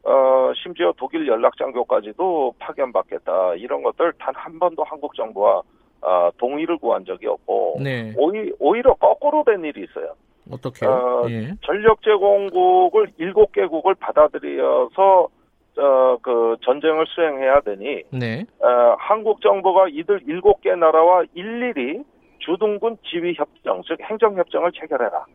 [0.05, 3.55] 어, 심지어 독일 연락장교까지도 파견받겠다.
[3.55, 5.61] 이런 것들 단 한 번도 한국 정부와
[6.01, 8.13] 아, 동의를 구한 적이 없고 네.
[8.17, 10.13] 오히, 오히려 거꾸로 된 일이 있어요.
[10.51, 10.89] 어떻게요?
[10.91, 11.53] 어, 예.
[11.65, 15.27] 전력 제공국을 일곱 개국을 받아들여서
[15.75, 18.45] 어, 그 전쟁을 수행해야 되니 네.
[18.59, 22.03] 어, 한국 정부가 이들 일곱 개 나라와 일일이
[22.39, 25.25] 주둔군 지휘 협정 즉 행정 협정을 체결해라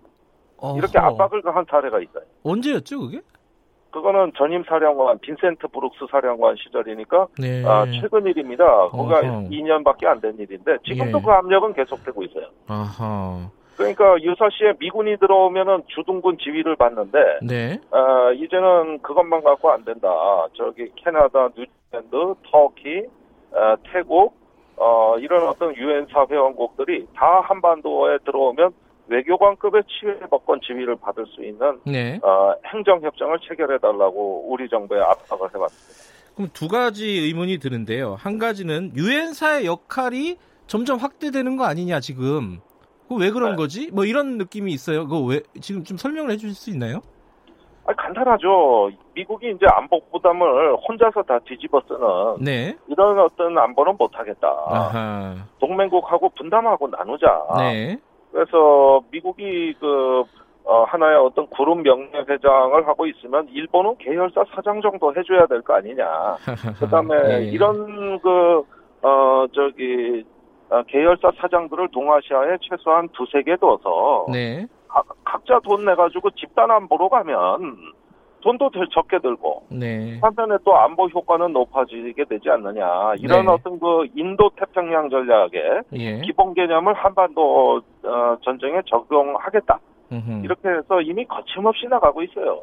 [0.76, 1.06] 이렇게 어허.
[1.08, 2.24] 압박을 가한 사례가 있어요.
[2.44, 3.20] 언제였죠, 그게?
[3.90, 7.64] 그거는 전임 사령관 빈센트 브룩스 사령관 시절이니까 네.
[7.64, 8.64] 아, 최근 일입니다.
[8.84, 9.48] 어허.
[9.48, 11.22] 2년밖에 안 된 일인데 지금도 예.
[11.22, 12.46] 그 압력은 계속되고 있어요.
[12.68, 13.50] 아하.
[13.78, 17.80] 그러니까 유사시에 미군이 들어오면은 주둔군 지휘를 받는데 네.
[17.92, 20.08] 아, 이제는 그것만 갖고 안 된다.
[20.56, 23.04] 저기 캐나다, 뉴질랜드, 터키,
[23.54, 24.36] 아, 태국
[24.76, 28.72] 어, 이런 어떤 유엔 사 회원국들이 다 한반도에 들어오면
[29.06, 32.18] 외교관급의 치외법권 지위를 받을 수 있는 네.
[32.22, 36.18] 어, 행정협정을 체결해달라고 우리 정부에 압박을 해봤습니다.
[36.34, 38.16] 그럼 두 가지 의문이 드는데요.
[38.18, 42.60] 한 가지는 유엔사의 역할이 점점 확대되는 거 아니냐 지금.
[43.08, 43.32] 그거 왜 네.
[43.32, 43.90] 그런 거지?
[43.90, 45.04] 뭐 이런 느낌이 있어요.
[45.08, 47.00] 그거 왜 지금 좀 설명을 해주실 수 있나요?
[47.86, 48.90] 아니, 간단하죠.
[49.14, 52.76] 미국이 이제 안보 부담을 혼자서 다 뒤집어 쓰는 네.
[52.86, 54.46] 이런 어떤 안보는 못하겠다.
[54.68, 55.34] 아하.
[55.58, 57.46] 동맹국하고 분담하고 나누자.
[57.58, 57.96] 네.
[58.30, 60.22] 그래서 미국이 그
[60.64, 66.04] 어, 하나의 어떤 그룹 명예회장을 하고 있으면 일본은 계열사 사장 정도 해줘야 될 거 아니냐.
[66.78, 67.44] 그다음에 예.
[67.44, 68.62] 이런 그
[69.00, 70.37] 어, 저기 어,
[70.88, 74.66] 계열사 사장들을 동아시아에 최소한 두세 개 둬서 네.
[74.88, 77.76] 가- 각자 돈 내가지고 집단 안보로 가면
[78.40, 80.18] 돈도 덜 적게 들고 네.
[80.22, 83.52] 한편에 또 안보 효과는 높아지게 되지 않느냐 이런 네.
[83.52, 86.20] 어떤 그 인도 태평양 전략의 예.
[86.20, 89.78] 기본 개념을 한반도 어, 전쟁에 적용하겠다
[90.12, 90.44] 음흠.
[90.44, 92.60] 이렇게 해서 이미 거침없이 나가고 있어요.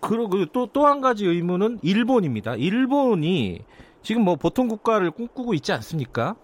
[0.00, 2.56] 그리고 또 또 한 가지 의문은 일본입니다.
[2.56, 3.60] 일본이
[4.02, 6.34] 지금 뭐 보통 국가를 꿈꾸고 있지 않습니까?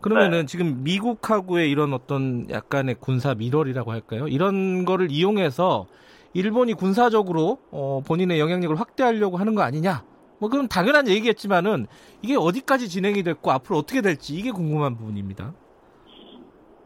[0.00, 4.28] 그러면은 지금 미국하고의 이런 어떤 약간의 군사 밀월이라고 할까요?
[4.28, 5.86] 이런 거를 이용해서
[6.32, 10.04] 일본이 군사적으로 어, 본인의 영향력을 확대하려고 하는 거 아니냐?
[10.38, 11.86] 뭐 그건 당연한 얘기겠지만은
[12.22, 15.52] 이게 어디까지 진행이 됐고 앞으로 어떻게 될지 이게 궁금한 부분입니다.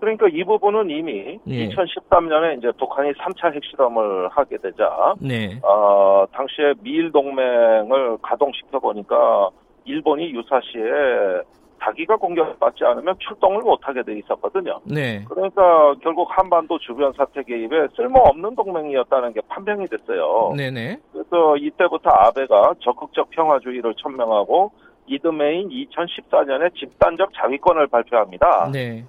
[0.01, 1.69] 그러니까 이 부분은 이미 예.
[1.69, 5.59] 2013년에 이제 북한이 3차 핵실험을 하게 되자 네.
[5.63, 9.49] 어, 당시에 미일 동맹을 가동시켜 보니까
[9.87, 11.43] 일본이 유사시에
[11.85, 14.81] 자기가 공격받지 않으면 출동을 못하게 돼 있었거든요.
[14.85, 15.25] 네.
[15.29, 20.55] 그러니까 결국 한반도 주변 사태 개입에 쓸모없는 동맹이었다는 게 판명이 됐어요.
[20.57, 20.99] 네네.
[21.13, 24.73] 그래서 이때부터 아베가 적극적 평화주의를 천명하고
[25.07, 28.71] 이듬해인 2014년에 집단적 자위권을 발표합니다.
[28.73, 29.05] 네.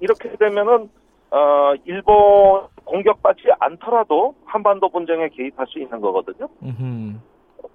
[0.00, 0.88] 이렇게 되면은
[1.30, 6.48] 어, 일본 공격받지 않더라도 한반도 분쟁에 개입할 수 있는 거거든요.
[6.62, 7.18] 음흠.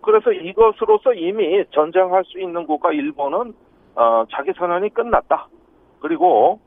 [0.01, 3.53] 그래서 이것으로서 이미 전쟁할 수 있는 국가 일본은
[3.99, 5.49] 어, 자기 선언이 끝났다.
[5.99, 6.59] 그리고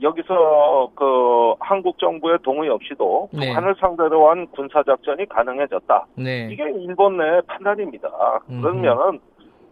[0.00, 3.48] 여기서 그 한국 정부의 동의 없이도 네.
[3.48, 6.06] 북한을 상대로 한 군사 작전이 가능해졌다.
[6.14, 6.48] 네.
[6.50, 8.08] 이게 일본 내 판단입니다.
[8.46, 9.20] 그러면은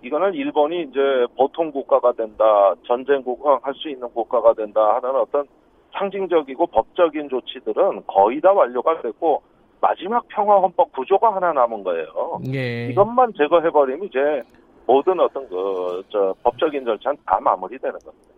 [0.02, 1.00] 이거는 일본이 이제
[1.38, 5.46] 보통 국가가 된다, 전쟁 국가할 수 있는 국가가 된다 하는 어떤
[5.92, 9.42] 상징적이고 법적인 조치들은 거의 다 완료가 됐고
[9.80, 12.40] 마지막 평화 헌법 구조가 하나 남은 거예요.
[12.52, 12.88] 예.
[12.88, 14.42] 이것만 제거해버리면 이제
[14.86, 18.28] 모든 어떤 그 저 법적인 절차는 다 마무리되는 겁니다.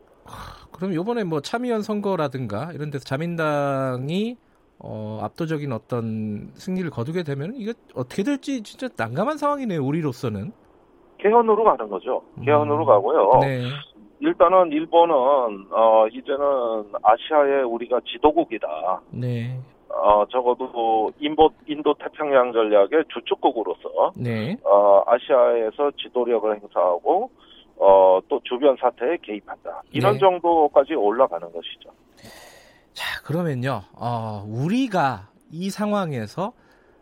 [0.72, 4.36] 그럼 요번에 뭐 참의원 선거라든가 이런 데서 자민당이
[4.80, 9.82] 어, 압도적인 어떤 승리를 거두게 되면 이게 어떻게 될지 진짜 난감한 상황이네요.
[9.82, 10.52] 우리로서는.
[11.18, 12.22] 개헌으로 가는 거죠.
[12.44, 13.30] 개헌으로 가고요.
[13.34, 13.40] 음.
[13.40, 13.62] 네.
[14.20, 15.14] 일단은 일본은
[15.70, 16.38] 어 이제는
[17.02, 19.00] 아시아의 우리가 지도국이다.
[19.10, 19.58] 네.
[19.90, 24.56] 어 적어도 인도 인도 태평양 전략의 주축국으로서 네.
[24.64, 27.30] 어 아시아에서 지도력을 행사하고
[27.78, 29.82] 어 또 주변 사태에 개입한다.
[29.92, 30.18] 이런 네.
[30.18, 31.90] 정도까지 올라가는 것이죠.
[32.92, 33.82] 자, 그러면요.
[33.94, 36.52] 어, 우리가 이 상황에서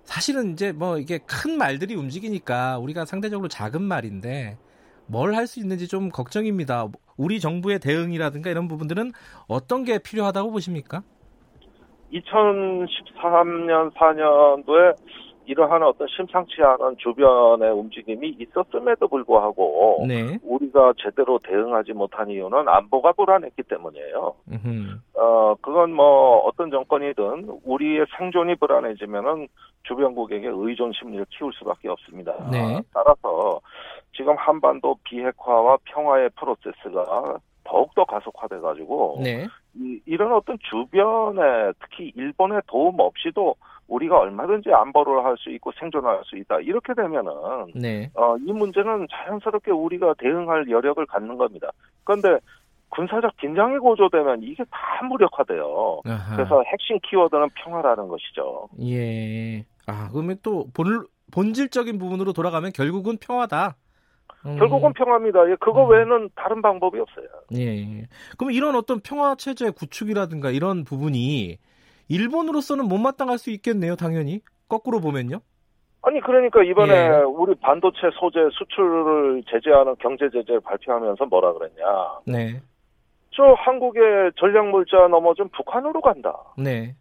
[0.04, 4.58] 사실은 이제 뭐 이게 큰 말들이 움직이니까 우리가 상대적으로 작은 말인데
[5.06, 6.88] 뭘 할 수 있는지 좀 걱정입니다.
[7.16, 9.12] 우리 정부의 대응이라든가 이런 부분들은
[9.48, 11.02] 어떤 게 필요하다고 보십니까?
[12.12, 14.96] 2013년 4년도에
[15.46, 20.38] 이러한 어떤 심상치 않은 주변의 움직임이 있었음에도 불구하고 네.
[20.42, 24.34] 우리가 제대로 대응하지 못한 이유는 안보가 불안했기 때문이에요.
[25.14, 29.46] 어, 그건 뭐 어떤 정권이든 우리의 생존이 불안해지면은
[29.84, 32.32] 주변국에게 의존 심리를 키울 수밖에 없습니다.
[32.50, 32.80] 네.
[32.92, 33.60] 따라서
[34.16, 39.46] 지금 한반도 비핵화와 평화의 프로세스가 더욱더 가속화돼 가지고 네.
[39.74, 43.54] 이, 이런 어떤 주변에 특히 일본의 도움 없이도
[43.88, 46.60] 우리가 얼마든지 안보를 할 수 있고 생존할 수 있다.
[46.60, 47.32] 이렇게 되면은
[47.74, 48.10] 네.
[48.14, 51.70] 어, 이 문제는 자연스럽게 우리가 대응할 여력을 갖는 겁니다.
[52.04, 52.38] 그런데
[52.88, 56.00] 군사적 긴장이 고조되면 이게 다 무력화돼요.
[56.06, 56.36] 아하.
[56.36, 58.68] 그래서 핵심 키워드는 평화라는 것이죠.
[58.82, 59.64] 예.
[59.86, 63.76] 아, 그러면 또 본, 본질적인 부분으로 돌아가면 결국은 평화다.
[64.46, 65.50] 음, 결국은 평화입니다.
[65.50, 67.26] 예, 그거 외에는 다른 방법이 없어요.
[67.54, 68.06] 예.
[68.38, 71.58] 그럼 이런 어떤 평화 체제 구축이라든가 이런 부분이
[72.08, 74.40] 일본으로서는 못마땅할 수 있겠네요, 당연히.
[74.68, 75.40] 거꾸로 보면요.
[76.02, 77.08] 아니 그러니까 이번에 예.
[77.26, 81.84] 우리 반도체 소재 수출을 제재하는 경제 제재를 발표하면서 뭐라 그랬냐?
[82.26, 82.60] 네.
[83.30, 86.32] 저 한국의 전략 물자 넘어진 북한으로 간다.
[86.56, 86.94] 네.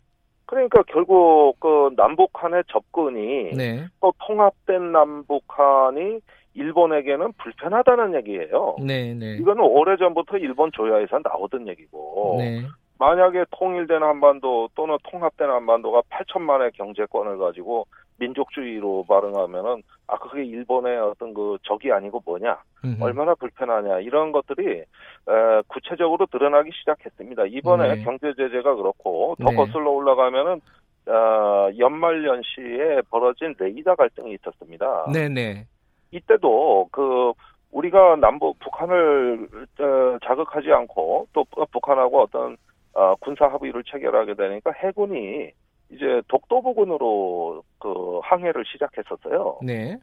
[0.47, 3.85] 그러니까 결국 그 남북한의 접근이 네.
[4.01, 6.19] 또 통합된 남북한이
[6.55, 8.77] 일본에게는 불편하다는 얘기예요.
[8.81, 9.35] 네, 네.
[9.35, 12.63] 이거는 오래전부터 일본 조야에서 나오던 얘기고 네.
[12.97, 17.87] 만약에 통일된 한반도 또는 통합된 한반도가 8천만의 경제권을 가지고
[18.17, 23.03] 민족주의로 발응하면은 아 그게 일본의 어떤 그 적이 아니고 뭐냐 음흠.
[23.03, 24.85] 얼마나 불편하냐 이런 것들이 에,
[25.67, 27.47] 구체적으로 드러나기 시작했습니다.
[27.47, 28.03] 이번에 네.
[28.03, 29.55] 경제 제재가 그렇고 더 네.
[29.57, 30.61] 거슬러 올라가면은
[31.07, 35.07] 어, 연말연시에 벌어진 레이더 갈등이 있었습니다.
[35.13, 35.67] 네, 네.
[36.11, 37.33] 이때도 그
[37.71, 39.49] 우리가 남북 북한을
[39.79, 42.57] 어, 자극하지 않고 또 북한하고 어떤
[42.93, 45.51] 어, 군사 합의를 체결하게 되니까 해군이
[45.91, 49.59] 이제 독도 부근으로 그 항해를 시작했었어요.
[49.61, 49.97] 네.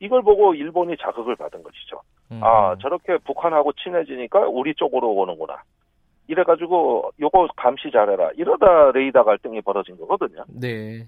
[0.00, 2.00] 이걸 보고 일본이 자극을 받은 것이죠.
[2.32, 2.40] 음.
[2.42, 5.62] 아 저렇게 북한하고 친해지니까 우리 쪽으로 오는구나.
[6.26, 8.30] 이래가지고 요거 감시 잘해라.
[8.36, 10.44] 이러다 레이더 갈등이 벌어진 거거든요.
[10.48, 11.06] 네.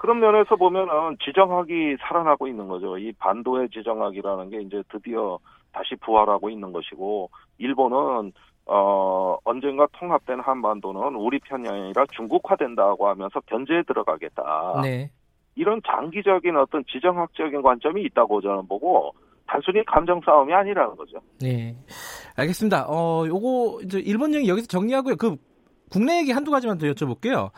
[0.00, 2.96] 그런 면에서 보면은 지정학이 살아나고 있는 거죠.
[2.96, 5.38] 이 반도의 지정학이라는 게 이제 드디어
[5.72, 7.28] 다시 부활하고 있는 것이고
[7.58, 8.32] 일본은
[8.64, 14.80] 어 언젠가 통합된 한반도는 우리 편이 아니라 중국화된다고 하면서 견제에 들어가겠다.
[14.82, 15.10] 네.
[15.54, 19.12] 이런 장기적인 어떤 지정학적인 관점이 있다고 저는 보고
[19.46, 21.18] 단순히 감정 싸움이 아니라는 거죠.
[21.42, 21.76] 네.
[22.36, 22.86] 알겠습니다.
[22.88, 25.16] 어, 요거 이제 일본 얘기 여기서 정리하고요.
[25.16, 25.36] 그
[25.90, 27.50] 국내 얘기 한두 가지만 더 여쭤볼게요.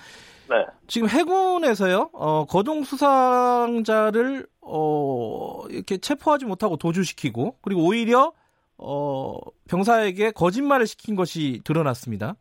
[0.53, 0.67] 네.
[0.87, 8.33] 지금 해군에서요, 어, 거동 수상자를, 어, 이렇게 체포하지 못하고 도주시키고, 그리고 오히려,
[8.77, 9.39] 어,
[9.69, 12.37] 병사에게 거짓말을 시킨 것이 드러났습니다.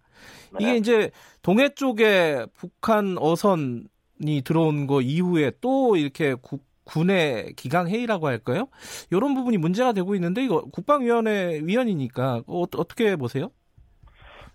[0.59, 8.27] 이게 이제 동해 쪽에 북한 어선이 들어온 거 이후에 또 이렇게 국, 군의 기강 회의라고
[8.27, 8.67] 할까요?
[9.11, 13.51] 이런 부분이 문제가 되고 있는데 이거 국방위원회 위원이니까 어, 어떻게 보세요?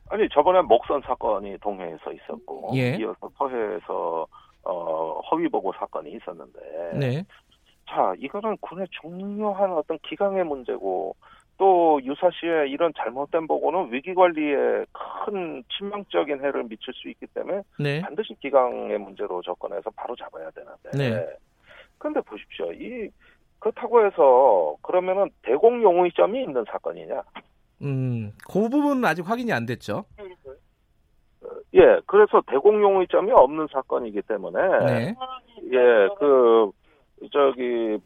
[0.08, 2.96] 아니 저번에 목선 사건이 동해에서 있었고 예.
[2.96, 4.26] 이어서 서해에서
[4.62, 7.24] 어, 허위 보고 사건이 있었는데 네.
[7.88, 11.14] 자 이거는 군의 중요한 어떤 기강의 문제고
[11.58, 18.00] 또 유사시에 이런 잘못된 보고는 위기 관리에 큰 치명적인 해를 미칠 수 있기 때문에 네.
[18.02, 21.26] 반드시 기강의 문제로 접근해서 바로 잡아야 되는데 네.
[21.98, 23.08] 그런데 보십시오 이
[23.58, 27.22] 그렇다고 해서 그러면은 대공 용의점이 있는 사건이냐
[27.82, 30.04] 음, 그 부분은 아직 확인이 안 됐죠.
[31.74, 35.14] 예, 그래서 대공 용의점이 없는 사건이기 때문에 네.
[35.72, 36.70] 예, 그
[37.32, 37.98] 저기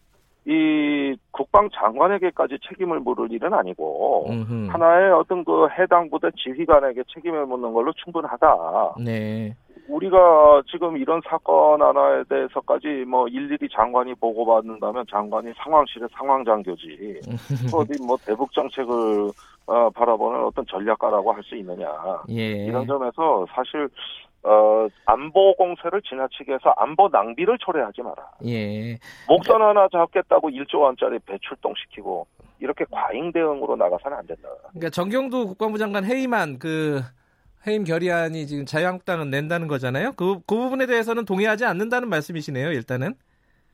[0.47, 4.69] 이 국방장관에게까지 책임을 물을 일은 아니고 음흠.
[4.71, 8.95] 하나의 어떤 그 해당 부대 지휘관에게 책임을 묻는 걸로 충분하다.
[9.05, 9.55] 네.
[9.89, 17.21] 우리가 지금 이런 사건 하나에 대해서까지 뭐 일일이 장관이 보고받는다면 장관이 상황실의 상황장교지
[17.75, 19.31] 어디 뭐 대북 정책을
[19.67, 21.89] 어, 바라보는 어떤 전략가라고 할 수 있느냐
[22.31, 22.67] 예.
[22.67, 23.89] 이런 점에서 사실
[24.43, 28.17] 어, 안보 공세를 지나치게 해서 안보 낭비를 초래하지 마라.
[28.47, 28.99] 예.
[29.29, 32.27] 목선 하나 잡겠다고 1조 원짜리 배출동시키고
[32.59, 34.49] 이렇게 과잉 대응으로 나가서는 안 된다.
[34.71, 37.03] 그러니까 정경도 국방부 장관 해임안 그
[37.67, 40.13] 해임 결의안이 지금 자유한국당은 낸다는 거잖아요.
[40.17, 42.73] 그, 그 부분에 대해서는 동의하지 않는다는 말씀이시네요.
[42.73, 43.15] 일단은.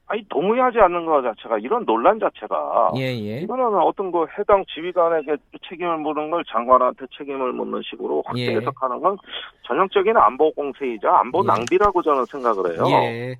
[0.09, 3.41] 아니 동의하지 않는 것 자체가 이런 논란 자체가 예, 예.
[3.41, 5.37] 이거는 어떤 그 해당 지휘관에게
[5.69, 8.57] 책임을 묻는 걸 장관한테 책임을 묻는 식으로 확대 예.
[8.57, 9.19] 해석하는 건
[9.67, 11.49] 전형적인 안보 공세이자 안보 예.
[11.49, 12.85] 낭비라고 저는 생각을 해요.
[12.89, 13.37] 예.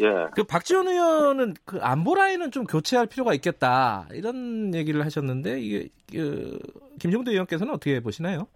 [0.00, 0.26] 예.
[0.34, 6.58] 그 박지원 의원은 그 안보 라인은 좀 교체할 필요가 있겠다 이런 얘기를 하셨는데 이게 그
[6.98, 8.48] 김종대 의원께서는 어떻게 보시나요?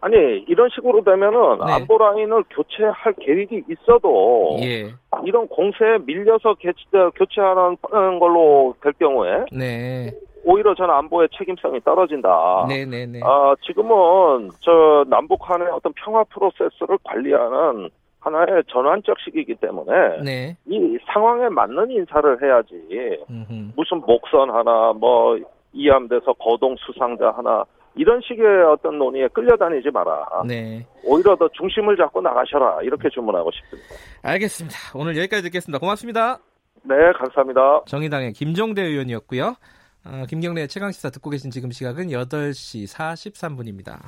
[0.00, 1.72] 아니 이런 식으로 되면은 네.
[1.72, 4.88] 안보 라인을 교체할 계획이 있어도 예.
[5.24, 6.72] 이런 공세에 밀려서 개-
[7.16, 7.76] 교체하는
[8.20, 10.10] 걸로 될 경우에 네.
[10.44, 12.66] 오히려 저는 안보의 책임성이 떨어진다.
[12.68, 13.20] 네, 네, 네.
[13.24, 17.90] 아, 지금은 저 남북 간의 어떤 평화 프로세스를 관리하는
[18.20, 20.56] 하나의 전환적 시기이기 때문에 네.
[20.66, 23.18] 이 상황에 맞는 인사를 해야지.
[23.30, 23.72] 음흠.
[23.76, 25.38] 무슨 목선 하나 뭐
[25.72, 27.64] 이함돼서 거동 수상자 하나
[27.98, 30.24] 이런 식의 어떤 논의에 끌려다니지 마라.
[30.46, 30.86] 네.
[31.02, 32.78] 오히려 더 중심을 잡고 나가셔라.
[32.82, 33.88] 이렇게 주문하고 싶습니다.
[34.22, 34.76] 알겠습니다.
[34.94, 35.80] 오늘 여기까지 듣겠습니다.
[35.80, 36.38] 고맙습니다.
[36.84, 37.82] 네, 감사합니다.
[37.86, 39.56] 정의당의 김종대 의원이었고요.
[40.04, 43.98] 아, 김경래의 최강시사 듣고 계신 지금 시각은 8시 43분입니다.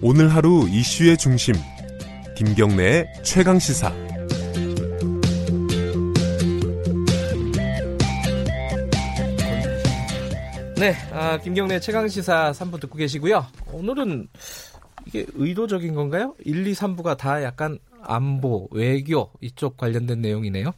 [0.00, 1.54] 오늘 하루 이슈의 중심
[2.36, 3.92] 김경래의 최강 시사
[10.78, 13.44] 네, 아, 김경래 최강 시사 3부 듣고 계시고요.
[13.72, 14.28] 오늘은
[15.06, 16.34] 이게 의도적인 건가요?
[16.44, 20.72] 1, 2, 3부가 다 약간 안보, 외교 이쪽 관련된 내용이네요.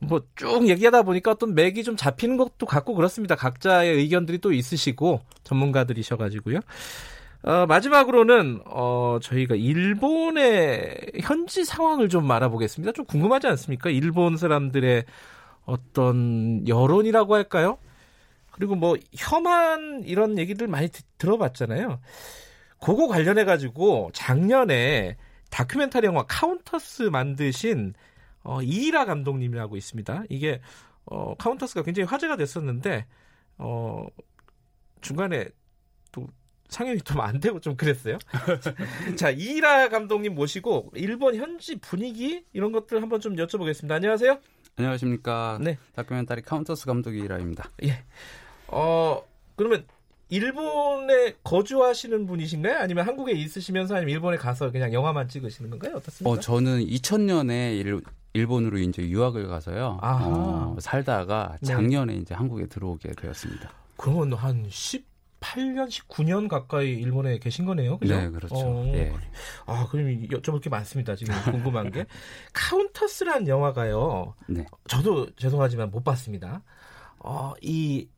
[0.00, 3.34] 뭐 쭉 얘기하다 보니까 어떤 맥이 좀 잡히는 것도 같고 그렇습니다.
[3.34, 6.60] 각자의 의견들이 또 있으시고 전문가들이셔가지고요.
[7.42, 12.92] 어, 마지막으로는 어, 저희가 일본의 현지 상황을 좀 알아보겠습니다.
[12.92, 13.90] 좀 궁금하지 않습니까?
[13.90, 15.04] 일본 사람들의
[15.64, 17.78] 어떤 여론이라고 할까요?
[18.56, 22.00] 그리고 뭐 혐한 이런 얘기들 많이 드- 들어봤잖아요.
[22.80, 25.16] 그거 관련해 가지고 작년에
[25.50, 27.92] 다큐멘터리 영화 카운터스 만드신
[28.42, 30.24] 어, 이이라 감독님이라고 있습니다.
[30.30, 30.60] 이게
[31.04, 33.06] 어, 카운터스가 굉장히 화제가 됐었는데
[33.58, 34.06] 어,
[35.02, 35.46] 중간에
[36.12, 36.26] 또
[36.68, 38.16] 상영이 좀 안 되고 좀 그랬어요.
[39.16, 43.90] 자 이이라 감독님 모시고 일본 현지 분위기 이런 것들 한번 좀 여쭤보겠습니다.
[43.92, 44.38] 안녕하세요.
[44.78, 45.58] 안녕하십니까.
[45.62, 45.78] 네.
[45.94, 47.70] 다큐멘터리 카운터스 감독 이라입니다.
[47.84, 48.04] 예.
[48.68, 49.22] 어
[49.56, 49.86] 그러면
[50.28, 52.78] 일본에 거주하시는 분이신가요?
[52.78, 55.96] 아니면 한국에 있으시면서 아니면 일본에 가서 그냥 영화만 찍으시는 건가요?
[55.96, 56.30] 어떻습니까?
[56.30, 58.00] 어, 저는 2000년에 일,
[58.32, 59.98] 일본으로 이제 유학을 가서요.
[60.02, 61.68] 어, 살다가 네.
[61.68, 63.70] 작년에 이제 한국에 들어오게 되었습니다.
[63.96, 67.98] 그러면 한 18년, 19년 가까이 일본에 계신 거네요.
[67.98, 68.16] 그죠?
[68.16, 68.56] 네, 그렇죠.
[68.56, 69.12] 어, 예.
[69.66, 71.14] 아, 그럼 여쭤볼 게 많습니다.
[71.14, 72.04] 지금 궁금한 게.
[72.52, 74.34] 카운터스란 영화가요.
[74.48, 74.66] 네.
[74.88, 76.62] 저도 죄송하지만 못 봤습니다.
[77.20, 78.08] 어, 이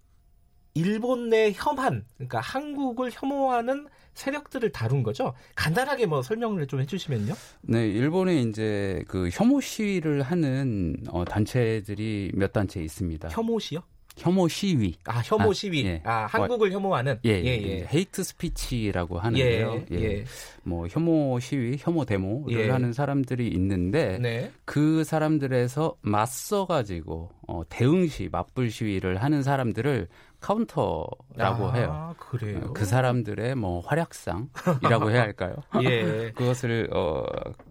[0.79, 5.35] 일본 내 혐한, 그러니까 한국을 혐오하는 세력들을 다룬 거죠.
[5.57, 7.35] 간단하게 뭐 설명을 좀 해주시면요.
[7.63, 13.29] 네, 일본에 이제 그 혐오 시위를 하는 어, 단체들이 몇 단체 있습니다.
[13.29, 13.81] 혐오 시요?
[14.17, 14.97] 혐오 시위.
[15.05, 15.87] 아, 혐오 아, 시위.
[15.87, 16.03] 예.
[16.05, 17.21] 아, 한국을 혐오하는.
[17.25, 17.89] 예, 예, 예, 예.
[17.93, 19.85] 헤이트 스피치라고 하는데요.
[19.93, 20.25] 예, 예.
[20.65, 22.71] 뭐 혐오 시위, 혐오 데모를 예.
[22.71, 24.51] 하는 사람들이 있는데 네.
[24.65, 30.09] 그 사람들에서 맞서 가지고 어, 대응 시 맞불 시위를 하는 사람들을
[30.41, 32.15] 카운터라고 아, 해요.
[32.19, 32.73] 그래요?
[32.73, 34.51] 그 사람들의 뭐 활약상이라고
[35.11, 35.57] 해야 할까요?
[35.83, 36.31] 예.
[36.37, 37.25] 그것을 어,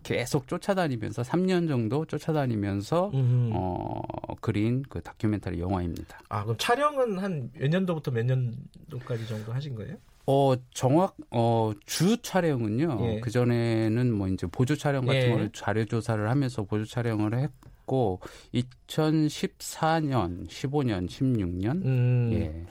[0.04, 3.52] 계속 쫓아다니면서 3년 정도 쫓아다니면서 음.
[3.54, 4.02] 어,
[4.42, 6.20] 그린 그 다큐멘터리 영화입니다.
[6.30, 9.96] 아, 그럼 촬영은 한 몇 년도부터 몇 년도까지 정도 하신 거예요?
[10.26, 12.98] 어, 정확, 어, 주 촬영은요.
[13.02, 13.20] 예.
[13.22, 15.30] 그 전에는 뭐 이제 보조 촬영 같은 예.
[15.32, 17.50] 거를 자료 조사를 하면서 보조 촬영을 했
[17.88, 18.20] 고,
[18.54, 21.84] 2014년, 15년, 16년.
[21.86, 22.30] 음.
[22.34, 22.66] 예.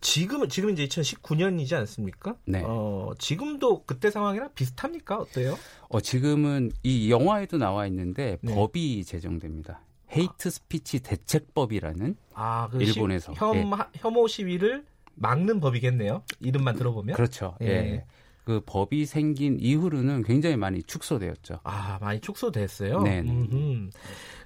[0.00, 2.36] 지금은 지금 이제 2019년이지 않습니까?
[2.44, 2.62] 네.
[2.64, 5.16] 어, 지금도 그때 상황이랑 비슷합니까?
[5.18, 5.56] 어때요?
[5.88, 8.54] 어, 지금은 이 영화에도 나와 있는데 네.
[8.54, 9.80] 법이 제정됩니다.
[10.14, 13.32] 헤이트 스피치 대책법이라는 아, 그 일본에서.
[13.32, 13.64] 시, 혐, 예.
[13.94, 14.84] 혐오 시위를
[15.14, 16.22] 막는 법이겠네요.
[16.40, 17.16] 이름만 들어보면.
[17.16, 17.56] 그렇죠.
[17.62, 17.66] 예.
[17.66, 18.04] 예.
[18.44, 21.60] 그 법이 생긴 이후로는 굉장히 많이 축소되었죠.
[21.64, 23.00] 아, 많이 축소됐어요.
[23.02, 23.32] 네, 네.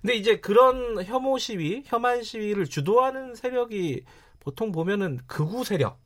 [0.01, 4.05] 근데 이제 그런 혐오 시위, 혐한 시위를 주도하는 세력이
[4.41, 6.01] 보통 보면은 극우 세력.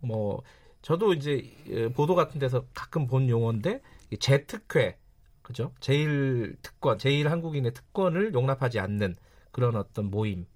[0.00, 0.42] 뭐
[0.82, 4.98] 저도 이제 예, 보도 같은 데서 가끔 본 용어인데 이 재특회.
[5.42, 5.72] 그죠?
[5.80, 9.16] 제일 특권, 제일 한국인의 특권을 용납하지 않는
[9.50, 10.46] 그런 어떤 모임.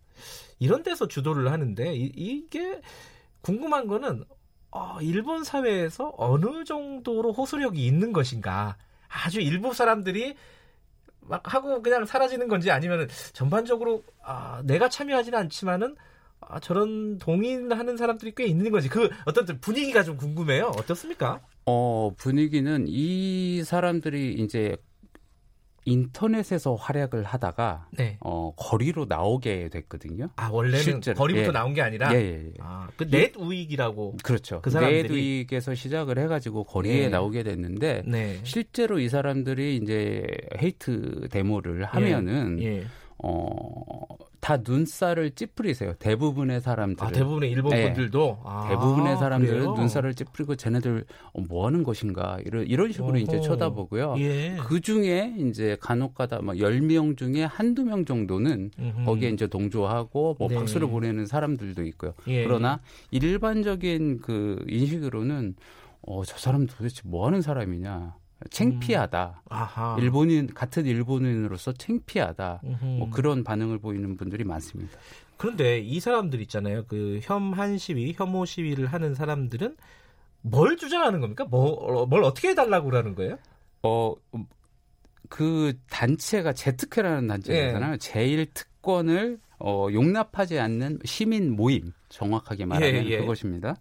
[0.59, 2.81] 이런 데서 주도를 하는데 이, 이게
[3.41, 4.25] 궁금한 거는
[4.71, 8.77] 어, 일본 사회에서 어느 정도로 호소력이 있는 것인가.
[9.09, 10.35] 아주 일부 사람들이
[11.27, 15.97] 막 하고 그냥 사라지는 건지 아니면은 전반적으로 아, 내가 참여하지는 않지만은
[16.40, 20.66] 아, 저런 동의하는 사람들이 꽤 있는 건지 그 어떤 분위기가 좀 궁금해요.
[20.77, 21.40] 어떻습니까?
[21.66, 24.77] 어, 분위기는 이 사람들이 이제
[25.85, 28.17] 인터넷에서 활약을 하다가 네.
[28.21, 30.29] 어, 거리로 나오게 됐거든요.
[30.37, 31.17] 아, 원래는 실제로.
[31.17, 31.53] 거리부터 예.
[31.53, 32.53] 나온 게 아니라 예, 예, 예.
[32.61, 34.61] 아, 그넷 우익이라고 그렇죠.
[34.63, 37.09] 그 사람들이 네드윅에서 시작을 해가지고 거리에 예.
[37.09, 38.39] 나오게 됐는데 네.
[38.45, 40.25] 실제로 이 사람들이 이제
[40.63, 42.85] 헤이트 데모를 하면은 예.
[43.19, 43.43] 어,
[44.43, 45.94] 다 눈살을 찌푸리세요.
[46.01, 47.09] 대부분의 사람들은.
[47.09, 47.85] 아, 대부분의 일본 예.
[47.85, 49.74] 분들도 아, 대부분의 사람들은 그래요?
[49.74, 53.43] 눈살을 찌푸리고 쟤네들 어, 뭐 하는 것인가 이런 이런 식으로 이제 어허.
[53.43, 54.16] 쳐다보고요.
[54.19, 54.56] 예.
[54.66, 59.05] 그 중에 이제 간혹 가다 뭐 10명 중에 한두 명 정도는 음흠.
[59.05, 60.56] 거기에 이제 동조하고 뭐 네.
[60.56, 62.12] 박수를 보내는 사람들도 있고요.
[62.27, 62.43] 예.
[62.43, 62.81] 그러나
[63.12, 65.55] 일반적인 그 인식으로는
[66.01, 68.16] 어, 저 사람 도대체 뭐 하는 사람이냐.
[68.51, 69.43] 창피하다.
[69.48, 69.97] 아하.
[69.98, 72.60] 일본인 같은 일본인으로서 창피하다.
[72.64, 72.85] 음흠.
[72.98, 74.98] 뭐 그런 반응을 보이는 분들이 많습니다.
[75.36, 76.85] 그런데 이 사람들 있잖아요.
[76.86, 79.77] 그 혐한 시위, 혐오 시위를 하는 사람들은
[80.43, 81.44] 뭘 주장하는 겁니까?
[81.44, 83.39] 뭐, 어, 뭘 어떻게 해달라고 그러는 거예요?
[83.82, 84.47] 어, 음,
[85.28, 87.94] 그 단체가 제특회라는 단체잖아요.
[87.94, 87.97] 예.
[87.98, 93.19] 제일 특권을 어, 용납하지 않는 시민 모임 정확하게 말하면 예, 예.
[93.19, 93.77] 그것입니다.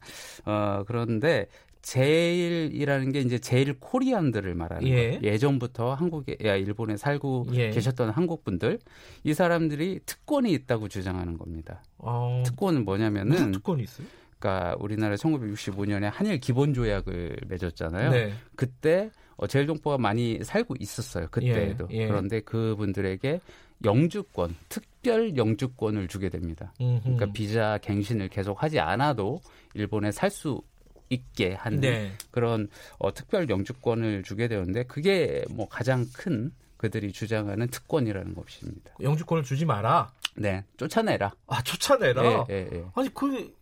[0.46, 1.48] 어, 그런데
[1.82, 4.96] 제일이라는 게 이제 제일 코리안들을 말하는 예.
[4.96, 5.20] 거예요.
[5.24, 7.70] 예전부터 한국에, 야, 일본에 살고 예.
[7.72, 8.80] 계셨던 한국 분들
[9.24, 11.84] 이 사람들이 특권이 있다고 주장하는 겁니다.
[11.98, 14.08] 어, 특권은 뭐냐면은 무슨 특권이 있어요?
[14.38, 18.12] 그러니까 우리나라 1965년에 한일 기본 조약을 맺었잖아요.
[18.12, 18.34] 네.
[18.56, 21.28] 그때 어, 제일 동포가 많이 살고 있었어요.
[21.32, 21.88] 그때에도.
[21.92, 22.08] 예, 예.
[22.08, 23.40] 그런데 그분들에게
[23.84, 26.74] 영주권, 특별 영주권을 주게 됩니다.
[26.80, 27.02] 음흠.
[27.02, 29.40] 그러니까 비자 갱신을 계속 하지 않아도
[29.74, 30.62] 일본에 살 수
[31.12, 32.12] 있게 하는 네.
[32.32, 32.68] 그런
[32.98, 38.92] 어, 특별 영주권을 주게 되는데 그게 뭐 가장 큰 그들이 주장하는 특권이라는 것입니다.
[39.02, 40.12] 영주권을 주지 마라.
[40.36, 41.32] 네, 쫓아내라.
[41.48, 42.24] 아, 쫓아내라.
[42.24, 42.86] 예, 예, 예.
[42.96, 43.54] 아니 그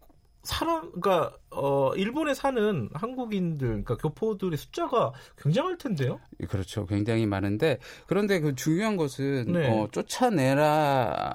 [0.44, 6.20] 사람 그러니까 어 일본에 사는 한국인들 그러니까 교포들의 숫자가 굉장할 텐데요.
[6.48, 6.86] 그렇죠.
[6.86, 9.70] 굉장히 많은데 그런데 그 중요한 것은 네.
[9.70, 11.34] 어, 쫓아내라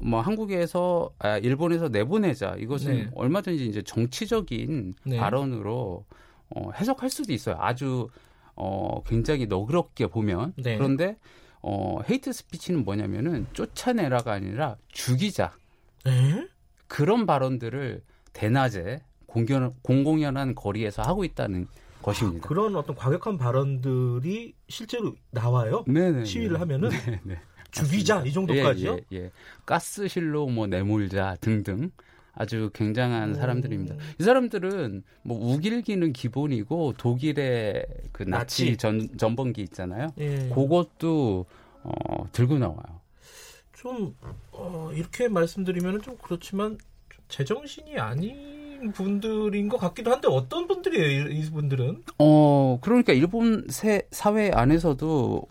[0.00, 3.10] 뭐 한국에서 아, 일본에서 내보내자 이것은 네.
[3.14, 5.16] 얼마든지 이제 정치적인 네.
[5.18, 6.04] 발언으로
[6.50, 7.56] 어, 해석할 수도 있어요.
[7.58, 8.08] 아주
[8.54, 10.76] 어, 굉장히 너그럽게 보면 네.
[10.76, 11.16] 그런데
[11.62, 15.52] 어, 헤이트 스피치는 뭐냐면은 쫓아내라가 아니라 죽이자
[16.06, 16.48] 에?
[16.86, 18.02] 그런 발언들을
[18.32, 21.66] 대낮에 공견, 공공연한 거리에서 하고 있다는
[22.02, 22.46] 것입니다.
[22.46, 25.84] 그런 어떤 과격한 발언들이 실제로 나와요.
[25.86, 26.24] 네네.
[26.24, 27.40] 시위를 하면은 네네.
[27.80, 28.92] 죽이자 이 정도까지요.
[28.92, 29.30] 예, 예, 예.
[29.64, 31.90] 가스실로 뭐 내몰자 등등
[32.34, 33.96] 아주 굉장한 사람들입니다.
[34.20, 38.76] 이 사람들은 뭐 우길기는 기본이고 독일의 그 나치, 나치.
[38.76, 40.08] 전, 전범기 있잖아요.
[40.18, 40.50] 예.
[40.50, 41.46] 그것도
[41.82, 43.00] 어, 들고 나와요.
[43.72, 44.14] 좀
[44.52, 46.76] 어, 이렇게 말씀드리면 좀 그렇지만
[47.08, 52.02] 좀 제정신이 아닌 분들인 것 같기도 한데 어떤 분들이에요, 이, 이 분들은?
[52.18, 55.42] 어, 그러니까 일본 세, 사회 안에서도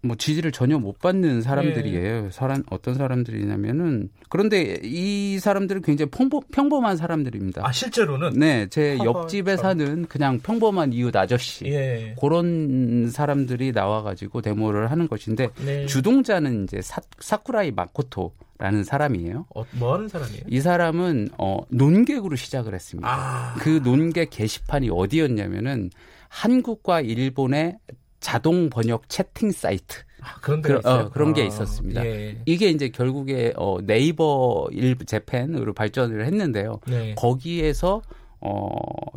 [0.00, 2.30] 뭐 지지를 전혀 못 받는 사람들이에요.
[2.30, 7.66] 사람 어떤 사람들이냐면은 그런데 이 사람들은 굉장히 평범, 평범한 사람들입니다.
[7.66, 8.34] 아 실제로는?
[8.34, 9.62] 네, 제 허허, 옆집에 참.
[9.62, 12.14] 사는 그냥 평범한 이웃 아저씨 예.
[12.20, 15.86] 그런 사람들이 나와가지고 데모를 하는 것인데 네.
[15.86, 19.46] 주동자는 이제 사, 사쿠라이 마코토 라는 사람이에요.
[19.54, 20.42] 어, 뭐 하는 사람이에요?
[20.48, 23.08] 이 사람은 어, 논객으로 시작을 했습니다.
[23.08, 23.54] 아.
[23.60, 25.90] 그 논객 게시판이 어디였냐면은
[26.28, 27.78] 한국과 일본의
[28.20, 30.02] 자동 번역 채팅 사이트.
[30.20, 31.04] 아, 그런 있어요?
[31.06, 32.04] 어, 그런 게 아, 있었습니다.
[32.04, 32.38] 예.
[32.44, 36.80] 이게 이제 결국에 어, 네이버 일부 재팬으로 발전을 했는데요.
[36.86, 37.14] 네.
[37.16, 38.02] 거기에서
[38.40, 38.68] 어,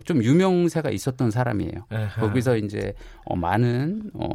[0.06, 1.86] 좀 유명세가 있었던 사람이에요.
[1.90, 2.22] 아하.
[2.22, 2.94] 거기서 이제
[3.26, 4.30] 어, 많은 어,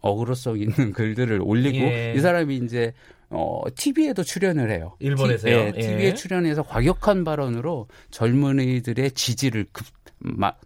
[0.00, 2.14] 어그로성 있는 글들을 올리고 예.
[2.16, 2.92] 이 사람이 이제
[3.28, 4.94] 어, TV에도 출연을 해요.
[5.00, 5.72] 일본에서요?
[5.72, 5.80] 티, 예.
[5.80, 9.86] TV에 출연해서 과격한 발언으로 젊은이들의 지지를 급,
[10.18, 10.60] 막,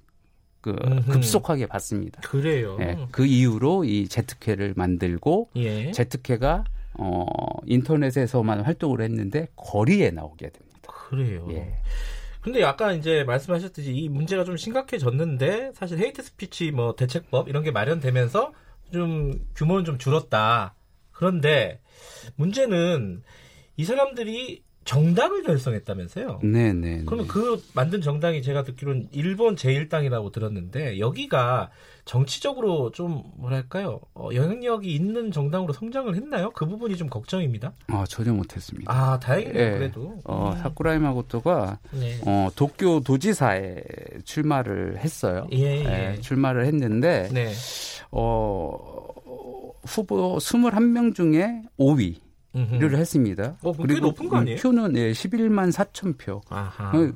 [0.61, 0.74] 그.
[1.11, 2.20] 급속하게 받습니다.
[2.23, 2.77] 그래요.
[2.81, 5.91] 예, 그 이후로 이 제트캐를 만들고 예.
[5.93, 6.65] 제트캐가
[6.95, 7.27] 어,
[7.66, 10.70] 인터넷에서만 활동을 했는데 거리에 나오게 됩니다.
[10.87, 11.47] 그래요.
[11.51, 11.73] 예.
[12.41, 17.70] 근데 아까 이제 말씀하셨듯이 이 문제가 좀 심각해졌는데 사실 헤이트 스피치 뭐 대책법 이런 게
[17.70, 18.53] 마련되면서
[18.93, 20.74] 좀 규모는 좀 줄었다.
[21.12, 21.81] 그런데
[22.37, 23.23] 문제는
[23.77, 26.41] 이 사람들이 정당을 결성했다면서요.
[26.43, 27.05] 네, 네.
[27.07, 31.71] 그러면 그 만든 정당이 제가 듣기로는 일본 제1당이라고 들었는데 여기가
[32.05, 36.51] 정치적으로 좀 뭐랄까요 어, 영향력이 있는 정당으로 성장을 했나요?
[36.51, 37.73] 그 부분이 좀 걱정입니다.
[37.87, 38.93] 아, 전혀 못했습니다.
[38.93, 39.79] 아 다행이네요 예.
[39.79, 40.19] 그래도.
[40.25, 40.59] 어, 음.
[40.59, 42.21] 사쿠라이 마고토가 네.
[42.27, 43.77] 어, 도쿄 도지사에
[44.25, 45.47] 출마를 했어요.
[45.53, 46.21] 예, 예.
[46.21, 47.53] 출마를 했는데 네.
[48.11, 48.77] 어,
[49.85, 52.97] 후보 21명 중에 5위 를.
[52.97, 53.56] 했습니다.
[53.62, 54.59] 어, 꽤 높은 거 아니에요?
[54.59, 56.40] 표는 예, 11만 4천 표.
[56.48, 56.97] 아하.
[56.97, 57.12] 어,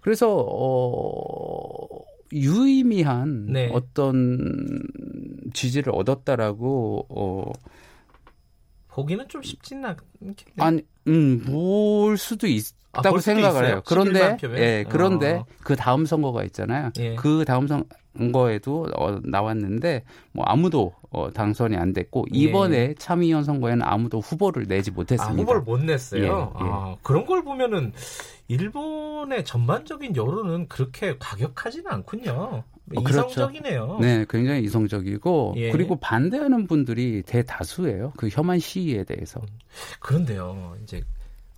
[0.00, 3.70] 그래서 어, 유의미한 네.
[3.72, 4.82] 어떤
[5.52, 7.52] 지지를 얻었다라고 어,
[8.88, 10.34] 보기는 좀 쉽지는 않겠네요.
[10.58, 13.66] 아니, 음, 볼 수도 아, 있다고 볼 수도 생각을?
[13.66, 13.82] 해요.
[13.86, 14.58] 그런데, 11만 표면?
[14.58, 15.46] 예, 그런데 어.
[15.62, 16.90] 그 다음 선거가 있잖아요.
[16.98, 17.14] 예.
[17.14, 17.66] 그 다음
[18.14, 22.38] 선거에도 어, 나왔는데, 뭐 아무도 어, 당선이 안 됐고, 예.
[22.38, 25.42] 이번에 참의원 선거에는 아무도 후보를 내지 아, 못했습니다.
[25.42, 26.22] 후보를 못 냈어요.
[26.22, 26.30] 예, 예.
[26.32, 27.92] 아, 그런 걸 보면은
[28.48, 32.64] 일본의 전반적인 여론은 그렇게 과격하지는 않군요.
[32.94, 33.28] 어, 그렇죠.
[33.28, 33.98] 이성적이네요.
[34.00, 35.70] 네, 굉장히 이성적이고, 예.
[35.70, 38.14] 그리고 반대하는 분들이 대다수예요.
[38.16, 39.40] 그 혐한 시위에 대해서.
[40.00, 41.02] 그런데요, 이제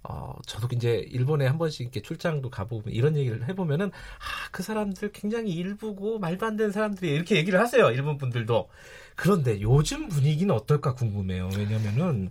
[0.07, 5.13] 어, 저도 이제 일본에 한 번씩 이렇게 출장도 가보면 이런 얘기를 해보면은 아, 그 사람들
[5.13, 7.91] 굉장히 일부고 말도 안 되는 사람들이 이렇게 얘기를 하세요.
[7.91, 8.69] 일본 분들도.
[9.17, 11.49] 그런데 요즘 분위기는 어떨까 궁금해요.
[11.57, 12.31] 왜냐면은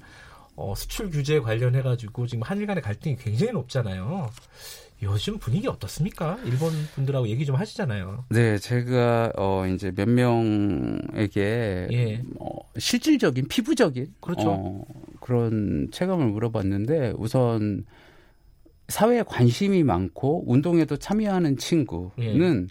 [0.55, 4.29] 어, 수출 규제 관련해 가지고 지금 한일 간의 갈등이 굉장히 높잖아요.
[5.01, 6.37] 요즘 분위기 어떻습니까?
[6.45, 8.25] 일본 분들하고 얘기 좀 하시잖아요.
[8.29, 12.23] 네, 제가 어 이제 몇 명에게 예.
[12.39, 14.51] 어, 실질적인 피부적인 그렇죠.
[14.51, 14.85] 어,
[15.23, 17.85] 그런 체감을 물어봤는데 우선
[18.89, 22.67] 사회에 관심이 많고 운동에도 참여하는 친구는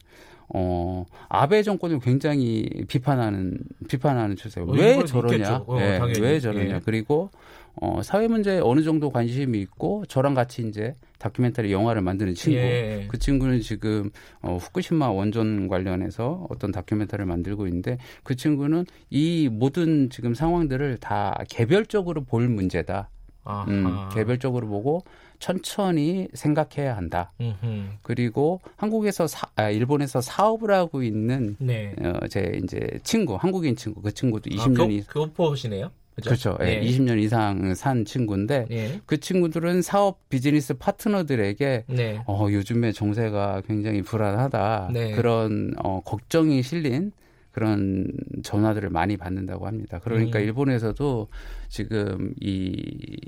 [0.55, 3.57] 어 아베 정권을 굉장히 비판하는
[3.89, 4.69] 비판하는 추세예요.
[4.69, 5.65] 어, 왜 저러냐?
[5.67, 6.21] 어, 예, 당연히.
[6.21, 6.75] 왜 저러냐?
[6.75, 6.81] 예.
[6.85, 7.31] 그리고
[7.75, 12.59] 어 사회 문제에 어느 정도 관심이 있고 저랑 같이 이제 다큐멘터리 영화를 만드는 친구.
[12.59, 13.07] 예.
[13.09, 20.11] 그 친구는 지금 어, 후쿠시마 원전 관련해서 어떤 다큐멘터리를 만들고 있는데 그 친구는 이 모든
[20.11, 23.09] 지금 상황들을 다 개별적으로 볼 문제다.
[23.45, 23.65] 아하.
[23.69, 25.03] 음, 개별적으로 보고
[25.39, 27.33] 천천히 생각해야 한다.
[27.41, 27.85] 음흠.
[28.03, 31.95] 그리고 한국에서 사, 아, 일본에서 사업을 하고 있는 네.
[32.01, 35.91] 어, 제 이제 친구, 한국인 친구, 그 친구도 아, 20년 교, 이 교포시네요.
[36.23, 36.57] 그렇죠.
[36.61, 36.81] 예, 네.
[36.83, 39.01] 20년 이상 산 친구인데 예.
[39.07, 42.23] 그 친구들은 사업 비즈니스 파트너들에게 네.
[42.27, 44.91] 어, 요즘에 정세가 굉장히 불안하다.
[44.93, 45.13] 네.
[45.13, 47.13] 그런 어, 걱정이 실린
[47.51, 48.11] 그런
[48.43, 50.01] 전화들을 많이 받는다고 합니다.
[50.03, 50.45] 그러니까 음.
[50.45, 51.29] 일본에서도
[51.69, 53.21] 지금 이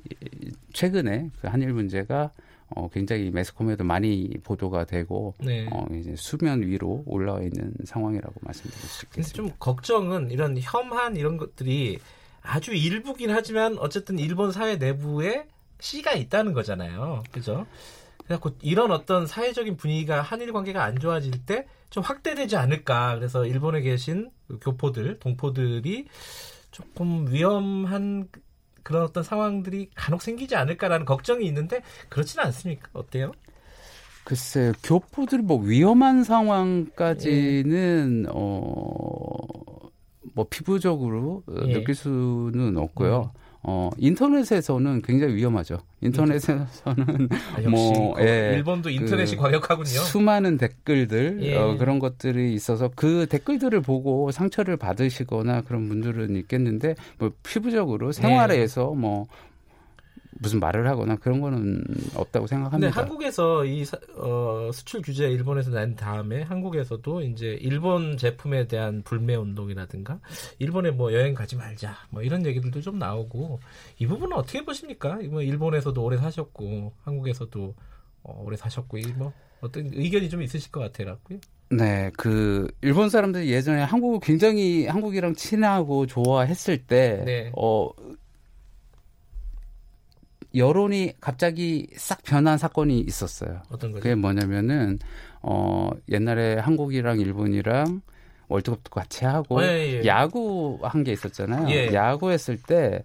[0.73, 2.33] 최근에 그 한일 문제가
[2.71, 5.67] 어, 굉장히 매스컴에도 많이 보도가 되고 네.
[5.71, 9.37] 어, 이제 수면 위로 올라와 있는 상황이라고 말씀드릴 수 있겠습니다.
[9.37, 11.99] 좀 걱정은 이런 혐한 이런 것들이
[12.45, 15.49] 아주 일부긴 하지만 어쨌든 일본 사회 내부에
[15.81, 17.25] 씨가 있다는 거잖아요.
[17.33, 17.67] 그죠?
[18.25, 23.15] 그래갖고 이런 어떤 사회적인 분위기가 한일 관계가 안 좋아질 때 좀 확대되지 않을까.
[23.15, 26.09] 그래서 일본에 계신 그 교포들, 동포들이
[26.73, 28.27] 조금 위험한
[28.83, 32.89] 그런 어떤 상황들이 간혹 생기지 않을까라는 걱정이 있는데 그렇지는 않습니까?
[32.95, 33.31] 어때요?
[34.25, 39.74] 글쎄 교포들이 뭐 위험한 상황까지는 어
[40.35, 41.73] 뭐 피부적으로 어, 예.
[41.73, 43.33] 느낄 수는 없고요.
[43.67, 45.79] 어 인터넷에서는 굉장히 위험하죠.
[46.03, 46.69] 인터넷에서는
[47.57, 49.87] 아, 뭐그 예, 일본도 인터넷이 그 광역하군요.
[49.87, 51.57] 수많은 댓글들 예.
[51.57, 58.93] 어, 그런 것들이 있어서 그 댓글들을 보고 상처를 받으시거나 그런 분들은 있겠는데 뭐 피부적으로 생활에서
[58.93, 59.29] 뭐
[60.41, 61.83] 무슨 말을 하거나 그런 거는
[62.15, 63.01] 없다고 생각합니다.
[63.01, 69.35] 한국에서 이 사- 어, 수출 규제 일본에서 난 다음에 한국에서도 이제 일본 제품에 대한 불매
[69.35, 70.19] 운동이라든가
[70.59, 73.61] 일본에 뭐 여행 가지 말자 뭐 이런 얘기들도 좀 나오고
[73.99, 75.19] 이 부분은 어떻게 보십니까?
[75.31, 77.75] 뭐 일본에서도 오래 사셨고 한국에서도
[78.25, 81.39] 어, 오래 사셨고 이뭐 어떤 의견이 좀 있으실 것 같아라고요.
[81.71, 87.53] 네, 그 일본 사람들이 예전에 한국을 굉장히 한국이랑 친하고 좋아했을 때, 네.
[87.57, 87.89] 어
[90.55, 93.63] 여론이 갑자기 싹 변한 사건이 있었어요.
[93.71, 94.03] 어떤 거죠?
[94.03, 94.99] 그게 뭐냐면은
[95.43, 98.01] 어 옛날에 한국이랑 일본이랑
[98.49, 100.07] 월드컵도 같이 하고 어, 예, 예.
[100.07, 101.69] 야구 한 게 있었잖아요.
[101.71, 101.93] 예.
[101.93, 103.03] 야구 했을 때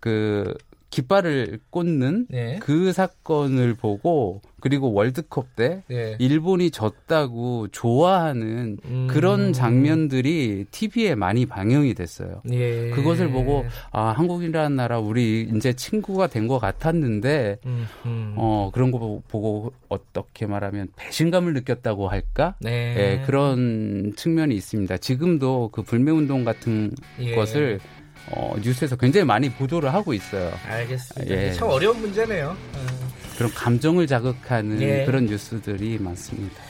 [0.00, 0.52] 그
[0.92, 2.58] 깃발을 꽂는 네.
[2.60, 6.16] 그 사건을 보고 그리고 월드컵 때 예.
[6.20, 9.08] 일본이 졌다고 좋아하는 음.
[9.10, 12.42] 그런 장면들이 TV에 많이 방영이 됐어요.
[12.52, 12.90] 예.
[12.90, 18.34] 그것을 보고 아 한국이라는 나라 우리 이제 친구가 된 것 같았는데 음, 음.
[18.36, 22.54] 어 그런 거 보- 보고 어떻게 말하면 배신감을 느꼈다고 할까?
[22.60, 22.70] 네.
[23.20, 24.98] 예, 그런 측면이 있습니다.
[24.98, 27.34] 지금도 그 불매 운동 같은 예.
[27.34, 27.80] 것을
[28.28, 30.52] 어, 뉴스에서 굉장히 많이 보도를 하고 있어요.
[30.68, 31.34] 알겠습니다.
[31.34, 31.52] 예.
[31.52, 32.56] 참 어려운 문제네요.
[32.74, 32.86] 어.
[33.36, 35.04] 그런 감정을 자극하는 예.
[35.04, 36.62] 그런 뉴스들이 많습니다.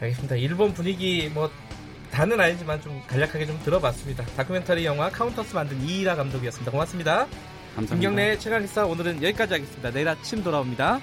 [0.00, 0.36] 알겠습니다.
[0.36, 1.50] 일본 분위기 뭐
[2.10, 4.24] 다는 아니지만 좀 간략하게 좀 들어봤습니다.
[4.36, 6.70] 다큐멘터리 영화 카운터스 만든 이이라 감독이었습니다.
[6.70, 7.26] 고맙습니다.
[7.76, 7.94] 감사합니다.
[7.94, 9.90] 김경래 최강기사 오늘은 여기까지 하겠습니다.
[9.90, 11.00] 내일 아침 돌아옵니다.